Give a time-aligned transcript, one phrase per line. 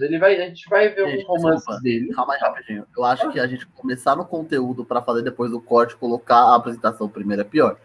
[0.00, 1.80] Ele vai, a gente vai ver Gente, alguns romances desculpa.
[1.82, 2.12] dele.
[2.14, 2.86] Calma aí, rapidinho.
[2.96, 6.56] Eu acho que a gente começar no conteúdo pra fazer depois do corte, colocar a
[6.56, 7.76] apresentação primeiro é pior.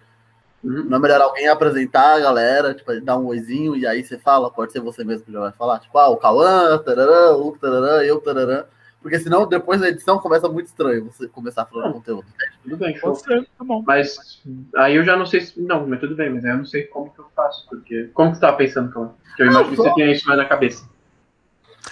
[0.63, 0.85] Uhum.
[0.85, 4.49] Não é melhor alguém apresentar a galera, tipo, dar um oizinho e aí você fala,
[4.49, 8.01] pode ser você mesmo que já vai falar, tipo, ah, o Cauã, tararã, o tararã,
[8.03, 8.63] eu, tararã.
[9.03, 11.93] Porque senão depois da edição começa muito estranho você começar falando Não.
[11.95, 12.25] conteúdo.
[12.63, 13.11] Tudo bem, show.
[13.11, 13.83] Pode ser, tá bom.
[13.85, 14.41] Mas
[14.77, 15.61] aí eu já não sei se.
[15.61, 17.67] Não, mas tudo bem, mas aí eu não sei como que eu faço.
[17.67, 18.09] Porque.
[18.13, 19.11] Como que você tava pensando, Cauã?
[19.35, 20.89] Que eu imagino que você tenha isso mais na cabeça.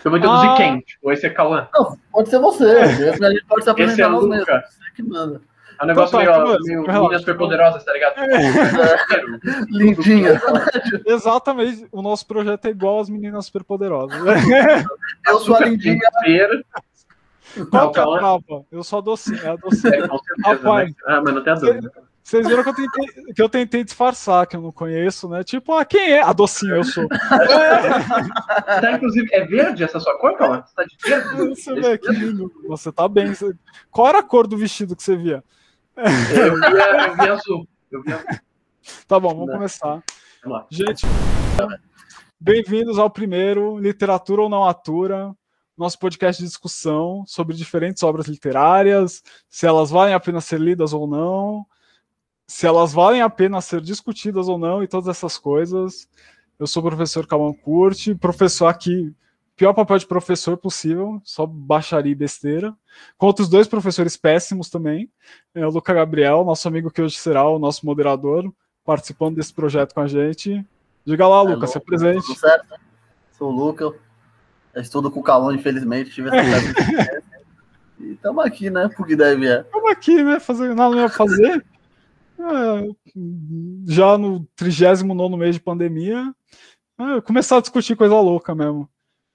[0.03, 0.55] Eu vou introduzir Ah.
[0.57, 0.79] quem?
[0.81, 1.67] Tipo, esse é Cauã.
[1.73, 4.45] Não, pode ser você, mesmo, a gente pode se Esse é apresentar nós mesmos.
[4.47, 5.41] Você que manda.
[5.79, 8.15] É um negócio Então tá, meio, beleza, meio superpoderosas, tá ligado?
[9.69, 10.41] Lindinha.
[11.05, 14.15] Exatamente, o nosso projeto é igual às meninas superpoderosas.
[15.27, 15.99] Eu sou a lindinha.
[17.69, 18.65] Qual que é a trava?
[18.71, 19.95] Eu sou a docinha, é a docinha.
[19.95, 20.47] É, com certeza.
[20.49, 20.63] Rapaz.
[20.63, 21.91] Mas, ah, mas não tem a dúvida.
[22.23, 25.43] Vocês viram que eu, tentei, que eu tentei disfarçar, que eu não conheço, né?
[25.43, 26.21] Tipo, ah, quem é?
[26.21, 27.07] A docinha, eu sou.
[28.81, 30.63] Tá, inclusive, é verde essa sua cor, Cauã?
[30.63, 31.49] Você tá de verde?
[31.49, 32.51] Você vê, que lindo.
[32.67, 33.33] Você tá bem.
[33.89, 35.43] Qual era a cor do vestido que você via?
[35.95, 37.67] Eu vi, eu vi azul.
[37.91, 38.25] Eu vi azul.
[39.07, 39.55] Tá bom, vamos Não.
[39.55, 40.03] começar.
[40.43, 40.65] Vamos.
[40.71, 41.05] Gente,
[42.39, 45.35] bem-vindos ao primeiro Literatura ou Não Atura,
[45.77, 50.93] nosso podcast de discussão sobre diferentes obras literárias, se elas valem a pena ser lidas
[50.93, 51.63] ou não,
[52.51, 56.07] se elas valem a pena ser discutidas ou não e todas essas coisas.
[56.59, 59.15] Eu sou o professor Calman Curti, professor aqui,
[59.55, 62.75] pior papel de professor possível, só baixaria e besteira.
[63.17, 65.09] Com outros dois professores péssimos também,
[65.55, 68.51] é o Luca Gabriel, nosso amigo que hoje será o nosso moderador,
[68.83, 70.63] participando desse projeto com a gente.
[71.05, 72.27] Diga lá, Lucas, se apresente.
[72.27, 72.75] Tudo certo?
[73.37, 73.85] Sou o Luca.
[74.73, 76.11] Eu estudo com o Calão, infelizmente.
[76.11, 77.21] Tive essa.
[77.97, 78.89] E estamos aqui, né?
[78.97, 79.59] Porque deve é.
[79.59, 80.39] Estamos aqui, né?
[80.39, 81.63] Fazer nada não ia fazer.
[82.43, 86.33] É, já no 39 mês de pandemia,
[86.99, 88.89] é, começar a discutir coisa louca mesmo.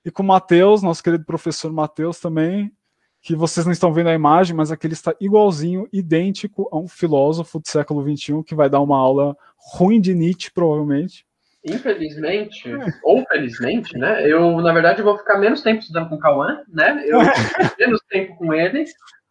[0.05, 2.73] E com o Matheus, nosso querido professor Matheus também,
[3.21, 6.87] que vocês não estão vendo a imagem, mas aqui ele está igualzinho, idêntico a um
[6.87, 11.27] filósofo do século XXI que vai dar uma aula ruim de Nietzsche, provavelmente.
[11.64, 12.70] Infelizmente,
[13.03, 14.25] ou felizmente, né?
[14.25, 17.03] Eu, na verdade, vou ficar menos tempo estudando com o Cauã, né?
[17.05, 17.19] Eu
[17.77, 18.85] menos tempo com ele.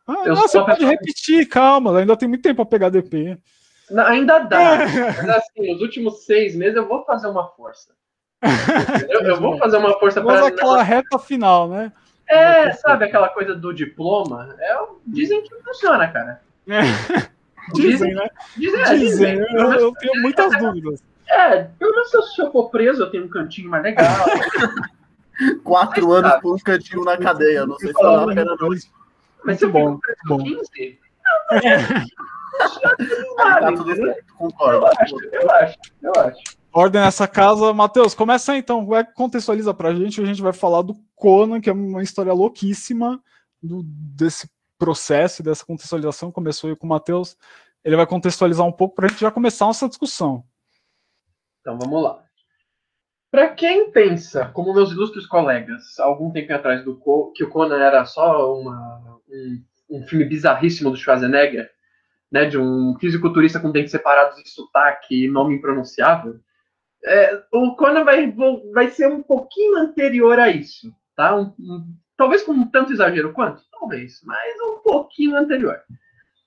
[0.06, 3.38] Ah, Eu não, sou você pode repetir, calma, ainda tem muito tempo para pegar DP.
[3.92, 4.78] Na- Ainda dá.
[4.80, 7.94] Mas assim, os últimos seis meses eu vou fazer uma força.
[8.44, 9.22] Entendeu?
[9.22, 10.48] Eu vou fazer uma força Mas para.
[10.48, 11.92] aquela reta final, né?
[12.28, 14.56] É, sabe aquela coisa do diploma?
[14.60, 16.42] É, o- dizem que funciona, cara.
[17.74, 18.28] Dizem, né?
[18.56, 19.56] Dizem, é, Dizem, dizem.
[19.58, 21.04] eu, eu tenho muitas dúvidas.
[21.28, 24.06] É, pelo menos se eu- se eu for preso, eu tenho um cantinho mais legal.
[25.64, 27.66] Quatro Mas, anos sabe, por um cantinho na cadeia.
[27.66, 27.94] Não sei se
[28.36, 28.70] pena, não.
[29.44, 30.44] Mas se eu bom, fico preso bom.
[30.44, 31.00] 15,
[33.38, 34.78] Tá tudo certo, concordo.
[34.78, 36.42] Eu acho, eu acho, eu acho.
[36.74, 37.74] Ordem nessa casa.
[37.74, 38.86] Matheus, começa aí, então.
[38.86, 40.22] Vai, contextualiza pra gente.
[40.22, 43.22] A gente vai falar do Conan, que é uma história louquíssima
[43.62, 46.32] do, desse processo, dessa contextualização.
[46.32, 47.38] Começou aí com o Matheus.
[47.84, 50.44] Ele vai contextualizar um pouco pra gente já começar nossa discussão.
[51.62, 52.24] Então vamos lá.
[53.32, 57.00] Para quem pensa, como meus ilustres colegas, algum tempo atrás, do
[57.34, 61.70] que o Conan era só uma- um, um filme bizarríssimo do Schwarzenegger,
[62.32, 66.40] né, de um fisiculturista com dentes separados e sotaque e nome impronunciável,
[67.06, 68.34] é, o Conan vai,
[68.74, 71.36] vai ser um pouquinho anterior a isso, tá?
[71.36, 73.62] Um- um- talvez com tanto exagero quanto?
[73.72, 75.80] Talvez, mas um pouquinho anterior.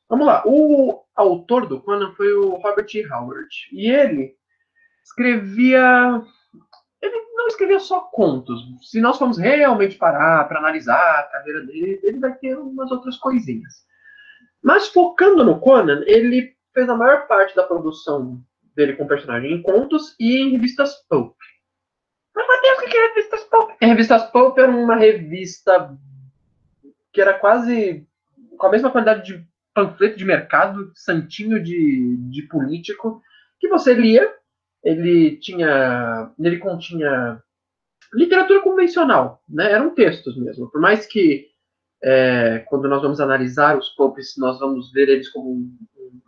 [0.08, 0.42] Vamos lá.
[0.46, 3.06] O autor do Conan foi o Robert E.
[3.12, 3.48] Howard.
[3.72, 4.34] E ele
[5.04, 6.22] escrevia.
[7.00, 8.60] Ele não escrevia só contos.
[8.82, 13.16] Se nós formos realmente parar para analisar a carreira dele, ele vai ter umas outras
[13.18, 13.86] coisinhas.
[14.62, 18.42] Mas focando no Conan, ele fez a maior parte da produção
[18.74, 21.34] dele com personagem em contos e em revistas pulp.
[22.34, 23.70] Mas, Matheus, o que é revistas pulp?
[23.82, 25.96] A revistas pulp era uma revista
[27.12, 28.06] que era quase
[28.56, 33.22] com a mesma qualidade de panfleto de mercado, santinho de, de político,
[33.60, 34.32] que você lia
[34.82, 37.42] ele tinha, ele continha
[38.14, 39.72] literatura convencional, né?
[39.72, 40.70] Eram textos mesmo.
[40.70, 41.47] Por mais que
[42.02, 45.68] é, quando nós vamos analisar os popes, nós vamos ver eles como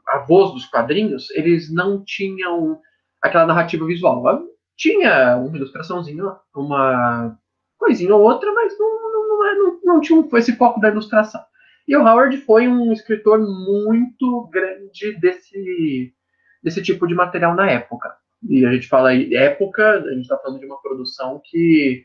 [0.06, 2.80] avós dos quadrinhos, eles não tinham
[3.22, 4.42] aquela narrativa visual.
[4.76, 6.24] Tinha uma ilustraçãozinha,
[6.54, 7.36] uma
[7.78, 11.40] coisinha ou outra, mas não, não, não, não, não tinha esse foco da ilustração.
[11.86, 16.14] E o Howard foi um escritor muito grande desse,
[16.62, 18.14] desse tipo de material na época.
[18.48, 22.04] E a gente fala época, a gente está falando de uma produção que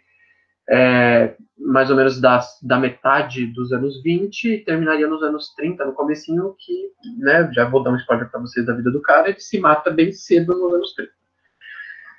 [0.69, 5.85] é mais ou menos da, da metade dos anos 20 e terminaria nos anos 30,
[5.85, 9.29] no comecinho, que, né, já vou dar um spoiler para vocês da vida do cara,
[9.29, 11.11] ele se mata bem cedo nos anos 30.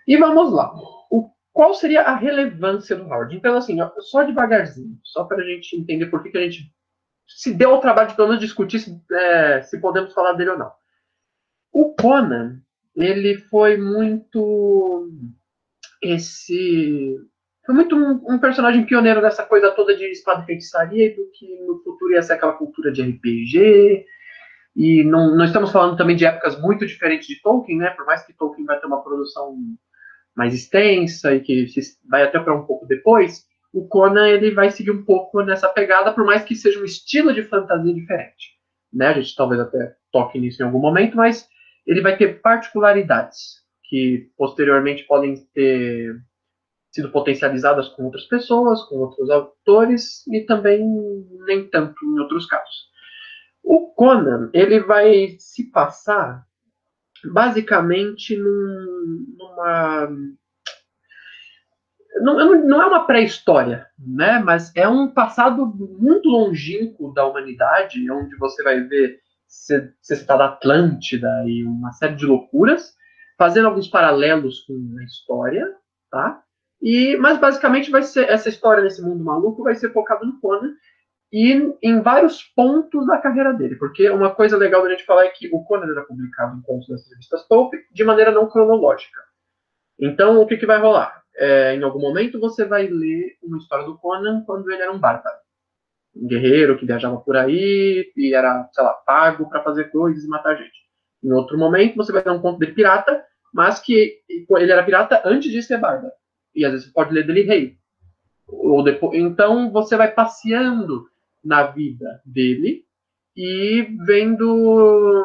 [0.06, 0.72] E vamos lá.
[1.10, 3.34] O qual seria a relevância do Howard?
[3.37, 6.72] Então, assim, só devagarzinho, só para a gente entender por que, que a gente
[7.26, 10.58] se deu ao trabalho de pelo menos discutir se, é, se podemos falar dele ou
[10.58, 10.72] não.
[11.72, 12.60] O Conan,
[12.94, 15.10] ele foi muito
[16.00, 17.19] esse
[17.67, 21.47] foi muito um, um, personagem pioneiro dessa coisa toda de espada e feitiçaria, do que
[21.67, 24.07] no futuro ia ser aquela cultura de RPG.
[24.77, 27.91] E não, não estamos falando também de épocas muito diferentes de Tolkien, né?
[27.91, 29.57] Por mais que Tolkien vai ter uma produção
[30.37, 31.67] mais extensa e que
[32.09, 36.13] vai até para um pouco depois, o Conan ele vai seguir um pouco nessa pegada,
[36.13, 38.55] por mais que seja um estilo de fantasia diferente.
[38.93, 39.09] Né?
[39.09, 41.49] A gente talvez até toque nisso em algum momento, mas
[41.87, 46.17] ele vai ter particularidades que posteriormente podem ter
[46.96, 50.84] sido potencializadas com outras pessoas, com outros autores e também
[51.46, 52.90] nem tanto em outros casos.
[53.62, 56.44] O Conan ele vai se passar
[57.25, 60.08] basicamente num, numa
[62.20, 64.38] não, não, é uma pré-história, né?
[64.38, 69.20] Mas é um passado muito longínquo da humanidade, onde você vai ver
[70.00, 72.94] citado Atlântida e uma série de loucuras,
[73.38, 75.75] fazendo alguns paralelos com a história,
[76.10, 76.43] tá?
[76.81, 80.75] E, mas basicamente vai ser essa história nesse mundo maluco vai ser focada no Conan
[81.32, 85.31] e em vários pontos da carreira dele, porque uma coisa legal da gente falar é
[85.31, 89.20] que o Conan era publicado em contos das revistas Pulp de maneira não cronológica.
[89.99, 91.23] Então, o que, que vai rolar?
[91.34, 94.99] É, em algum momento você vai ler uma história do Conan quando ele era um
[94.99, 95.37] bárbaro
[96.17, 100.29] um guerreiro que viajava por aí e era, sei lá, pago para fazer coisas e
[100.29, 100.87] matar gente.
[101.22, 103.22] Em outro momento, você vai dar um conto de pirata,
[103.52, 104.20] mas que
[104.50, 106.12] ele era pirata antes de ser bárbaro.
[106.56, 107.79] E às vezes pode ler dele rei.
[108.49, 111.08] Ou depois, então você vai passeando
[111.44, 112.85] na vida dele
[113.37, 115.25] e vendo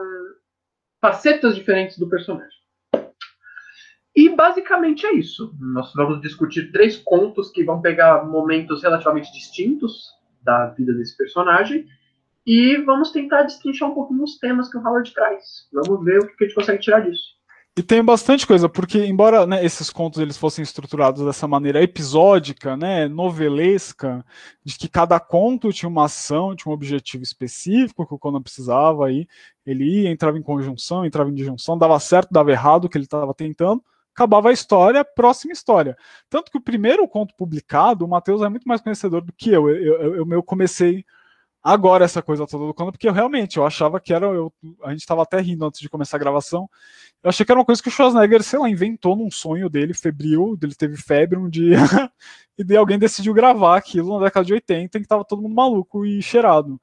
[1.00, 2.62] facetas diferentes do personagem.
[4.16, 5.56] E basicamente é isso.
[5.60, 10.10] Nós vamos discutir três contos que vão pegar momentos relativamente distintos
[10.44, 11.88] da vida desse personagem.
[12.46, 15.70] E vamos tentar destrinchar um pouquinho os temas que o Howard traz.
[15.72, 17.41] Vamos ver o que a gente consegue tirar disso.
[17.78, 22.76] E tem bastante coisa, porque embora né, esses contos eles fossem estruturados dessa maneira episódica,
[22.76, 24.26] né, novelesca,
[24.62, 29.08] de que cada conto tinha uma ação, tinha um objetivo específico que o Conan precisava,
[29.08, 29.26] aí
[29.66, 33.06] ele ia, entrava em conjunção, entrava em disjunção, dava certo, dava errado o que ele
[33.06, 33.82] estava tentando,
[34.14, 35.96] acabava a história, próxima história.
[36.30, 39.70] Tanto que o primeiro conto publicado, o Matheus é muito mais conhecedor do que eu.
[39.70, 41.06] Eu, eu, eu comecei
[41.64, 44.26] agora essa coisa toda do conto, porque eu realmente eu achava que era.
[44.26, 44.54] Eu,
[44.84, 46.70] a gente estava até rindo antes de começar a gravação.
[47.24, 49.94] Eu achei que era uma coisa que o Schwarzenegger, sei lá, inventou num sonho dele,
[49.94, 51.78] febril, ele teve febre um dia,
[52.58, 55.56] e daí alguém decidiu gravar aquilo na década de 80, em que tava todo mundo
[55.56, 56.82] maluco e cheirado.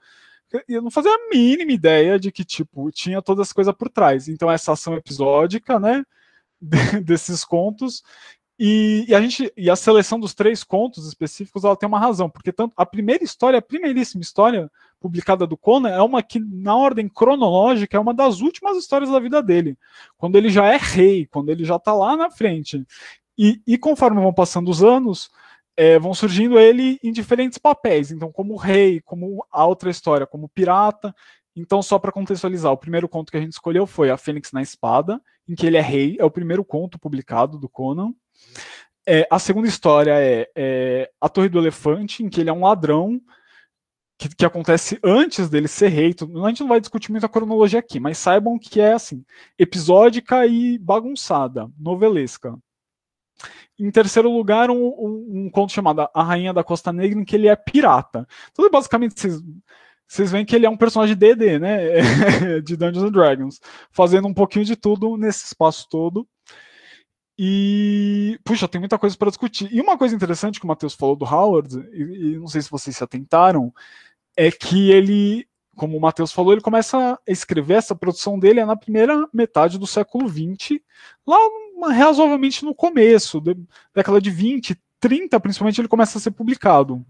[0.67, 4.29] Eu não fazia a mínima ideia de que, tipo, tinha toda essa coisa por trás.
[4.29, 6.05] Então, essa ação episódica, né?
[7.05, 8.03] desses contos.
[8.59, 12.29] E, e, a gente e a seleção dos três contos específicos ela tem uma razão,
[12.29, 14.69] porque tanto a primeira história, a primeiríssima história
[14.99, 19.21] publicada do Conan é uma que na ordem cronológica é uma das últimas histórias da
[19.21, 19.79] vida dele,
[20.17, 22.85] quando ele já é rei, quando ele já está lá na frente.
[23.39, 25.31] E, e, conforme vão passando os anos,
[25.77, 30.49] é, vão surgindo ele em diferentes papéis, então como rei, como a outra história, como
[30.49, 31.15] pirata.
[31.55, 34.61] Então só para contextualizar, o primeiro conto que a gente escolheu foi a Fênix na
[34.61, 38.13] Espada, em que ele é rei, é o primeiro conto publicado do Conan.
[39.06, 42.64] É, a segunda história é, é, A Torre do Elefante, em que ele é um
[42.64, 43.20] ladrão
[44.19, 46.14] que, que, acontece antes dele ser rei.
[46.45, 49.25] A gente não vai discutir muito a cronologia aqui, mas saibam que é assim,
[49.59, 52.59] episódica e bagunçada, novelesca.
[53.78, 57.37] Em terceiro lugar, um, um, um, conto chamado A Rainha da Costa Negra, em que
[57.37, 58.26] ele é pirata.
[58.50, 59.14] Então, basicamente,
[60.07, 62.00] vocês veem que ele é um personagem DD, né?
[62.61, 63.61] de Dungeons and Dragons,
[63.92, 66.26] fazendo um pouquinho de tudo nesse espaço todo.
[67.38, 69.73] E, puxa, tem muita coisa para discutir.
[69.73, 72.71] E uma coisa interessante que o Matheus falou do Howard, e, e, não sei se
[72.71, 73.73] vocês se atentaram,
[74.37, 78.66] é que ele, como o Matheus falou, ele começa a escrever essa produção dele é
[78.66, 80.80] na primeira metade do século XX,
[81.26, 81.38] lá
[81.92, 83.54] razoavelmente no começo, da
[83.95, 87.04] década de 20, 30, principalmente, ele começa a ser publicado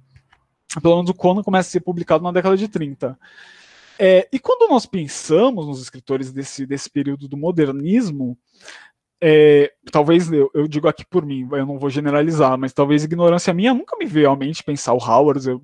[0.82, 3.18] pelo menos o Conan começa a ser publicado na década de 30.
[3.98, 8.38] É, e quando nós pensamos nos escritores desse, desse período do modernismo,
[9.20, 13.52] é, talvez eu, eu, digo aqui por mim, eu não vou generalizar, mas talvez ignorância
[13.52, 15.48] minha nunca me veio à mente pensar o Howard.
[15.48, 15.62] Eu,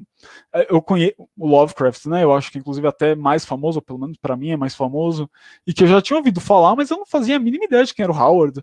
[0.69, 2.25] eu conheço o Lovecraft, né?
[2.25, 5.31] Eu acho que inclusive até mais famoso, ou pelo menos para mim é mais famoso,
[5.67, 7.95] e que eu já tinha ouvido falar, mas eu não fazia a mínima ideia de
[7.95, 8.61] quem era o Howard.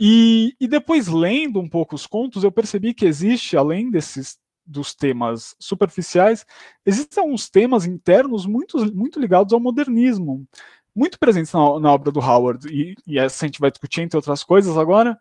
[0.00, 4.94] E, e depois lendo um pouco os contos, eu percebi que existe, além desses dos
[4.94, 6.46] temas superficiais,
[6.86, 10.46] existem alguns temas internos muito, muito ligados ao modernismo,
[10.94, 14.16] muito presentes na, na obra do Howard, e, e essa a gente vai discutir, entre
[14.16, 15.18] outras coisas, agora,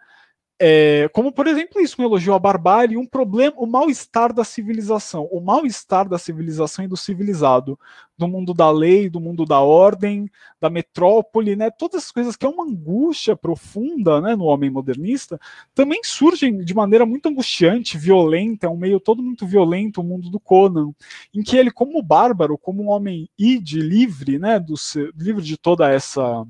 [0.63, 5.27] É, como, por exemplo, isso, um elogio à barbárie, um problema, o mal-estar da civilização.
[5.31, 7.79] O mal-estar da civilização e do civilizado,
[8.15, 11.71] do mundo da lei, do mundo da ordem, da metrópole, né?
[11.71, 15.39] Todas as coisas que é uma angústia profunda né, no homem modernista,
[15.73, 20.29] também surgem de maneira muito angustiante, violenta, é um meio todo muito violento, o mundo
[20.29, 20.93] do Conan,
[21.33, 24.75] em que ele, como bárbaro, como um homem id, livre, né, do,
[25.17, 26.45] livre de toda essa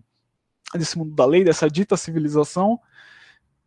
[0.77, 2.79] desse mundo da lei, dessa dita civilização,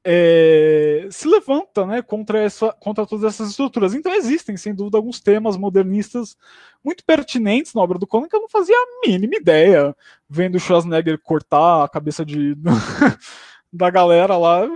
[0.04, 3.94] é, se levanta né, contra, essa, contra todas essas estruturas.
[3.94, 6.36] Então existem, sem dúvida, alguns temas modernistas
[6.84, 9.96] muito pertinentes na obra do Conan que eu não fazia a mínima ideia,
[10.28, 12.54] vendo o Schwarzenegger cortar a cabeça de,
[13.72, 14.68] da galera lá.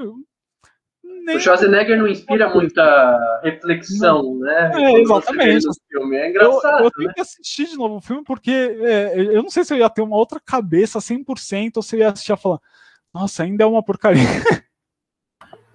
[1.02, 1.37] Nem...
[1.37, 4.38] O Schwarzenegger não inspira muita reflexão, não.
[4.38, 4.73] né?
[4.76, 5.66] É, exatamente.
[5.90, 6.16] Filme.
[6.16, 6.78] É engraçado.
[6.78, 7.14] Eu, eu tenho né?
[7.14, 10.00] que assistir de novo o filme porque é, eu não sei se eu ia ter
[10.00, 12.61] uma outra cabeça 100% ou se eu ia assistir e falar,
[13.12, 14.23] nossa, ainda é uma porcaria.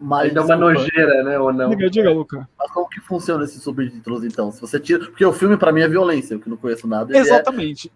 [0.06, 1.40] Mas, é uma nojeira, né?
[1.40, 1.70] Ou não?
[1.70, 2.50] Diga, diga, Luca.
[2.60, 4.52] Mas como que funciona esses subtítulos, então?
[4.52, 5.06] Se você tira.
[5.06, 7.18] Porque o filme, para mim, é violência, eu que não conheço nada.
[7.18, 7.90] Exatamente.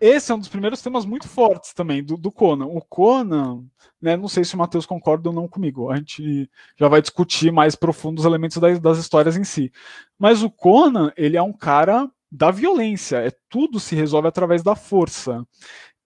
[0.00, 0.08] É...
[0.08, 2.66] Esse é um dos primeiros temas muito fortes também do, do Conan.
[2.66, 3.62] O Conan,
[4.00, 7.52] né, não sei se o Matheus concorda ou não comigo, a gente já vai discutir
[7.52, 9.70] mais profundos elementos das, das histórias em si.
[10.18, 14.74] Mas o Conan, ele é um cara da violência, é tudo se resolve através da
[14.74, 15.46] força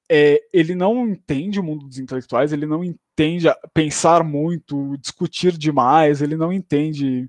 [0.08, 3.00] é, ele não entende o mundo dos intelectuais, ele não entende
[3.72, 7.28] pensar muito, discutir demais, ele não entende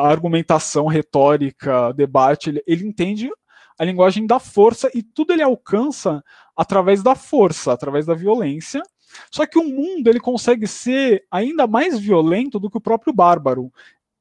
[0.00, 3.30] a argumentação, retórica, debate, ele, ele entende
[3.78, 6.22] a linguagem da força e tudo ele alcança
[6.56, 8.82] através da força, através da violência.
[9.30, 13.72] Só que o mundo ele consegue ser ainda mais violento do que o próprio bárbaro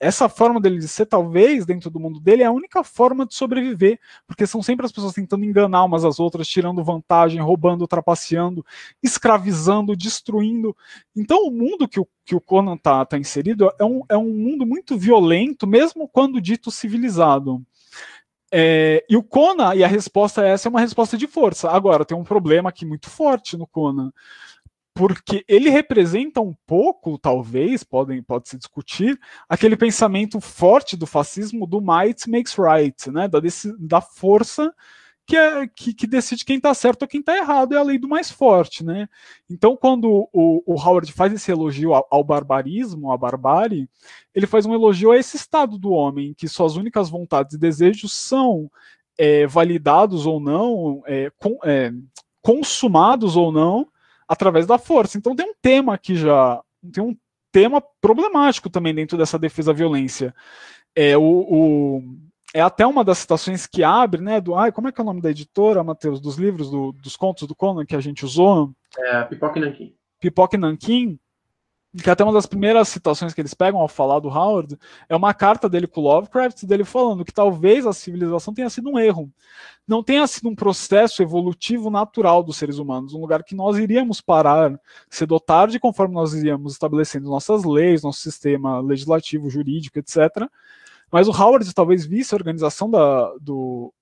[0.04, 3.34] essa forma dele de ser, talvez, dentro do mundo dele, é a única forma de
[3.34, 8.66] sobreviver, porque são sempre as pessoas tentando enganar umas às outras, tirando vantagem, roubando, trapaceando,
[9.02, 10.76] escravizando, destruindo.
[11.16, 14.34] Então, o mundo que o, que o Conan está tá inserido é um, é um
[14.34, 17.64] mundo muito violento, mesmo quando dito civilizado.
[18.52, 21.72] É, e o Conan, e a resposta a essa é uma resposta de força.
[21.72, 24.12] Agora, tem um problema aqui muito forte no Conan
[24.94, 29.20] porque ele representa um pouco, talvez, podem, pode se discutir,
[29.50, 33.28] aquele pensamento forte do fascismo do might makes right, né?
[33.28, 33.40] da,
[33.80, 34.74] da força
[35.26, 37.98] que, é, que, que decide quem está certo ou quem está errado, é a lei
[37.98, 38.84] do mais forte.
[38.84, 39.08] Né?
[39.50, 43.90] Então, quando o, o Howard faz esse elogio ao, ao, barbarismo, à barbárie,
[44.36, 48.14] ele faz um elogio a esse estado do homem, que suas únicas vontades e desejos
[48.14, 48.70] são
[49.18, 51.92] é, validados ou não, é, com, é,
[52.42, 53.88] consumados ou não,
[54.28, 55.18] através da força.
[55.18, 56.62] Então tem um tema aqui já,
[56.92, 57.16] tem um
[57.52, 60.34] tema problemático também dentro dessa defesa à violência.
[60.96, 62.04] É, o, o,
[62.54, 65.06] é até uma das citações que abre, né, do, ai, como é que é o
[65.06, 68.72] nome da editora, Matheus, dos livros, do, dos contos do Conan que a gente usou?
[68.98, 69.96] É, Pipoca e Nankin.
[70.20, 71.20] Pipoca e Nankin,
[72.02, 75.34] que até uma das primeiras citações que eles pegam ao falar do Howard é uma
[75.34, 79.32] carta dele com Lovecraft, dele falando que talvez a civilização tenha sido um erro,
[79.88, 84.22] não tenha sido um processo evolutivo natural dos seres humanos, um lugar que nós iríamos
[84.22, 90.48] parar cedo ou tarde, conforme nós iríamos estabelecendo nossas leis, nosso sistema legislativo, jurídico, etc.
[91.12, 93.94] Mas o Howard talvez visse a organização da, do,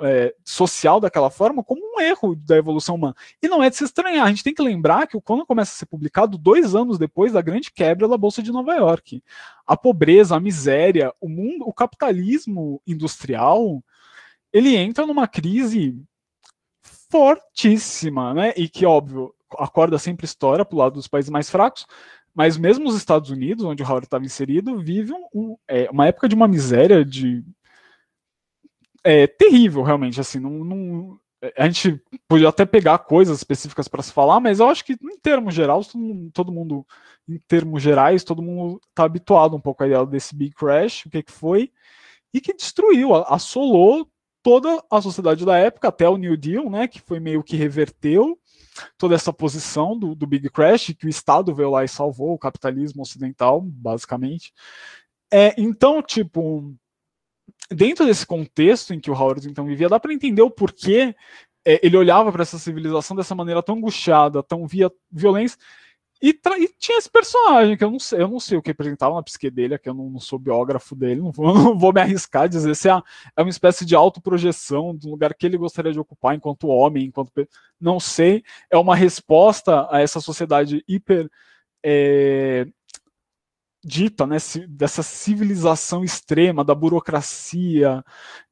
[0.00, 3.14] é, social daquela forma como um erro da evolução humana.
[3.42, 4.26] E não é de se estranhar.
[4.26, 7.32] A gente tem que lembrar que o Conan começa a ser publicado dois anos depois
[7.32, 9.22] da grande quebra da Bolsa de Nova York.
[9.66, 13.82] A pobreza, a miséria, o mundo, o capitalismo industrial,
[14.52, 16.00] ele entra numa crise
[17.10, 18.52] fortíssima, né?
[18.56, 21.86] E que, óbvio, a corda sempre estoura para o lado dos países mais fracos,
[22.34, 26.06] mas mesmo os Estados Unidos, onde o Howard estava inserido, vive um, um, é, uma
[26.06, 27.42] época de uma miséria de
[29.08, 30.20] é terrível, realmente.
[30.20, 31.20] Assim, não, não,
[31.56, 35.18] a gente podia até pegar coisas específicas para se falar, mas eu acho que em
[35.18, 36.86] termos gerais, todo mundo, todo mundo,
[37.26, 41.10] em termos gerais, todo mundo está habituado um pouco à ideia desse Big Crash, o
[41.10, 41.72] que, que foi,
[42.34, 44.06] e que destruiu, assolou
[44.42, 48.38] toda a sociedade da época, até o New Deal, né, que foi meio que reverteu
[48.96, 52.38] toda essa posição do, do Big Crash, que o Estado veio lá e salvou o
[52.38, 54.52] capitalismo ocidental, basicamente.
[55.32, 56.74] É, então, tipo,
[57.70, 61.14] dentro desse contexto em que o Howard então vivia, dá para entender o porquê
[61.64, 65.58] é, ele olhava para essa civilização dessa maneira tão angustiada, tão via violência.
[66.20, 69.14] E, e, tinha esse personagem que eu não sei, eu não sei o que representava
[69.14, 72.00] na psique dele, que eu não, não sou biógrafo dele, não vou, não vou me
[72.00, 73.02] arriscar a dizer se é,
[73.36, 77.30] é uma espécie de autoprojeção do lugar que ele gostaria de ocupar enquanto homem, enquanto
[77.80, 81.30] não sei, é uma resposta a essa sociedade hiper
[81.84, 82.66] é,
[83.84, 84.36] dita, né,
[84.68, 88.04] dessa civilização extrema, da burocracia,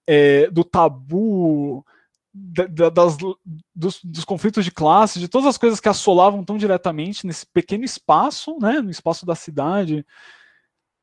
[0.07, 1.85] é, do tabu,
[2.33, 3.17] das,
[3.75, 7.85] dos, dos, conflitos de classe, de todas as coisas que assolavam tão diretamente nesse pequeno
[7.85, 10.07] espaço, né, no espaço da cidade.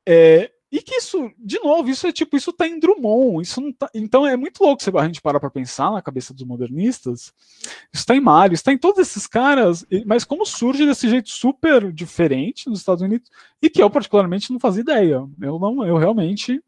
[0.08, 3.72] É, e que isso, de novo, isso é tipo, isso tá em Drummond, isso não
[3.72, 7.32] tá, então é muito louco a gente parar para pensar na cabeça dos modernistas.
[7.94, 11.30] Isso tá em Mário, isso tá em todos esses caras, mas como surge desse jeito
[11.30, 13.30] super diferente nos Estados Unidos
[13.62, 15.24] e que eu particularmente não fazia ideia.
[15.40, 16.60] Eu não, eu realmente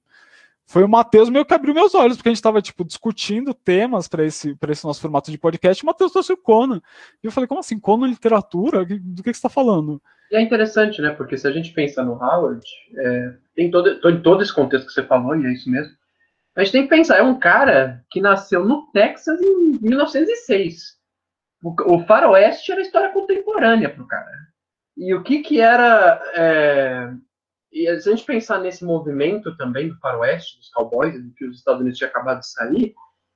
[0.67, 4.07] foi o Matheus meio que abriu meus olhos, porque a gente estava tipo, discutindo temas
[4.07, 6.79] para esse, esse nosso formato de podcast, o Matheus trouxe o Conan.
[7.23, 7.79] E eu falei, como assim?
[7.79, 8.85] Conan literatura?
[8.85, 9.99] Do que, que você está falando?
[10.31, 11.11] E é interessante, né?
[11.11, 12.65] Porque se a gente pensa no Howard,
[12.97, 15.93] é, tem todo, todo, esse contexto que você falou, e é isso mesmo.
[16.55, 20.95] A gente tem que pensar, é um cara que nasceu no Texas em 1906.
[21.63, 24.31] O, o faroeste era história contemporânea para o cara.
[24.97, 26.21] E o que que era...
[26.33, 27.13] É,
[27.71, 31.81] e se a gente pensar nesse movimento também do faroeste, dos cowboys, que os Estados
[31.81, 32.95] Unidos tinham acabado de sair,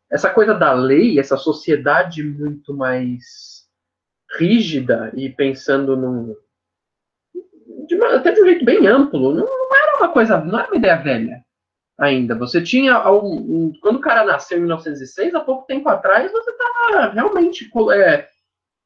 [0.09, 3.67] essa coisa da lei, essa sociedade muito mais
[4.37, 6.35] rígida e pensando num,
[7.89, 10.77] de até de um jeito bem amplo, não, não, era uma coisa, não era uma
[10.77, 11.43] ideia velha
[11.97, 12.35] ainda.
[12.35, 16.51] Você tinha, um, um, quando o cara nasceu em 1906, há pouco tempo atrás, você
[16.51, 18.27] estava realmente é,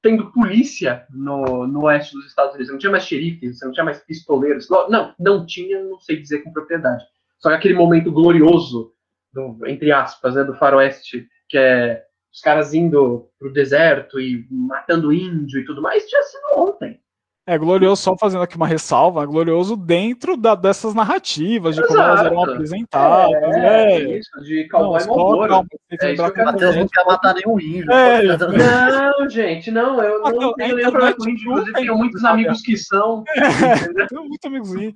[0.02, 2.68] tendo polícia no, no oeste dos Estados Unidos.
[2.68, 4.68] Você não tinha mais xerifes, você não tinha mais pistoleiros.
[4.70, 7.04] Não, não tinha, não sei dizer com propriedade.
[7.38, 8.94] Só que aquele momento glorioso,
[9.32, 15.14] do, entre aspas, né, do faroeste, que é os caras indo pro deserto e matando
[15.14, 17.00] índio e tudo mais, tinha sido ontem.
[17.46, 21.98] É glorioso, só fazendo aqui uma ressalva, é glorioso dentro da, dessas narrativas, de Exato.
[21.98, 23.56] como elas eram apresentadas.
[23.58, 24.18] É, é.
[24.18, 25.50] isso, de cowboy não, Moldora.
[25.50, 27.92] Calma, é isso que eu Matheus não quer matar nenhum índio.
[27.92, 28.38] É.
[28.38, 32.78] Não, gente, não, eu não tenho nenhum problema com índio, inclusive tenho muitos amigos que
[32.78, 33.24] são.
[33.36, 34.94] É, tenho muitos amigos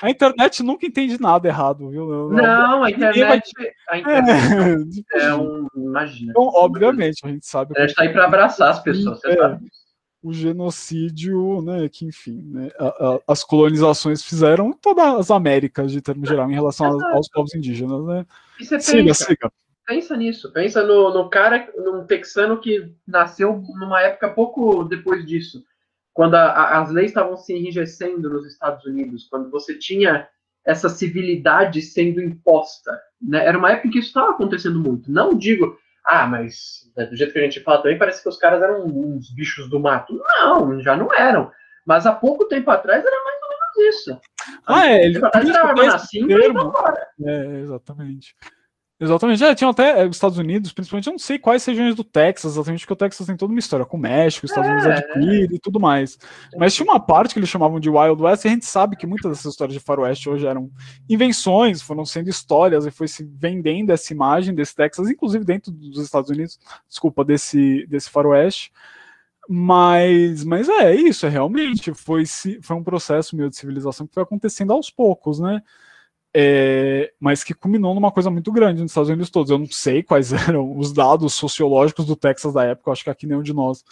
[0.00, 2.06] A internet nunca entende nada errado, viu?
[2.06, 3.50] Não, não a internet,
[3.90, 5.66] a internet é, é um.
[5.76, 6.30] Imagina.
[6.30, 7.74] Então, obviamente, a gente sabe.
[7.76, 9.36] A gente tá aí para abraçar as pessoas, você é.
[9.36, 9.66] sabe
[10.26, 16.02] o genocídio, né, que enfim, né, a, a, as colonizações fizeram todas as Américas, de
[16.02, 18.26] termo geral, em relação aos, aos povos indígenas, né?
[18.58, 19.52] E você siga, pensa, siga.
[19.86, 25.64] pensa nisso, pensa no, no cara, num texano que nasceu numa época pouco depois disso,
[26.12, 30.26] quando a, as leis estavam se enrijecendo nos Estados Unidos, quando você tinha
[30.64, 33.46] essa civilidade sendo imposta, né?
[33.46, 35.08] Era uma época em que isso estava acontecendo muito.
[35.08, 38.38] Não digo ah, mas né, do jeito que a gente fala também, parece que os
[38.38, 40.14] caras eram uns bichos do mato.
[40.14, 41.50] Não, já não eram.
[41.84, 44.20] Mas há pouco tempo atrás era mais ou menos isso.
[44.64, 45.18] Ah, é, ele
[45.56, 48.36] arma na cinta e É, exatamente.
[48.98, 49.38] Exatamente.
[49.38, 52.52] Já tinham até é, os Estados Unidos, principalmente, eu não sei quais regiões do Texas,
[52.52, 54.86] exatamente porque o Texas tem toda uma história com o México, os Estados é, Unidos
[54.86, 56.18] adquire e tudo mais.
[56.56, 59.06] Mas tinha uma parte que eles chamavam de Wild West, e a gente sabe que
[59.06, 60.70] muitas dessas histórias de faroeste hoje eram
[61.10, 66.02] invenções, foram sendo histórias, e foi se vendendo essa imagem desse Texas, inclusive dentro dos
[66.02, 68.72] Estados Unidos, desculpa, desse, desse faroeste.
[69.46, 72.24] Mas, mas é, é isso, é realmente, foi,
[72.62, 75.62] foi um processo meio de civilização que foi acontecendo aos poucos, né?
[76.38, 79.50] É, mas que culminou numa coisa muito grande nos Estados Unidos todos.
[79.50, 83.26] Eu não sei quais eram os dados sociológicos do Texas da época, acho que aqui
[83.26, 83.82] nenhum de nós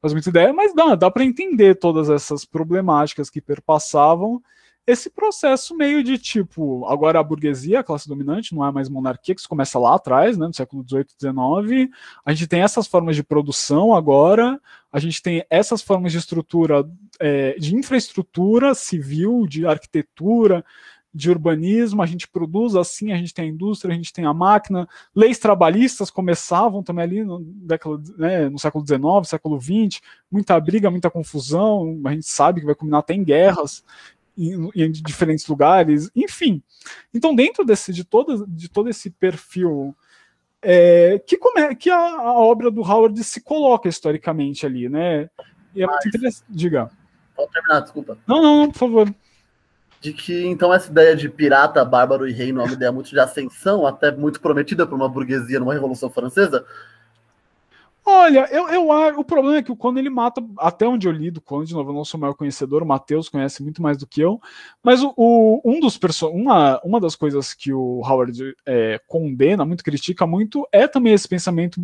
[0.00, 4.42] faz muita ideia, mas dá, dá para entender todas essas problemáticas que perpassavam
[4.84, 9.32] esse processo meio de tipo, agora a burguesia, a classe dominante, não é mais monarquia,
[9.32, 11.88] que isso começa lá atrás, né, no século XVIII, XIX,
[12.24, 14.60] a gente tem essas formas de produção agora,
[14.92, 16.84] a gente tem essas formas de estrutura,
[17.20, 20.64] é, de infraestrutura civil, de arquitetura,
[21.14, 24.32] de urbanismo, a gente produz assim, a gente tem a indústria, a gente tem a
[24.32, 30.58] máquina, leis trabalhistas começavam também ali no, década, né, no século XIX, século XX, muita
[30.58, 33.84] briga, muita confusão, a gente sabe que vai culminar até em guerras
[34.36, 36.62] em, em diferentes lugares, enfim.
[37.12, 39.94] Então, dentro desse, de, todo, de todo esse perfil
[40.62, 45.28] é, que, come, que a, a, obra do Howard se coloca historicamente ali, né?
[45.74, 46.46] E é muito interessante.
[46.48, 46.90] Diga.
[47.36, 48.16] Pode terminar, desculpa.
[48.26, 49.14] Não, não, não, por favor
[50.02, 53.08] de que então essa ideia de pirata, bárbaro e rei não é uma ideia muito
[53.08, 56.66] de ascensão, até muito prometida por uma burguesia numa revolução francesa,
[58.04, 58.88] Olha, eu, eu
[59.18, 61.72] o problema é que o Conan ele mata, até onde eu li do Conan, de
[61.72, 64.40] novo, eu não sou o maior conhecedor, o Matheus conhece muito mais do que eu,
[64.82, 69.84] mas o, o um dos uma, uma das coisas que o Howard é, condena, muito
[69.84, 71.80] critica muito, é também esse pensamento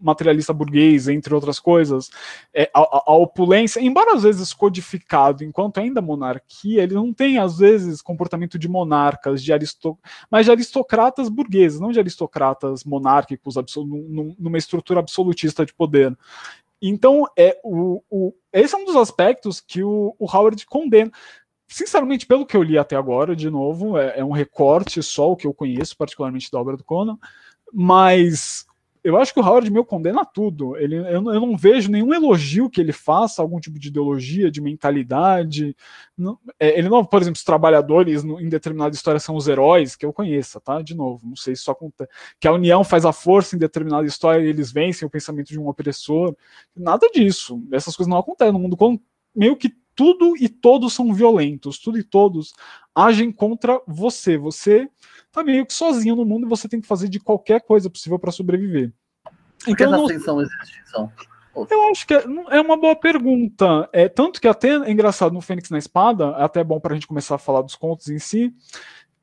[0.00, 2.08] materialista burguês, entre outras coisas,
[2.54, 7.58] é, a, a, opulência, embora às vezes codificado enquanto ainda monarquia, ele não tem às
[7.58, 9.52] vezes comportamento de monarcas, de
[10.30, 13.56] mas de aristocratas burgueses, não de aristocratas monárquicos
[14.38, 16.16] numa estrutura absolutista de poder.
[16.80, 21.10] Então, é o, o, esse é um dos aspectos que o, o Howard condena.
[21.66, 25.36] Sinceramente, pelo que eu li até agora, de novo, é, é um recorte só o
[25.36, 27.18] que eu conheço, particularmente da obra do Conan,
[27.72, 28.66] mas
[29.08, 30.76] eu acho que o Howard meu condena tudo.
[30.76, 34.60] Ele, eu, eu, não vejo nenhum elogio que ele faça, algum tipo de ideologia, de
[34.60, 35.74] mentalidade.
[36.16, 39.96] Não, é, ele não, por exemplo, os trabalhadores no, em determinada história são os heróis,
[39.96, 40.82] que eu conheça, tá?
[40.82, 42.10] De novo, não sei se isso acontece.
[42.38, 45.58] Que a união faz a força em determinada história e eles vencem o pensamento de
[45.58, 46.36] um opressor.
[46.76, 47.62] Nada disso.
[47.72, 48.76] Essas coisas não acontecem no mundo.
[49.34, 52.54] Meio que tudo e todos são violentos, tudo e todos
[52.94, 54.38] agem contra você.
[54.38, 54.88] Você
[55.32, 58.16] tá meio que sozinho no mundo e você tem que fazer de qualquer coisa possível
[58.16, 58.92] para sobreviver.
[59.64, 61.12] Por que então, ascensão existe, então?
[61.68, 63.90] Eu acho que é, é, uma boa pergunta.
[63.92, 66.94] É, tanto que até é engraçado no Fênix na Espada, é até bom para a
[66.94, 68.54] gente começar a falar dos contos em si.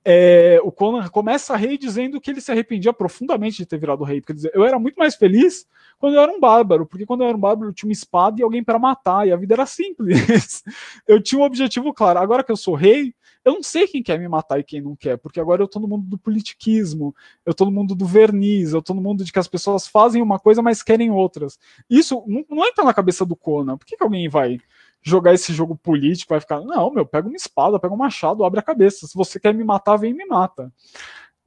[0.07, 4.21] É, o Conan começa rei dizendo que ele se arrependia profundamente de ter virado rei.
[4.21, 5.65] Porque dizer, eu era muito mais feliz
[5.97, 8.39] quando eu era um bárbaro, porque quando eu era um bárbaro eu tinha uma espada
[8.39, 10.63] e alguém para matar, e a vida era simples.
[11.07, 12.19] eu tinha um objetivo claro.
[12.19, 14.95] Agora que eu sou rei, eu não sei quem quer me matar e quem não
[14.95, 17.15] quer, porque agora eu tô no mundo do politiquismo,
[17.45, 20.21] eu tô no mundo do verniz, eu tô no mundo de que as pessoas fazem
[20.21, 21.57] uma coisa, mas querem outras.
[21.89, 23.77] Isso não, não entra na cabeça do Conan.
[23.77, 24.59] Por que, que alguém vai
[25.05, 28.59] jogar esse jogo político, vai ficar, não, meu, pega uma espada, pega um machado, abre
[28.59, 29.05] a cabeça.
[29.05, 30.73] Se você quer me matar, vem e me mata.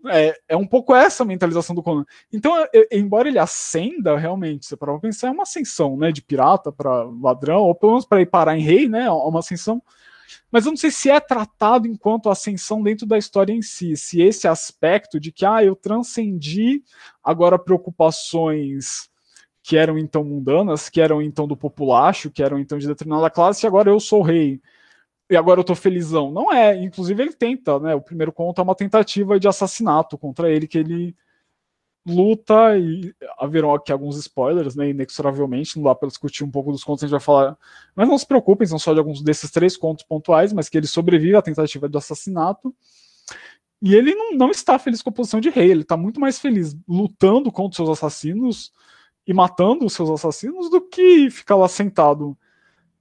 [0.06, 2.06] É, é um pouco essa mentalização do Conan.
[2.32, 6.70] Então, eu, embora ele ascenda realmente, você para pensar, é uma ascensão, né, de pirata
[6.70, 9.82] para ladrão, ou pelo menos para ir parar em rei, né, é uma ascensão.
[10.52, 14.22] Mas eu não sei se é tratado enquanto ascensão dentro da história em si, se
[14.22, 16.80] esse aspecto de que, ah, eu transcendi
[17.24, 19.10] agora preocupações
[19.68, 23.66] que eram então mundanas, que eram então do populacho, que eram então de determinada classe,
[23.66, 24.62] e agora eu sou rei.
[25.28, 26.30] E agora eu tô felizão.
[26.30, 27.94] Não é, inclusive ele tenta, né?
[27.94, 31.14] O primeiro conto é uma tentativa de assassinato contra ele, que ele
[32.06, 34.88] luta e haverão aqui alguns spoilers, né?
[34.88, 37.54] Inexoravelmente, não dá para discutir um pouco dos contos, a gente vai falar.
[37.94, 40.86] Mas não se preocupem, são só de alguns desses três contos pontuais, mas que ele
[40.86, 42.74] sobrevive à tentativa de assassinato.
[43.82, 46.38] E ele não, não está feliz com a posição de rei, ele está muito mais
[46.38, 48.72] feliz lutando contra os seus assassinos
[49.28, 52.34] e matando os seus assassinos do que ficar lá sentado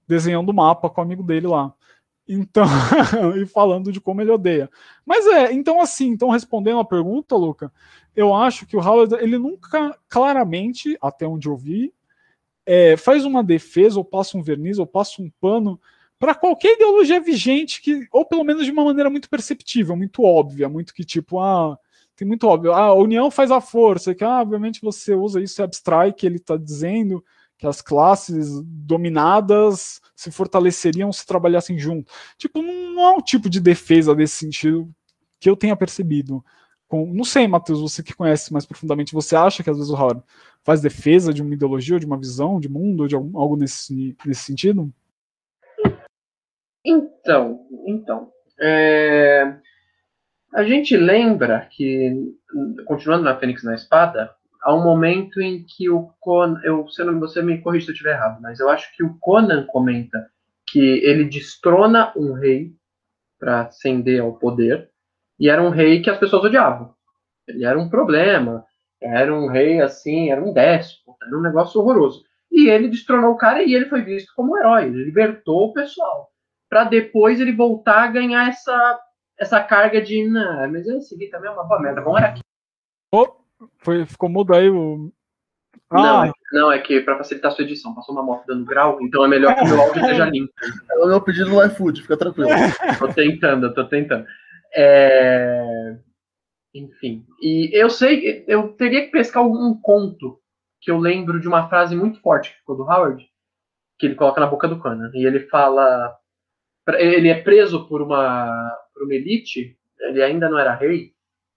[0.06, 1.72] desenhando o mapa com o amigo dele lá.
[2.28, 2.64] Então,
[3.42, 4.68] e falando de como ele odeia.
[5.06, 7.72] Mas é, então assim, então respondendo a pergunta, Luca,
[8.14, 11.94] eu acho que o Howard, ele nunca claramente, até onde eu vi,
[12.66, 15.80] é, faz uma defesa, ou passa um verniz, ou passa um pano
[16.18, 20.68] para qualquer ideologia vigente, que, ou pelo menos de uma maneira muito perceptível, muito óbvia,
[20.68, 21.78] muito que tipo, ah,
[22.18, 22.72] tem muito óbvio.
[22.72, 26.26] Ah, a união faz a força, que ah, obviamente você usa isso e abstrai que
[26.26, 27.24] ele está dizendo
[27.56, 32.12] que as classes dominadas se fortaleceriam se trabalhassem junto.
[32.36, 34.92] Tipo, não é um tipo de defesa desse sentido
[35.38, 36.44] que eu tenha percebido.
[36.88, 39.96] Com, não sei, Matheus, você que conhece mais profundamente, você acha que às vezes o
[39.96, 40.20] Howard
[40.64, 44.42] faz defesa de uma ideologia, de uma visão de mundo, de algum, algo nesse, nesse
[44.42, 44.92] sentido?
[46.84, 48.32] Então, então.
[48.60, 49.56] É...
[50.52, 52.34] A gente lembra que,
[52.86, 56.60] continuando na Fênix na Espada, há um momento em que o Conan.
[56.64, 59.16] Eu, você, não, você me corrija se eu estiver errado, mas eu acho que o
[59.18, 60.30] Conan comenta
[60.66, 62.72] que ele destrona um rei
[63.38, 64.90] para ascender ao poder,
[65.38, 66.92] e era um rei que as pessoas odiavam.
[67.46, 68.64] Ele era um problema,
[69.00, 72.24] era um rei assim, era um déspota, era um negócio horroroso.
[72.50, 75.72] E ele destronou o cara e ele foi visto como um herói, ele libertou o
[75.72, 76.30] pessoal.
[76.68, 78.98] Para depois ele voltar a ganhar essa
[79.38, 82.42] essa carga de, não, mas eu segui também é uma boa merda, bom era aqui.
[83.12, 83.26] Oh,
[83.78, 85.12] foi, ficou mudo aí o.
[85.90, 85.96] Ah.
[85.96, 89.00] Não, é, não, é que para facilitar a sua edição, passou uma moto dando grau,
[89.00, 90.52] então é melhor que o meu áudio esteja limpo.
[90.90, 92.50] É o meu pedido no iFood, fica tranquilo.
[92.98, 94.26] tô tentando, tô tentando.
[94.74, 95.96] É...
[96.74, 100.38] Enfim, e eu sei, eu teria que pescar um conto
[100.80, 103.26] que eu lembro de uma frase muito forte que ficou do Howard,
[103.98, 106.14] que ele coloca na boca do Conan, e ele fala
[106.96, 111.12] ele é preso por uma, por uma elite, ele ainda não era rei,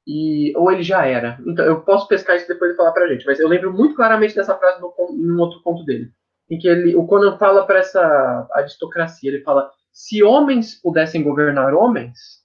[0.06, 1.40] e, ou ele já era.
[1.46, 4.36] Então, eu posso pescar isso depois e falar pra gente, mas eu lembro muito claramente
[4.36, 6.12] dessa frase no, num outro conto dele,
[6.50, 11.74] em que ele, o Conan fala para essa aristocracia, ele fala, se homens pudessem governar
[11.74, 12.42] homens,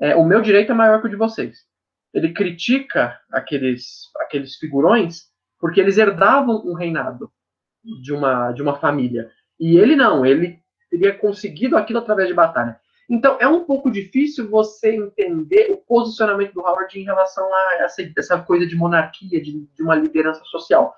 [0.00, 1.58] é, o meu direito é maior que o de vocês.
[2.12, 5.30] Ele critica aqueles, aqueles figurões
[5.60, 7.30] porque eles herdavam um reinado
[8.02, 9.30] de uma, de uma família.
[9.58, 10.58] E ele não, ele
[10.90, 12.78] teria conseguido aquilo através de batalha.
[13.08, 18.02] Então, é um pouco difícil você entender o posicionamento do Howard em relação a essa,
[18.16, 20.94] essa coisa de monarquia, de, de uma liderança social.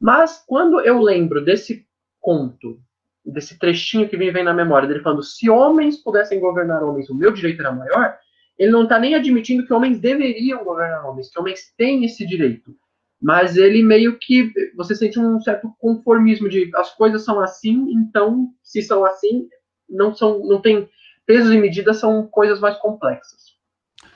[0.00, 1.86] Mas, quando eu lembro desse
[2.18, 2.80] conto,
[3.24, 7.14] desse trechinho que me vem na memória dele falando se homens pudessem governar homens, o
[7.14, 8.16] meu direito era maior,
[8.58, 12.74] ele não está nem admitindo que homens deveriam governar homens, que homens têm esse direito
[13.20, 18.48] mas ele meio que você sente um certo conformismo de as coisas são assim, então
[18.62, 19.48] se são assim,
[19.88, 20.88] não são, não tem
[21.26, 23.50] pesos e medidas são coisas mais complexas.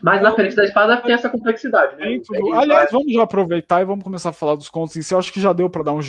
[0.03, 2.19] Mas na frente da espada tem essa complexidade, né?
[2.19, 2.55] Do...
[2.55, 5.14] Aliás, vamos já aproveitar e vamos começar a falar dos contos em si.
[5.14, 6.01] Eu acho que já deu para dar um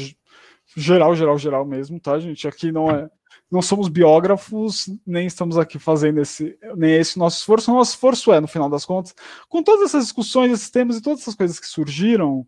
[0.76, 2.48] geral, geral, geral mesmo, tá, gente?
[2.48, 3.10] Aqui não é.
[3.52, 7.72] Não somos biógrafos, nem estamos aqui fazendo esse, nem esse nosso esforço.
[7.72, 9.14] O nosso esforço é, no final das contas,
[9.48, 12.46] com todas essas discussões, esses temas e todas essas coisas que surgiram,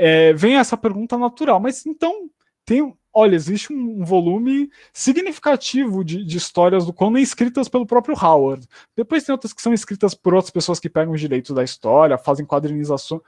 [0.00, 1.60] é, vem essa pergunta natural.
[1.60, 2.30] Mas então,
[2.64, 8.66] tem, olha, existe um volume significativo de, de, histórias do Conan escritas pelo próprio Howard.
[8.96, 12.16] Depois tem outras que são escritas por outras pessoas que pegam os direitos da história,
[12.16, 13.22] fazem quadrinização,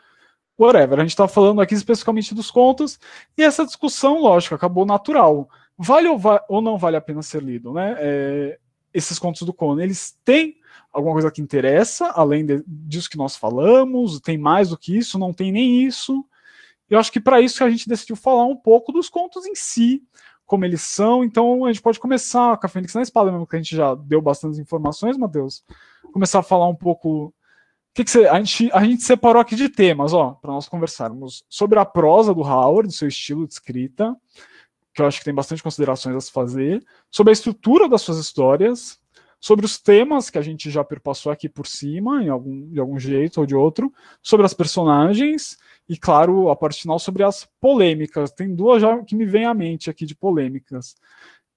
[0.59, 0.99] whatever.
[0.99, 2.99] A gente está falando aqui especificamente dos contos,
[3.37, 5.51] e essa discussão, lógico, acabou natural.
[5.77, 7.97] Vale ou, va ou não vale a pena ser lido, né?
[7.99, 8.59] É,
[8.95, 10.57] esses contos do Conan, eles têm
[10.91, 15.19] alguma coisa que interessa, além de, disso que nós falamos, tem mais do que isso,
[15.19, 16.25] não tem nem isso.
[16.93, 20.03] Eu acho que para isso a gente decidiu falar um pouco dos contos em si,
[20.45, 21.25] como eles são.
[21.25, 23.95] Então a gente pode começar com a Fênix na Espada, mesmo que a gente já
[23.95, 25.65] deu bastantes informações, Matheus.
[26.13, 27.33] Começar a falar um pouco.
[27.95, 31.47] Que, que você, a, gente, a gente separou aqui de temas, ó, para nós conversarmos
[31.49, 34.15] sobre a prosa do Howard, seu estilo de escrita,
[34.93, 38.19] que eu acho que tem bastante considerações a se fazer, sobre a estrutura das suas
[38.19, 39.01] histórias,
[39.41, 42.99] sobre os temas que a gente já perpassou aqui por cima, em algum, de algum
[42.99, 43.91] jeito ou de outro,
[44.23, 45.57] sobre as personagens
[45.89, 48.31] e, claro, a parte final sobre as polêmicas.
[48.31, 50.95] Tem duas já que me vêm à mente aqui de polêmicas.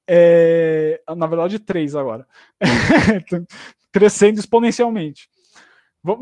[0.08, 2.28] É, na verdade, três agora.
[3.92, 5.30] Crescendo exponencialmente.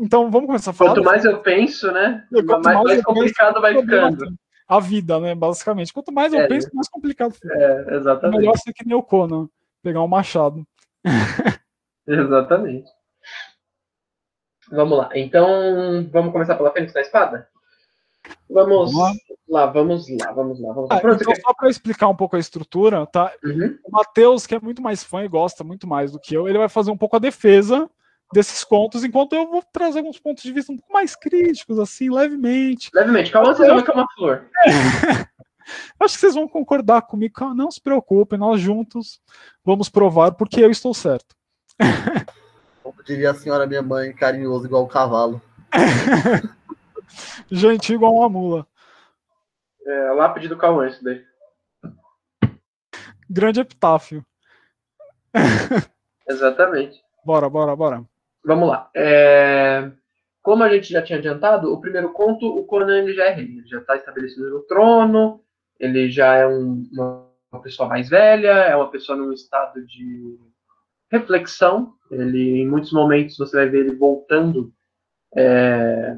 [0.00, 0.94] Então, vamos começar a falar.
[0.94, 2.26] Quanto mais eu penso, né?
[2.30, 4.34] Quanto mais, mais complicado penso, vai ficando.
[4.66, 5.34] A vida, né?
[5.34, 5.92] Basicamente.
[5.92, 7.52] Quanto mais eu é, penso, mais complicado fica.
[7.52, 8.38] É, exatamente.
[8.38, 9.48] Melhor ser que nem o Conan,
[9.82, 10.66] pegar um machado.
[12.06, 12.90] exatamente.
[14.70, 15.10] Vamos lá.
[15.14, 17.46] Então, vamos começar pela Fênix da Espada?
[18.48, 19.12] Vamos lá,
[19.66, 20.72] vamos lá, vamos lá.
[20.72, 20.96] Vamos lá.
[20.96, 23.32] Ah, então, só para explicar um pouco a estrutura, tá?
[23.44, 23.78] Uhum.
[23.84, 26.58] O Matheus, que é muito mais fã e gosta muito mais do que eu, ele
[26.58, 27.88] vai fazer um pouco a defesa
[28.32, 32.10] desses contos, enquanto eu vou trazer alguns pontos de vista um pouco mais críticos, assim,
[32.10, 32.90] levemente.
[32.92, 34.46] Levemente, calma, vocês vão ficar uma flor.
[36.00, 37.54] Acho que vocês vão concordar comigo.
[37.54, 39.20] Não se preocupem, nós juntos
[39.64, 41.34] vamos provar porque eu estou certo.
[42.82, 45.40] Como diria a senhora minha mãe, carinhoso igual o cavalo.
[47.50, 48.66] Gente, igual uma mula.
[49.86, 51.24] É, lápide do Cauã, isso daí.
[53.28, 54.24] Grande epitáfio.
[56.28, 57.02] Exatamente.
[57.24, 58.04] Bora, bora, bora.
[58.44, 58.90] Vamos lá.
[58.94, 59.90] É...
[60.42, 63.46] Como a gente já tinha adiantado, o primeiro conto, o Conan ele já é rei.
[63.46, 65.42] Ele já está estabelecido no trono,
[65.80, 70.38] ele já é um, uma pessoa mais velha, é uma pessoa num estado de
[71.10, 71.94] reflexão.
[72.10, 74.70] Ele, em muitos momentos, você vai ver ele voltando
[75.34, 76.16] é,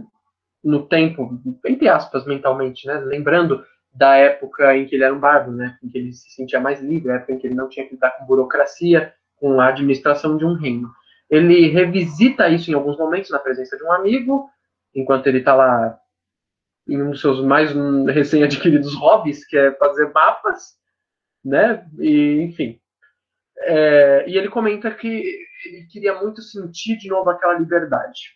[0.66, 2.94] no tempo, entre aspas, mentalmente, né?
[2.98, 5.79] Lembrando da época em que ele era um bardo, né?
[5.81, 7.94] Em que ele se sentia mais livre, a época em que ele não tinha que
[7.94, 10.90] lidar com burocracia, com a administração de um reino.
[11.31, 14.50] Ele revisita isso em alguns momentos na presença de um amigo,
[14.92, 15.96] enquanto ele está lá
[16.88, 17.70] em um dos seus mais
[18.12, 20.74] recém-adquiridos hobbies, que é fazer mapas,
[21.44, 21.87] né?
[22.00, 22.81] E, enfim.
[23.61, 25.07] É, e ele comenta que
[25.64, 28.36] ele queria muito sentir de novo aquela liberdade.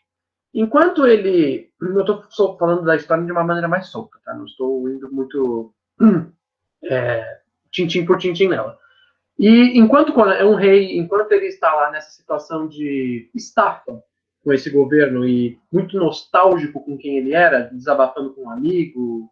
[0.54, 1.70] Enquanto ele.
[1.80, 4.34] Eu estou falando da história de uma maneira mais solta, tá?
[4.34, 5.72] Não estou indo muito.
[6.82, 8.78] É, tintim por tintim nela.
[9.38, 14.02] E enquanto é um rei, enquanto ele está lá nessa situação de estafa
[14.42, 19.30] com esse governo e muito nostálgico com quem ele era, desabafando com um amigo,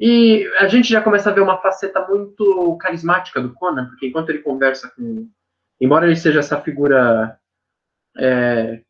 [0.00, 4.30] e a gente já começa a ver uma faceta muito carismática do Conan, porque enquanto
[4.30, 5.28] ele conversa com.
[5.80, 7.38] Embora ele seja essa figura
[8.18, 8.82] é,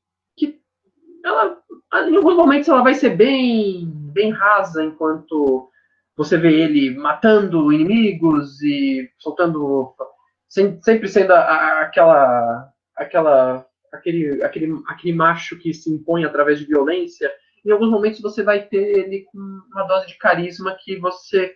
[1.25, 1.60] ela,
[1.95, 5.69] em alguns momentos, ela vai ser bem, bem rasa, enquanto
[6.17, 9.95] você vê ele matando inimigos e soltando,
[10.49, 17.31] sempre sendo aquela, aquela, aquele, aquele, aquele macho que se impõe através de violência.
[17.65, 21.55] Em alguns momentos você vai ter ele com uma dose de carisma que você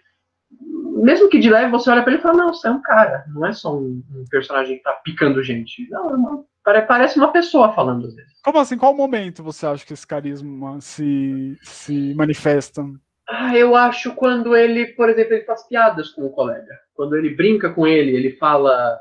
[1.02, 3.24] mesmo que de leve, você olha para ele e fala, não, você é um cara,
[3.28, 5.88] não é só um, um personagem que tá picando gente.
[5.90, 8.32] Não, é uma, parece uma pessoa falando às vezes.
[8.42, 8.76] Como assim?
[8.76, 12.82] Qual momento você acha que esse carisma se, se manifesta?
[13.28, 16.78] Ah, eu acho quando ele, por exemplo, ele faz piadas com o colega.
[16.94, 18.98] Quando ele brinca com ele, ele fala.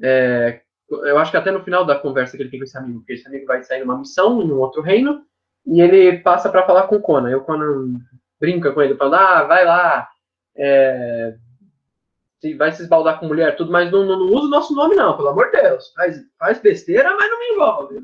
[0.00, 2.98] É, eu acho que até no final da conversa que ele tem com esse amigo,
[2.98, 5.22] porque esse amigo vai sair numa missão em um outro reino,
[5.66, 7.30] e ele passa para falar com o Conan.
[7.30, 7.98] E o Conan
[8.40, 10.08] brinca com ele, falando: ah, vai lá,
[10.56, 11.34] é,
[12.56, 15.16] vai se esbaldar com mulher, tudo, mas não, não, não, usa o nosso nome, não,
[15.16, 15.92] pelo amor de Deus.
[15.94, 17.96] Faz, faz besteira, mas não me envolve.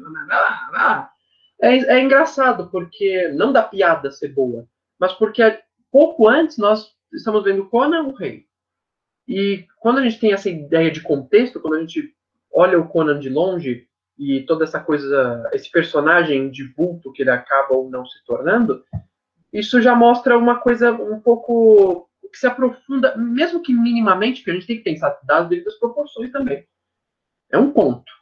[1.60, 4.66] É, é engraçado, porque não dá piada ser boa,
[4.98, 8.46] mas porque pouco antes nós estamos vendo Conan o rei.
[9.26, 12.14] E quando a gente tem essa ideia de contexto, quando a gente
[12.52, 17.30] olha o Conan de longe, e toda essa coisa, esse personagem de vulto que ele
[17.30, 18.82] acaba ou não se tornando,
[19.52, 24.54] isso já mostra uma coisa um pouco que se aprofunda, mesmo que minimamente, que a
[24.54, 26.66] gente tem que pensar das devidas proporções também.
[27.50, 28.12] É um conto.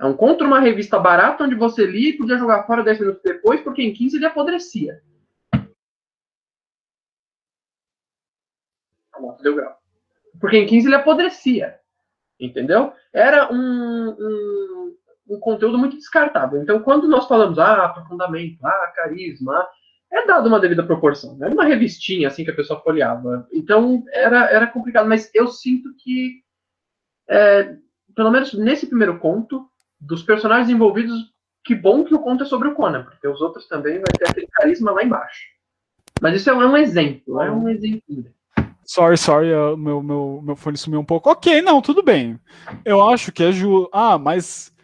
[0.00, 3.22] É um conto uma revista barata onde você lia e podia jogar fora 10 minutos
[3.22, 5.02] depois, porque em 15 ele apodrecia.
[9.42, 9.76] Grau.
[10.40, 11.78] Porque em 15 ele apodrecia.
[12.38, 12.94] Entendeu?
[13.12, 14.96] Era um, um,
[15.28, 16.62] um conteúdo muito descartável.
[16.62, 19.68] Então, quando nós falamos, ah, aprofundamento, ah, carisma,
[20.12, 21.38] é dado uma devida proporção.
[21.40, 23.46] Era uma revistinha assim que a pessoa folheava.
[23.52, 25.08] Então, era, era complicado.
[25.08, 26.42] Mas eu sinto que,
[27.28, 27.76] é,
[28.14, 29.68] pelo menos nesse primeiro conto,
[30.00, 31.32] dos personagens envolvidos,
[31.64, 34.28] que bom que o conto é sobre o Conan, porque os outros também vai ter
[34.28, 35.42] aquele carisma lá embaixo.
[36.20, 38.24] Mas isso é um exemplo, é um exemplo.
[38.84, 41.30] Sorry, sorry, uh, meu, meu, meu fone sumiu um pouco.
[41.30, 42.40] Ok, não, tudo bem.
[42.84, 43.88] Eu acho que é ju...
[43.92, 44.74] Ah, mas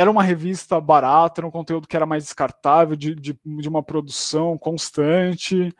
[0.00, 3.82] era uma revista barata, era um conteúdo que era mais descartável, de, de, de uma
[3.82, 5.74] produção constante.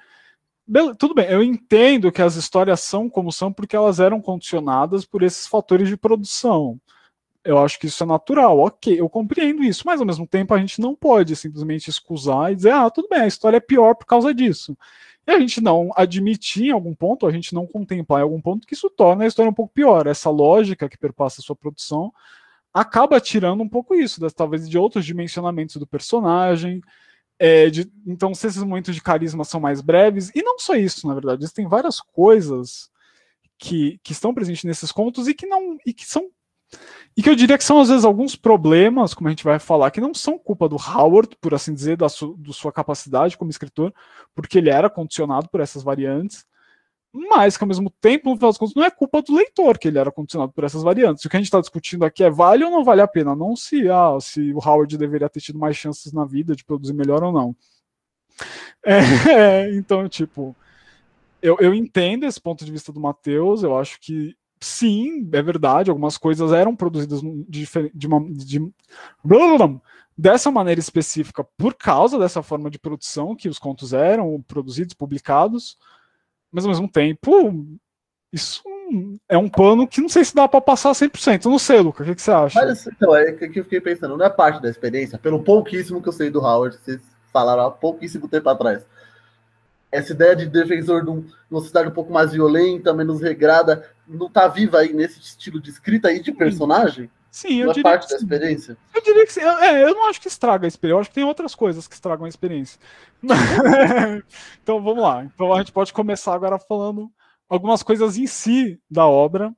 [0.67, 0.95] Bel...
[0.95, 5.23] tudo bem, eu entendo que as histórias são como são porque elas eram condicionadas por
[5.23, 6.79] esses fatores de produção.
[7.43, 10.59] Eu acho que isso é natural, ok, eu compreendo isso, mas ao mesmo tempo a
[10.59, 14.05] gente não pode simplesmente excusar e dizer, ah, tudo bem, a história é pior por
[14.05, 14.77] causa disso.
[15.27, 18.67] E a gente não admitir em algum ponto, a gente não contemplar em algum ponto
[18.67, 20.07] que isso torna a história um pouco pior.
[20.07, 22.13] Essa lógica que perpassa a sua produção
[22.73, 26.81] acaba tirando um pouco isso, das, talvez de outros dimensionamentos do personagem.
[27.39, 31.07] É, de, então, se esses momentos de carisma são mais breves, e não só isso,
[31.07, 32.91] na verdade, existem várias coisas
[33.59, 36.31] que, que estão presentes nesses contos e que não e que são
[37.17, 39.91] e que eu diria que são, às vezes, alguns problemas, como a gente vai falar,
[39.91, 43.51] que não são culpa do Howard, por assim dizer, da, su da sua capacidade como
[43.51, 43.93] escritor,
[44.35, 46.45] porque ele era condicionado por essas variantes,
[47.13, 49.89] mas que, ao mesmo tempo, no final das contas, não é culpa do leitor que
[49.89, 51.25] ele era condicionado por essas variantes.
[51.25, 53.57] O que a gente está discutindo aqui é vale ou não vale a pena, não
[53.57, 57.23] se, ah, se o Howard deveria ter tido mais chances na vida de produzir melhor
[57.23, 57.57] ou não.
[58.85, 60.55] É, então, tipo,
[61.43, 65.91] eu, eu entendo esse ponto de vista do Matheus, eu acho que sim, é verdade,
[65.91, 68.21] algumas coisas eram produzidas de, de uma.
[68.31, 68.73] De,
[70.17, 75.79] dessa maneira específica por causa dessa forma de produção que os contos eram produzidos, publicados,
[76.53, 77.79] mas ao mesmo tempo,
[78.33, 78.63] isso
[79.29, 81.45] é um pano que não sei se dá para passar 100%.
[81.45, 82.65] Eu não sei, Luca, o que, que você acha?
[82.65, 86.09] Mas, então, é que eu fiquei pensando, não é parte da experiência, pelo pouquíssimo que
[86.09, 87.01] eu sei do Howard, vocês
[87.33, 88.85] falaram há pouquíssimo tempo atrás
[89.93, 93.91] essa ideia de defensor de, um, de, uma cidade um pouco mais violenta, menos regrada,
[94.07, 97.11] não está viva aí nesse estilo de escrita aí de personagem?
[97.31, 98.77] Sim, eu é parte da experiência?
[98.93, 99.41] Eu diria que sim.
[99.41, 100.97] É, eu não acho que estraga a experiência.
[100.97, 102.81] Eu acho que tem outras coisas que estragam a experiência.
[104.63, 105.25] então vamos lá.
[105.25, 107.11] Então a gente pode começar agora falando
[107.49, 109.55] algumas coisas em si da obra.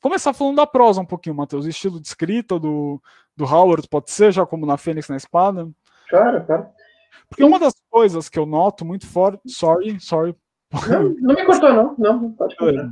[0.00, 1.66] Começar falando da prosa um pouquinho, Matheus.
[1.66, 3.02] Estilo de escrita do,
[3.36, 5.68] do Howard, pode ser, já como na Fênix na Espada?
[6.08, 6.66] Claro, claro.
[7.28, 9.40] Porque uma das coisas que eu noto muito forte.
[9.46, 10.34] Sorry, sorry.
[10.88, 11.94] Não, não me cortou, não.
[11.98, 12.90] Não, pode cortar.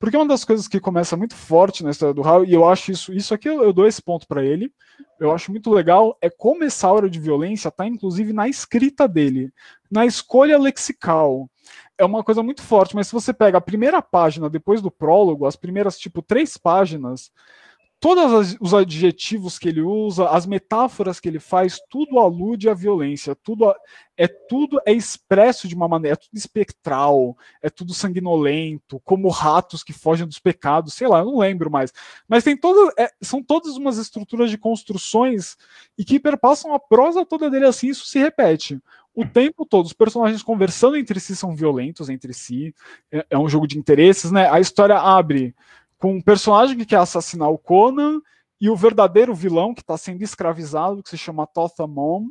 [0.00, 2.90] Porque uma das coisas que começa muito forte na história do Hal, e eu acho
[2.90, 4.72] isso, isso aqui eu, eu dou esse ponto para ele,
[5.20, 9.52] eu acho muito legal, é como essa aura de violência está inclusive na escrita dele,
[9.90, 11.50] na escolha lexical.
[11.98, 15.44] É uma coisa muito forte, mas se você pega a primeira página depois do prólogo,
[15.44, 17.30] as primeiras, tipo, três páginas,
[18.00, 23.36] todos os adjetivos que ele usa, as metáforas que ele faz, tudo alude à violência,
[23.36, 23.74] tudo
[24.16, 29.82] é tudo é expresso de uma maneira, é tudo espectral, é tudo sanguinolento, como ratos
[29.82, 31.92] que fogem dos pecados, sei lá, eu não lembro mais.
[32.26, 35.56] Mas tem todas, é, são todas umas estruturas de construções
[35.96, 38.80] e que perpassam a prosa toda dele assim, isso se repete.
[39.14, 42.74] O tempo todo, os personagens conversando entre si são violentos entre si,
[43.12, 44.48] é, é um jogo de interesses, né?
[44.50, 45.54] A história abre
[46.00, 48.20] com um personagem que quer assassinar o Conan
[48.58, 52.28] e o verdadeiro vilão que está sendo escravizado, que se chama Tothamon,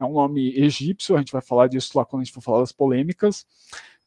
[0.00, 2.60] é um nome egípcio, a gente vai falar disso lá quando a gente for falar
[2.60, 3.46] das polêmicas.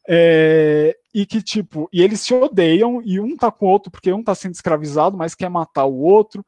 [0.09, 4.11] É, e que, tipo, e eles se odeiam, e um tá com o outro porque
[4.11, 6.45] um tá sendo escravizado, mas quer matar o outro,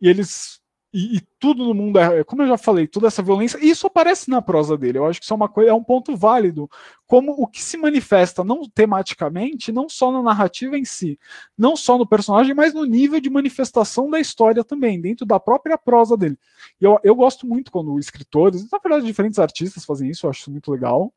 [0.00, 0.57] e eles
[0.92, 3.86] e, e, tudo no mundo é, como eu já falei, toda essa violência, e isso
[3.86, 4.98] aparece na prosa dele.
[4.98, 6.68] Eu acho que isso é uma coisa, é um ponto válido,
[7.06, 11.18] como o que se manifesta não tematicamente, não só na narrativa em si,
[11.56, 15.76] não só no personagem, mas no nível de manifestação da história também, dentro da própria
[15.76, 16.38] prosa dele.
[16.80, 20.50] E eu, eu gosto muito quando escritores, na verdade, diferentes artistas fazem isso, eu acho
[20.50, 21.12] muito legal.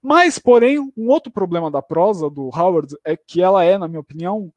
[0.00, 4.00] Mas, porém, um outro problema da prosa do Howard é que ela é, na minha
[4.00, 4.52] opinião,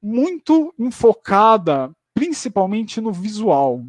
[0.00, 3.84] muito enfocada principalmente no visual.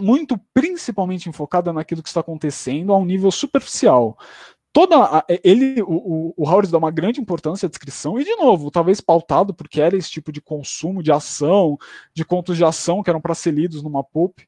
[0.00, 4.16] Muito principalmente enfocada naquilo que está acontecendo a um nível superficial.
[4.72, 8.70] toda a, ele o, o Howard dá uma grande importância à descrição e de novo
[8.70, 11.76] talvez pautado porque era esse tipo de consumo de ação
[12.14, 14.38] de contos de ação que eram para ser lidos numa pulp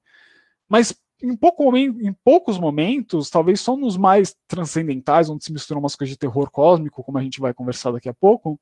[0.66, 0.94] mas
[1.24, 6.12] em, pouco, em poucos momentos talvez só nos mais transcendentais onde se misturam umas coisas
[6.14, 8.58] de terror cósmico como a gente vai conversar daqui a pouco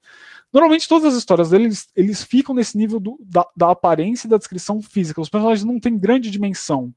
[0.52, 4.36] normalmente todas as histórias deles eles ficam nesse nível do, da, da aparência e da
[4.36, 5.20] descrição física.
[5.20, 6.92] Os personagens não têm grande dimensão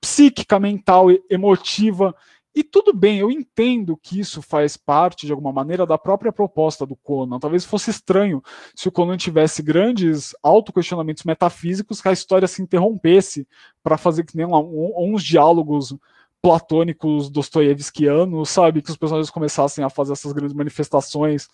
[0.00, 2.14] psíquica mental emotiva
[2.58, 6.84] e tudo bem, eu entendo que isso faz parte, de alguma maneira, da própria proposta
[6.84, 7.38] do Conan.
[7.38, 8.42] Talvez fosse estranho
[8.74, 13.46] se o Conan tivesse grandes autoquestionamentos metafísicos que a história se interrompesse
[13.80, 15.94] para fazer que nem um, uns diálogos
[16.42, 18.82] platônicos dostoievskianos, sabe?
[18.82, 21.48] Que os personagens começassem a fazer essas grandes manifestações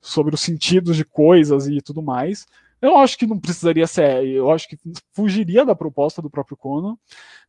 [0.00, 2.46] sobre os sentidos de coisas e tudo mais.
[2.82, 4.76] Eu acho que não precisaria ser, eu acho que
[5.12, 6.96] fugiria da proposta do próprio Conan,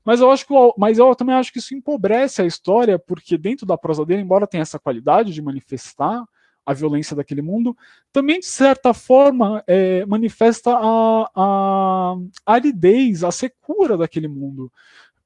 [0.10, 3.64] mas eu acho que, mas eu também acho que isso empobrece a história, porque dentro
[3.64, 6.26] da prosa dele, embora tenha essa qualidade de manifestar
[6.66, 7.78] a violência daquele mundo,
[8.12, 14.74] também de certa forma é, manifesta a, a aridez, a secura daquele mundo,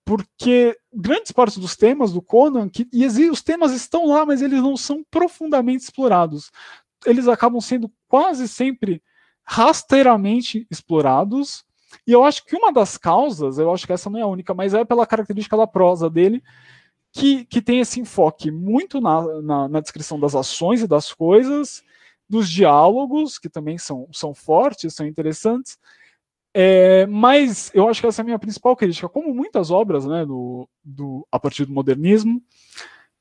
[0.03, 4.61] porque grandes partes dos temas do Conan, que, e os temas estão lá, mas eles
[4.61, 6.51] não são profundamente explorados.
[7.05, 9.01] Eles acabam sendo quase sempre
[9.45, 11.63] rasteiramente explorados.
[12.07, 14.53] E eu acho que uma das causas, eu acho que essa não é a única,
[14.53, 16.43] mas é pela característica da prosa dele,
[17.11, 21.83] que, que tem esse enfoque muito na, na, na descrição das ações e das coisas,
[22.27, 25.77] dos diálogos, que também são, são fortes, são interessantes.
[26.55, 29.09] É, mas eu acho que essa é a minha principal crítica.
[29.09, 32.41] Como muitas obras né, do, do, a partir do modernismo,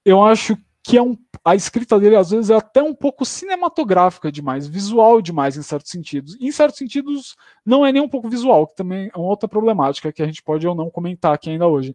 [0.04, 4.32] eu acho que é um, a escrita dele às vezes é até um pouco cinematográfica
[4.32, 6.36] demais, visual demais em certos sentidos.
[6.40, 10.12] Em certos sentidos não é nem um pouco visual, que também é uma outra problemática
[10.12, 11.94] que a gente pode ou não comentar aqui ainda hoje.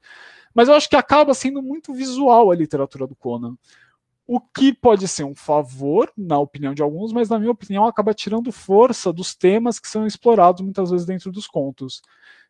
[0.54, 3.56] Mas eu acho que acaba sendo muito visual a literatura do Conan.
[4.26, 8.14] O que pode ser um favor, na opinião de alguns, mas na minha opinião acaba
[8.14, 12.02] tirando força dos temas que são explorados muitas vezes dentro dos contos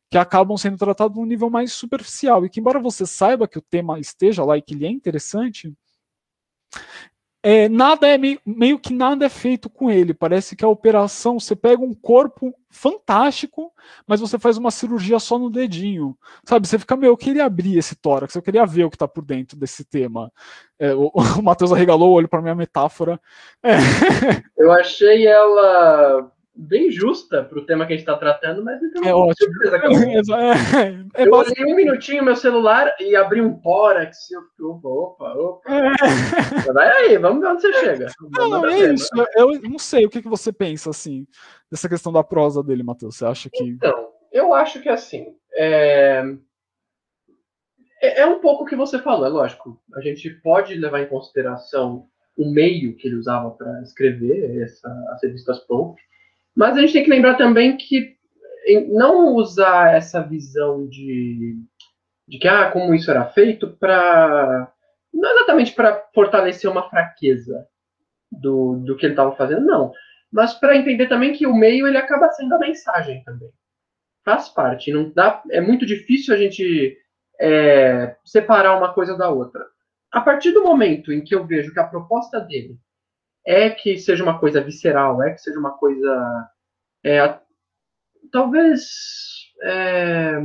[0.10, 3.62] que acabam sendo tratados num nível mais superficial e que embora você saiba que o
[3.62, 5.74] tema esteja lá e que ele é interessante,
[7.44, 10.14] é, nada é meio, meio, que nada é feito com ele.
[10.14, 13.72] Parece que a operação você pega um corpo fantástico,
[14.06, 16.68] mas você faz uma cirurgia só no dedinho, sabe?
[16.68, 19.24] Você fica meio, eu queria abrir esse tórax, eu queria ver o que está por
[19.24, 20.32] dentro desse tema.
[20.78, 23.20] É, o, o Matheus arregalou o olho para minha metáfora.
[23.64, 23.78] É.
[24.58, 29.04] Eu achei ela bem justa para o tema que a gente está tratando, mas então
[29.04, 29.54] é ótimo.
[29.64, 29.68] É,
[31.22, 34.32] é, é, eu olhei um minutinho meu celular e abri um tórax.
[34.32, 35.72] Eu fiquei, opa, opa, opa.
[35.72, 36.74] É.
[36.74, 38.12] Vai aí, vamos ver onde você chega.
[38.32, 39.10] Não, é isso.
[39.36, 41.28] Eu não sei o que, que você pensa assim
[41.72, 43.18] dessa questão da prosa dele, Matheus.
[43.18, 43.64] Você acha que?
[43.64, 46.24] Então, eu acho que assim é...
[48.02, 49.80] é, é um pouco o que você falou, é lógico.
[49.96, 55.24] A gente pode levar em consideração o meio que ele usava para escrever essa, as
[55.24, 55.98] revistas pulp
[56.58, 58.18] mas a gente tem que lembrar também que
[58.90, 61.56] não usar essa visão de,
[62.28, 64.74] de que, ah, como isso era feito, para.
[65.14, 67.64] Não exatamente para fortalecer uma fraqueza
[68.32, 69.94] do, do que ele estava fazendo, não.
[70.32, 73.52] Mas para entender também que o meio ele acaba sendo a mensagem também.
[74.26, 74.92] Faz parte.
[74.92, 76.98] Não dá, é muito difícil a gente
[77.40, 79.64] é, separar uma coisa da outra.
[80.12, 82.80] A partir do momento em que eu vejo que a proposta dele
[83.48, 86.50] é que seja uma coisa visceral, é que seja uma coisa.
[87.02, 87.40] É,
[88.30, 88.82] talvez.
[89.64, 90.38] É,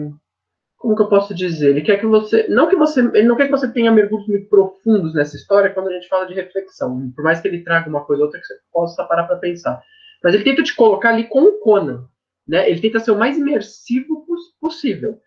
[0.79, 1.71] como que eu posso dizer?
[1.71, 2.47] Ele quer que você.
[2.49, 3.01] Não que você.
[3.01, 6.27] Ele não quer que você tenha mergulhos muito profundos nessa história quando a gente fala
[6.27, 7.11] de reflexão.
[7.15, 9.83] Por mais que ele traga uma coisa ou outra que você possa parar para pensar.
[10.23, 12.07] Mas ele tenta te colocar ali com o Conan.
[12.47, 12.71] Né?
[12.71, 14.25] Ele tenta ser o mais imersivo
[14.61, 15.21] possível.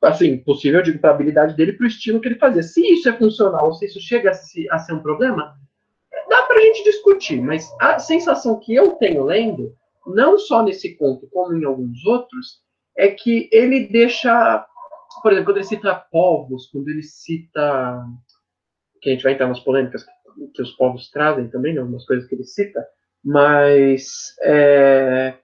[0.00, 2.62] Assim, possível, eu digo, para a habilidade dele, para o estilo que ele fazia.
[2.62, 5.58] Se isso é funcional, se isso chega a, a ser um problema,
[6.58, 9.72] para a gente discutir, mas a sensação que eu tenho lendo,
[10.04, 12.60] não só nesse conto, como em alguns outros,
[12.96, 14.66] é que ele deixa,
[15.22, 18.04] por exemplo, quando ele cita povos, quando ele cita,
[19.00, 20.04] que a gente vai entrar nas polêmicas
[20.52, 22.84] que os povos trazem também, né, algumas coisas que ele cita,
[23.24, 25.34] mas é,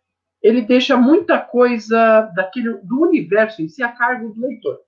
[0.42, 4.80] ele deixa muita coisa daquele, do universo em si a cargo do leitor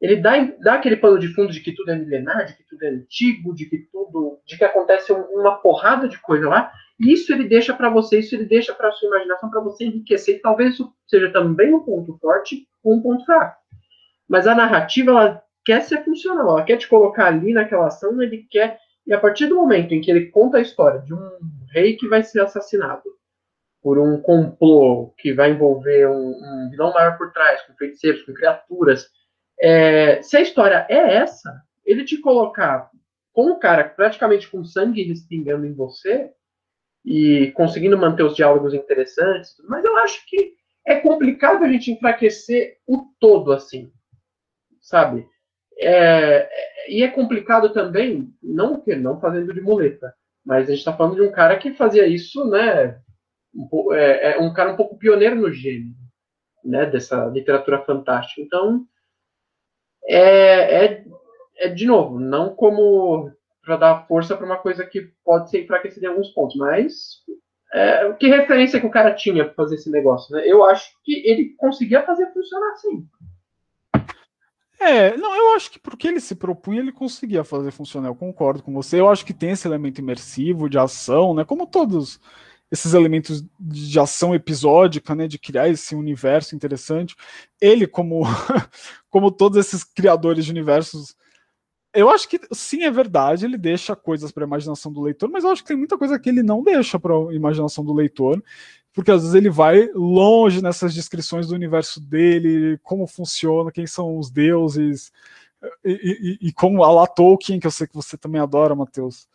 [0.00, 2.84] ele dá, dá aquele pano de fundo de que tudo é milenar, de que tudo
[2.84, 6.72] é antigo, de que tudo, de que acontece uma porrada de coisa lá.
[7.00, 10.36] E isso ele deixa para você, isso ele deixa para sua imaginação, para você enriquecer.
[10.36, 13.56] E talvez isso seja também um ponto forte ou um ponto fraco.
[14.28, 18.46] Mas a narrativa ela quer ser funcional, ela quer te colocar ali naquela ação, ele
[18.50, 18.78] quer.
[19.04, 21.30] E a partir do momento em que ele conta a história de um
[21.72, 23.02] rei que vai ser assassinado
[23.82, 28.34] por um complô que vai envolver um, um vilão maior por trás, com feiticeiros, com
[28.34, 29.08] criaturas,
[29.60, 32.90] é, se a história é essa, ele te colocar
[33.32, 36.30] com o cara praticamente com sangue respingando em você
[37.04, 40.54] e conseguindo manter os diálogos interessantes, mas eu acho que
[40.86, 43.92] é complicado a gente enfraquecer o todo assim,
[44.80, 45.26] sabe?
[45.78, 50.12] É, é, e é complicado também, não que não fazendo de muleta,
[50.44, 53.00] mas a gente está falando de um cara que fazia isso, né?
[53.54, 55.94] Um, é, é, um cara um pouco pioneiro no gênero,
[56.64, 56.86] né?
[56.86, 58.40] Dessa literatura fantástica.
[58.40, 58.86] Então,
[60.08, 61.04] é, é,
[61.58, 63.30] é de novo, não como
[63.64, 67.22] para dar força para uma coisa que pode ser enfraquecida em alguns pontos, mas
[67.72, 70.42] é, que referência que o cara tinha para fazer esse negócio, né?
[70.46, 73.06] Eu acho que ele conseguia fazer funcionar assim.
[74.80, 78.08] É, não, eu acho que porque ele se propunha, ele conseguia fazer funcionar.
[78.08, 79.00] Eu concordo com você.
[79.00, 81.44] Eu acho que tem esse elemento imersivo de ação, né?
[81.44, 82.20] Como todos
[82.70, 87.16] esses elementos de ação episódica, né, de criar esse universo interessante.
[87.60, 88.22] Ele, como,
[89.08, 91.16] como todos esses criadores de universos,
[91.94, 95.44] eu acho que sim, é verdade, ele deixa coisas para a imaginação do leitor, mas
[95.44, 98.42] eu acho que tem muita coisa que ele não deixa para a imaginação do leitor,
[98.92, 104.18] porque às vezes ele vai longe nessas descrições do universo dele, como funciona, quem são
[104.18, 105.10] os deuses,
[105.84, 109.26] e, e, e como a Tolkien, que eu sei que você também adora, Matheus.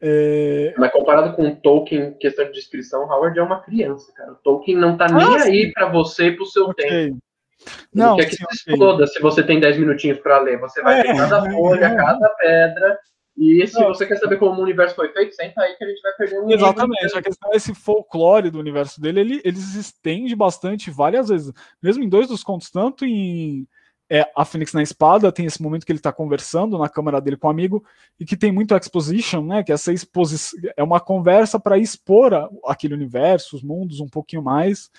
[0.00, 0.74] É...
[0.78, 4.32] Mas comparado com o Tolkien, questão de descrição, Howard é uma criança, cara.
[4.32, 5.50] O Tolkien não tá ah, nem sim.
[5.50, 6.88] aí para você e pro seu okay.
[6.88, 7.18] tempo.
[7.92, 10.60] Não, quer que sim, se exploda se você tem 10 minutinhos para ler.
[10.60, 11.96] Você vai é, ter cada folha, é.
[11.96, 12.98] cada pedra.
[13.36, 13.88] E se não.
[13.88, 16.40] você quer saber como o universo foi feito, senta aí que a gente vai perder
[16.40, 20.90] um Exatamente, a questão é esse folclore do universo dele, ele, ele se estende bastante
[20.90, 21.52] várias vezes.
[21.80, 23.64] Mesmo em dois dos contos, tanto em
[24.10, 27.36] é, A Fênix na Espada, tem esse momento que ele está conversando na câmara dele
[27.36, 27.84] com um amigo,
[28.18, 29.62] e que tem muito exposition, né?
[29.62, 34.42] Que essa exposição é uma conversa para expor a, aquele universo, os mundos um pouquinho
[34.42, 34.90] mais.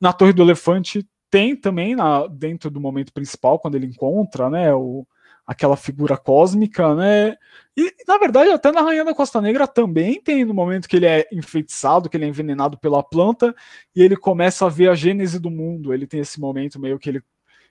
[0.00, 4.72] Na Torre do Elefante tem também na, dentro do momento principal, quando ele encontra né,
[4.74, 5.06] o,
[5.48, 7.34] aquela figura cósmica, né?
[7.74, 11.06] E, na verdade, até na Rainha da Costa Negra também tem no momento que ele
[11.06, 13.54] é enfeitiçado, que ele é envenenado pela planta,
[13.96, 15.94] e ele começa a ver a gênese do mundo.
[15.94, 17.22] Ele tem esse momento meio que ele,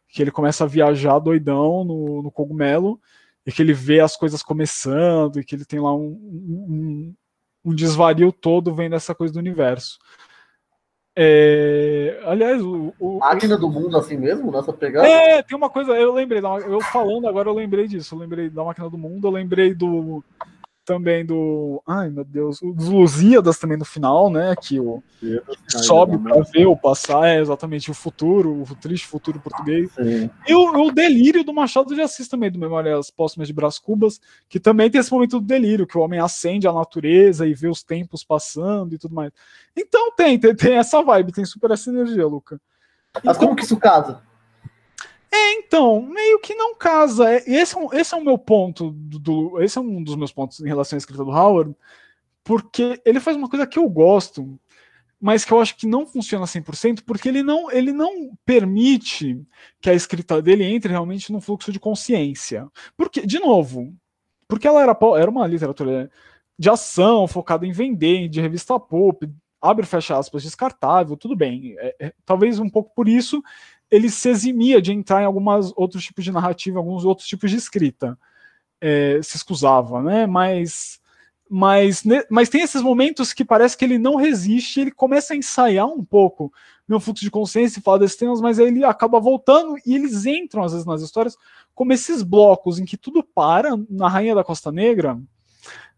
[0.07, 2.99] que ele começa a viajar doidão no, no cogumelo,
[3.45, 7.15] e que ele vê as coisas começando, e que ele tem lá um, um,
[7.65, 9.97] um desvario todo vendo essa coisa do universo.
[11.19, 15.07] É, aliás, o, o Máquina do Mundo assim mesmo, nessa pegada?
[15.07, 18.13] É, tem uma coisa, eu lembrei, eu falando agora, eu lembrei disso.
[18.13, 20.23] Eu lembrei da Máquina do Mundo, eu lembrei do
[20.87, 21.83] também do.
[21.85, 24.55] Ai, meu Deus, dos Lusíadas também no final, né?
[24.55, 25.03] Que o
[25.67, 29.91] sobe para ver o passar, é exatamente o futuro, o triste futuro português.
[29.91, 30.29] Sim.
[30.47, 34.21] E o, o, delírio do Machado de Assis também, do Memórias Póstumas de Brás Cubas,
[34.47, 37.67] que também tem esse momento do delírio, que o homem acende a natureza e vê
[37.67, 39.33] os tempos passando e tudo mais.
[39.75, 42.61] Então tem, tem, tem essa vibe, tem super essa energia, Luca.
[43.13, 44.21] Mas então, como que isso casa?
[45.31, 47.29] É, então, meio que não casa.
[47.31, 48.91] É, esse, é, esse é o meu ponto.
[48.91, 51.75] Do, do, esse é um dos meus pontos em relação à escrita do Howard,
[52.43, 54.59] porque ele faz uma coisa que eu gosto,
[55.19, 59.41] mas que eu acho que não funciona 100%, porque ele não, ele não permite
[59.81, 62.67] que a escrita dele entre realmente num fluxo de consciência.
[62.95, 63.93] Porque, de novo,
[64.47, 66.09] porque ela era, era uma literatura
[66.57, 69.29] de ação, focada em vender, de revista pop,
[69.61, 71.75] abre fecha aspas, descartável, tudo bem.
[71.77, 73.43] É, é, talvez um pouco por isso
[73.89, 77.57] ele se eximia de entrar em alguns outros tipos de narrativa, alguns outros tipos de
[77.57, 78.17] escrita.
[78.79, 80.27] É, se escusava, né?
[80.27, 80.99] Mas,
[81.49, 85.87] mas, mas tem esses momentos que parece que ele não resiste, ele começa a ensaiar
[85.87, 86.51] um pouco
[86.87, 90.25] no fluxo de consciência e fala desses temas, mas aí ele acaba voltando e eles
[90.25, 91.35] entram às vezes nas histórias
[91.73, 95.19] como esses blocos em que tudo para na Rainha da Costa Negra.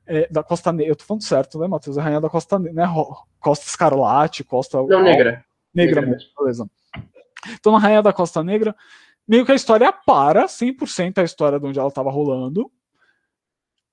[0.06, 1.98] É, da Costa Negra, eu tô falando certo, né, Matheus?
[1.98, 3.06] A Rainha da Costa Negra, né?
[3.40, 4.78] Costa Escarlate, Costa.
[4.78, 5.46] Não, Negra.
[5.74, 6.70] Negra, negra mesmo, beleza.
[7.48, 8.76] Então, na Rainha da Costa Negra,
[9.28, 12.72] meio que a história para 100% a história de onde ela estava rolando.